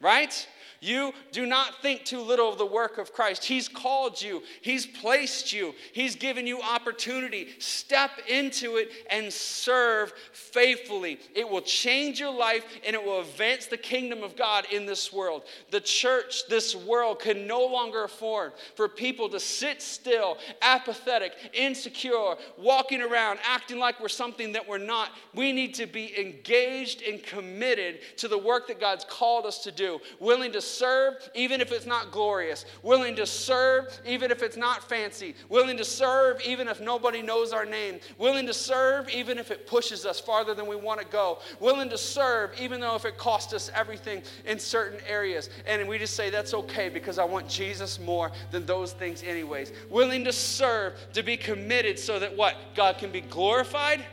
Right? 0.00 0.46
You 0.80 1.12
do 1.32 1.46
not 1.46 1.82
think 1.82 2.04
too 2.04 2.20
little 2.20 2.48
of 2.48 2.58
the 2.58 2.66
work 2.66 2.98
of 2.98 3.12
Christ. 3.12 3.44
He's 3.44 3.68
called 3.68 4.20
you, 4.20 4.42
He's 4.62 4.86
placed 4.86 5.52
you, 5.52 5.74
He's 5.92 6.14
given 6.14 6.46
you 6.46 6.60
opportunity. 6.60 7.48
Step 7.58 8.10
into 8.28 8.76
it 8.76 8.90
and 9.10 9.32
serve 9.32 10.12
faithfully. 10.32 11.18
It 11.34 11.48
will 11.48 11.62
change 11.62 12.20
your 12.20 12.32
life 12.32 12.64
and 12.86 12.94
it 12.94 13.04
will 13.04 13.20
advance 13.20 13.66
the 13.66 13.76
kingdom 13.76 14.22
of 14.22 14.36
God 14.36 14.66
in 14.72 14.86
this 14.86 15.12
world. 15.12 15.42
The 15.70 15.80
church, 15.80 16.46
this 16.48 16.76
world, 16.76 17.20
can 17.20 17.46
no 17.46 17.66
longer 17.66 18.04
afford 18.04 18.52
for 18.76 18.88
people 18.88 19.28
to 19.30 19.40
sit 19.40 19.82
still, 19.82 20.38
apathetic, 20.62 21.32
insecure, 21.52 22.36
walking 22.56 23.02
around, 23.02 23.40
acting 23.44 23.78
like 23.78 24.00
we're 24.00 24.08
something 24.08 24.52
that 24.52 24.68
we're 24.68 24.78
not. 24.78 25.10
We 25.34 25.52
need 25.52 25.74
to 25.74 25.86
be 25.86 26.18
engaged 26.18 27.02
and 27.02 27.22
committed 27.22 27.98
to 28.18 28.28
the 28.28 28.38
work 28.38 28.68
that 28.68 28.80
God's 28.80 29.04
called 29.04 29.46
us 29.46 29.58
to 29.64 29.72
do, 29.72 30.00
willing 30.20 30.52
to 30.52 30.67
serve 30.68 31.14
even 31.34 31.60
if 31.60 31.72
it's 31.72 31.86
not 31.86 32.10
glorious, 32.10 32.64
willing 32.82 33.16
to 33.16 33.26
serve 33.26 33.98
even 34.06 34.30
if 34.30 34.42
it's 34.42 34.56
not 34.56 34.88
fancy, 34.88 35.34
willing 35.48 35.76
to 35.76 35.84
serve 35.84 36.40
even 36.42 36.68
if 36.68 36.80
nobody 36.80 37.22
knows 37.22 37.52
our 37.52 37.64
name, 37.64 37.98
willing 38.18 38.46
to 38.46 38.54
serve 38.54 39.08
even 39.08 39.38
if 39.38 39.50
it 39.50 39.66
pushes 39.66 40.04
us 40.04 40.20
farther 40.20 40.54
than 40.54 40.66
we 40.66 40.76
want 40.76 41.00
to 41.00 41.06
go, 41.06 41.38
willing 41.60 41.88
to 41.88 41.98
serve 41.98 42.50
even 42.60 42.80
though 42.80 42.94
if 42.94 43.04
it 43.04 43.16
costs 43.16 43.52
us 43.52 43.70
everything 43.74 44.22
in 44.44 44.58
certain 44.58 45.00
areas. 45.06 45.50
And 45.66 45.88
we 45.88 45.98
just 45.98 46.14
say 46.14 46.30
that's 46.30 46.54
okay 46.54 46.88
because 46.88 47.18
I 47.18 47.24
want 47.24 47.48
Jesus 47.48 47.98
more 47.98 48.30
than 48.50 48.66
those 48.66 48.92
things, 48.92 49.22
anyways. 49.22 49.72
Willing 49.90 50.24
to 50.24 50.32
serve, 50.32 50.94
to 51.14 51.22
be 51.22 51.36
committed 51.36 51.98
so 51.98 52.18
that 52.18 52.36
what? 52.36 52.56
God 52.74 52.98
can 52.98 53.10
be 53.10 53.22
glorified 53.22 54.04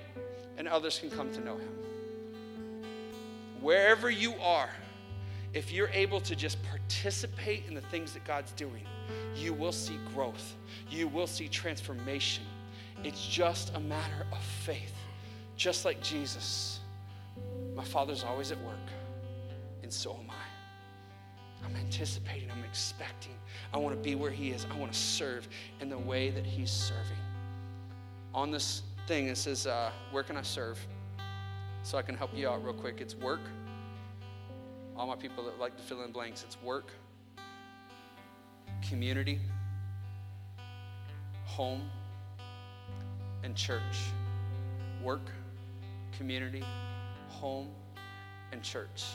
and 0.57 0.67
others 0.67 0.99
can 0.99 1.09
come 1.09 1.31
to 1.33 1.41
know 1.41 1.57
him. 1.57 1.69
Wherever 3.61 4.09
you 4.09 4.35
are, 4.41 4.69
if 5.55 5.71
you're 5.71 5.89
able 5.93 6.19
to 6.19 6.35
just 6.35 6.61
participate 6.63 7.63
in 7.69 7.73
the 7.73 7.81
things 7.81 8.11
that 8.13 8.25
God's 8.25 8.51
doing, 8.51 8.83
you 9.35 9.53
will 9.53 9.71
see 9.71 9.97
growth. 10.13 10.55
You 10.89 11.07
will 11.07 11.27
see 11.27 11.47
transformation. 11.47 12.43
It's 13.05 13.25
just 13.25 13.73
a 13.73 13.79
matter 13.79 14.27
of 14.33 14.43
faith. 14.43 14.93
Just 15.55 15.85
like 15.85 16.01
Jesus, 16.03 16.81
my 17.73 17.85
Father's 17.85 18.25
always 18.25 18.51
at 18.51 18.61
work, 18.63 18.75
and 19.81 19.91
so 19.91 20.19
am 20.21 20.29
I. 20.29 21.65
I'm 21.65 21.75
anticipating, 21.77 22.51
I'm 22.51 22.65
expecting. 22.65 23.35
I 23.73 23.77
want 23.77 23.95
to 23.95 24.01
be 24.01 24.15
where 24.15 24.31
He 24.31 24.49
is. 24.49 24.67
I 24.69 24.77
want 24.77 24.91
to 24.91 24.99
serve 24.99 25.47
in 25.79 25.87
the 25.89 25.97
way 25.97 26.31
that 26.31 26.45
He's 26.45 26.69
serving. 26.69 27.17
On 28.33 28.51
this 28.51 28.83
thing, 29.07 29.29
it 29.29 29.37
says, 29.37 29.65
uh, 29.65 29.91
Where 30.11 30.23
can 30.23 30.35
I 30.35 30.41
serve? 30.41 30.85
So 31.83 31.97
I 31.97 32.01
can 32.01 32.15
help 32.15 32.31
you 32.35 32.49
out 32.49 32.61
real 32.61 32.73
quick. 32.73 32.99
It's 32.99 33.15
work 33.15 33.39
all 34.97 35.07
my 35.07 35.15
people 35.15 35.43
that 35.45 35.59
like 35.59 35.75
to 35.77 35.83
fill 35.83 36.03
in 36.03 36.11
blanks 36.11 36.43
it's 36.43 36.61
work, 36.61 36.91
community, 38.87 39.39
home, 41.45 41.89
and 43.43 43.55
church. 43.55 43.81
Work, 45.03 45.29
community, 46.17 46.63
home, 47.29 47.69
and 48.51 48.63
church. 48.63 49.05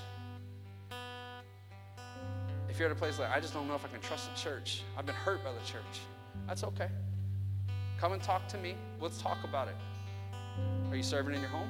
If 2.69 2.79
you're 2.79 2.89
at 2.89 2.97
a 2.97 2.99
place 2.99 3.19
like, 3.19 3.31
I 3.31 3.41
just 3.41 3.53
don't 3.53 3.67
know 3.67 3.75
if 3.75 3.85
I 3.85 3.89
can 3.89 4.01
trust 4.01 4.33
the 4.33 4.41
church, 4.41 4.83
I've 4.97 5.07
been 5.07 5.17
hurt 5.17 5.43
by 5.43 5.51
the 5.53 5.67
church, 5.67 6.01
that's 6.47 6.63
okay. 6.63 6.89
Come 7.99 8.13
and 8.13 8.23
talk 8.23 8.49
to 8.49 8.59
me. 8.59 8.77
Let's 9.01 9.21
talk 9.21 9.39
about 9.45 9.69
it. 9.69 9.75
Are 10.91 10.97
you 10.97 11.03
serving 11.03 11.35
in 11.35 11.41
your 11.41 11.51
home? 11.51 11.69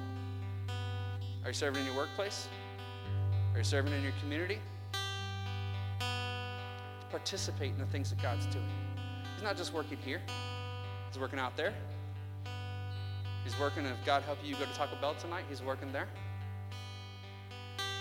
Are 1.43 1.49
you 1.49 1.55
serving 1.55 1.81
in 1.81 1.87
your 1.87 1.97
workplace? 1.97 2.47
Are 3.53 3.59
you 3.59 3.65
serving 3.65 3.93
in 3.93 4.03
your 4.03 4.13
community? 4.21 4.59
Participate 7.11 7.73
in 7.73 7.79
the 7.79 7.87
things 7.87 8.11
that 8.11 8.23
God's 8.23 8.47
doing. 8.47 8.65
He's 9.35 9.43
not 9.43 9.57
just 9.57 9.73
working 9.73 9.99
here, 10.05 10.21
He's 11.09 11.19
working 11.19 11.39
out 11.39 11.57
there. 11.57 11.75
He's 13.43 13.59
working, 13.59 13.87
if 13.87 13.97
God 14.05 14.23
help 14.23 14.39
you, 14.43 14.51
you 14.51 14.57
go 14.57 14.67
to 14.67 14.75
Taco 14.75 14.97
Bell 15.01 15.15
tonight, 15.15 15.45
He's 15.49 15.63
working 15.63 15.91
there. 15.93 16.07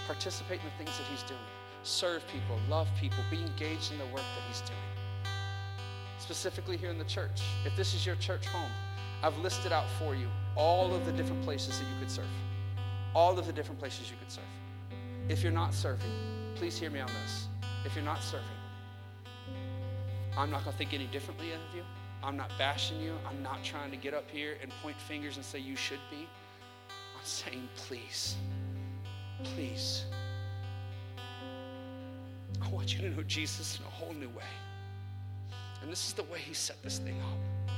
Participate 0.06 0.60
in 0.60 0.66
the 0.66 0.84
things 0.84 0.96
that 0.98 1.06
He's 1.08 1.24
doing. 1.24 1.40
Serve 1.84 2.22
people, 2.28 2.60
love 2.70 2.88
people, 3.00 3.18
be 3.32 3.42
engaged 3.42 3.92
in 3.92 3.98
the 3.98 4.06
work 4.06 4.18
that 4.18 4.44
He's 4.48 4.62
doing. 4.62 4.80
Specifically 6.20 6.78
here 6.78 6.92
in 6.92 7.00
the 7.00 7.06
church. 7.06 7.42
If 7.66 7.76
this 7.76 7.94
is 7.96 8.06
your 8.06 8.18
church 8.18 8.46
home, 8.48 8.72
I've 9.24 9.38
listed 9.40 9.72
out 9.72 9.86
for 9.98 10.14
you 10.14 10.28
all 10.56 10.94
of 10.94 11.06
the 11.06 11.12
different 11.14 11.42
places 11.44 11.80
that 11.80 11.86
you 11.86 12.00
could 12.00 12.12
serve. 12.12 12.26
All 13.16 13.40
of 13.40 13.48
the 13.48 13.54
different 13.54 13.80
places 13.80 14.12
you 14.12 14.18
could 14.18 14.32
serve. 14.32 14.44
If 15.30 15.44
you're 15.44 15.52
not 15.52 15.76
serving, 15.76 16.12
please 16.56 16.80
hear 16.80 16.90
me 16.90 17.00
on 17.00 17.08
this. 17.08 17.48
If 17.86 17.94
you're 17.94 18.04
not 18.04 18.24
serving, 18.24 18.48
I'm 20.36 20.50
not 20.50 20.64
going 20.64 20.72
to 20.72 20.78
think 20.80 20.96
any 20.96 21.06
differently 21.06 21.52
of 21.52 21.60
you. 21.76 21.84
I'm 22.24 22.36
not 22.36 22.50
bashing 22.58 23.00
you. 23.00 23.14
I'm 23.28 23.44
not 23.44 23.64
trying 23.64 23.92
to 23.92 23.98
get 23.98 24.16
up 24.16 24.28
here 24.32 24.58
and 24.60 24.72
point 24.82 25.00
fingers 25.00 25.36
and 25.36 25.46
say 25.46 25.60
you 25.60 25.76
should 25.76 26.00
be. 26.10 26.28
I'm 26.88 27.24
saying, 27.24 27.70
please, 27.76 28.38
please. 29.44 30.06
I 32.60 32.68
want 32.70 32.96
you 32.96 33.08
to 33.08 33.16
know 33.16 33.22
Jesus 33.22 33.78
in 33.78 33.86
a 33.86 33.90
whole 33.90 34.14
new 34.16 34.30
way. 34.30 34.52
And 35.84 35.92
this 35.92 36.08
is 36.08 36.14
the 36.14 36.24
way 36.24 36.40
he 36.40 36.56
set 36.56 36.82
this 36.82 36.98
thing 36.98 37.22
up. 37.22 37.76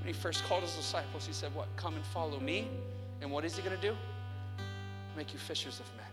When 0.00 0.08
he 0.08 0.12
first 0.12 0.42
called 0.44 0.62
his 0.62 0.74
disciples, 0.74 1.24
he 1.24 1.32
said, 1.32 1.54
What? 1.54 1.68
Come 1.76 1.94
and 1.94 2.04
follow 2.04 2.40
me. 2.40 2.68
And 3.20 3.30
what 3.30 3.44
is 3.44 3.54
he 3.54 3.62
going 3.62 3.76
to 3.76 3.82
do? 3.82 3.96
Make 5.16 5.32
you 5.32 5.38
fishers 5.38 5.78
of 5.78 5.86
men 5.96 6.09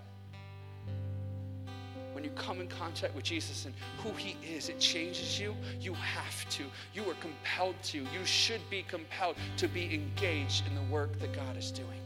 you 2.27 2.33
come 2.35 2.59
in 2.59 2.67
contact 2.67 3.15
with 3.15 3.23
Jesus 3.23 3.65
and 3.65 3.73
who 4.03 4.11
He 4.17 4.35
is, 4.45 4.69
it 4.69 4.79
changes 4.79 5.39
you. 5.39 5.55
You 5.79 5.93
have 5.93 6.47
to. 6.49 6.63
You 6.93 7.09
are 7.09 7.15
compelled 7.15 7.81
to. 7.83 7.99
You 7.99 8.25
should 8.25 8.61
be 8.69 8.83
compelled 8.83 9.37
to 9.57 9.67
be 9.67 9.93
engaged 9.93 10.67
in 10.67 10.75
the 10.75 10.93
work 10.93 11.17
that 11.19 11.33
God 11.33 11.55
is 11.57 11.71
doing. 11.71 12.01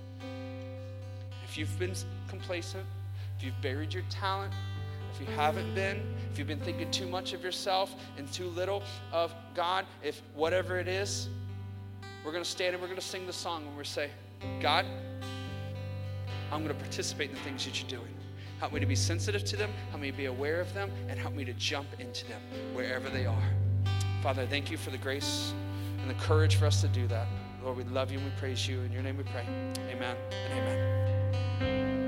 If 1.43 1.57
you've 1.57 1.77
been 1.79 1.95
complacent, 2.27 2.85
if 3.37 3.45
you've 3.45 3.59
buried 3.61 3.93
your 3.93 4.03
talent, 4.09 4.53
if 5.11 5.19
you 5.19 5.25
haven't 5.35 5.73
been, 5.73 6.15
if 6.31 6.37
you've 6.37 6.47
been 6.47 6.59
thinking 6.59 6.89
too 6.91 7.07
much 7.07 7.33
of 7.33 7.43
yourself 7.43 7.95
and 8.17 8.31
too 8.31 8.47
little 8.47 8.83
of 9.11 9.33
God, 9.55 9.85
if 10.03 10.21
whatever 10.35 10.77
it 10.79 10.87
is, 10.87 11.29
we're 12.23 12.31
going 12.31 12.43
to 12.43 12.49
stand 12.49 12.73
and 12.73 12.81
we're 12.81 12.87
going 12.87 12.99
to 12.99 13.05
sing 13.05 13.25
the 13.25 13.33
song 13.33 13.65
and 13.65 13.75
we're 13.75 13.83
say, 13.83 14.11
God, 14.61 14.85
I'm 16.51 16.63
going 16.63 16.75
to 16.75 16.81
participate 16.81 17.29
in 17.29 17.35
the 17.35 17.41
things 17.41 17.65
that 17.65 17.81
you're 17.81 17.99
doing. 17.99 18.20
Help 18.61 18.73
me 18.73 18.79
to 18.79 18.85
be 18.85 18.95
sensitive 18.95 19.43
to 19.43 19.57
them. 19.57 19.71
Help 19.89 20.03
me 20.03 20.11
to 20.11 20.15
be 20.15 20.25
aware 20.25 20.61
of 20.61 20.71
them. 20.75 20.91
And 21.09 21.17
help 21.17 21.33
me 21.33 21.43
to 21.45 21.53
jump 21.53 21.87
into 21.97 22.27
them 22.27 22.39
wherever 22.75 23.09
they 23.09 23.25
are. 23.25 23.49
Father, 24.21 24.45
thank 24.45 24.69
you 24.69 24.77
for 24.77 24.91
the 24.91 24.99
grace 24.99 25.51
and 25.99 26.07
the 26.07 26.13
courage 26.23 26.57
for 26.57 26.67
us 26.67 26.79
to 26.81 26.87
do 26.87 27.07
that. 27.07 27.25
Lord, 27.63 27.77
we 27.77 27.85
love 27.85 28.11
you 28.11 28.19
and 28.19 28.27
we 28.27 28.33
praise 28.37 28.67
you. 28.67 28.81
In 28.81 28.91
your 28.91 29.01
name 29.01 29.17
we 29.17 29.23
pray. 29.23 29.47
Amen 29.89 30.15
and 30.31 30.53
amen. 30.53 32.00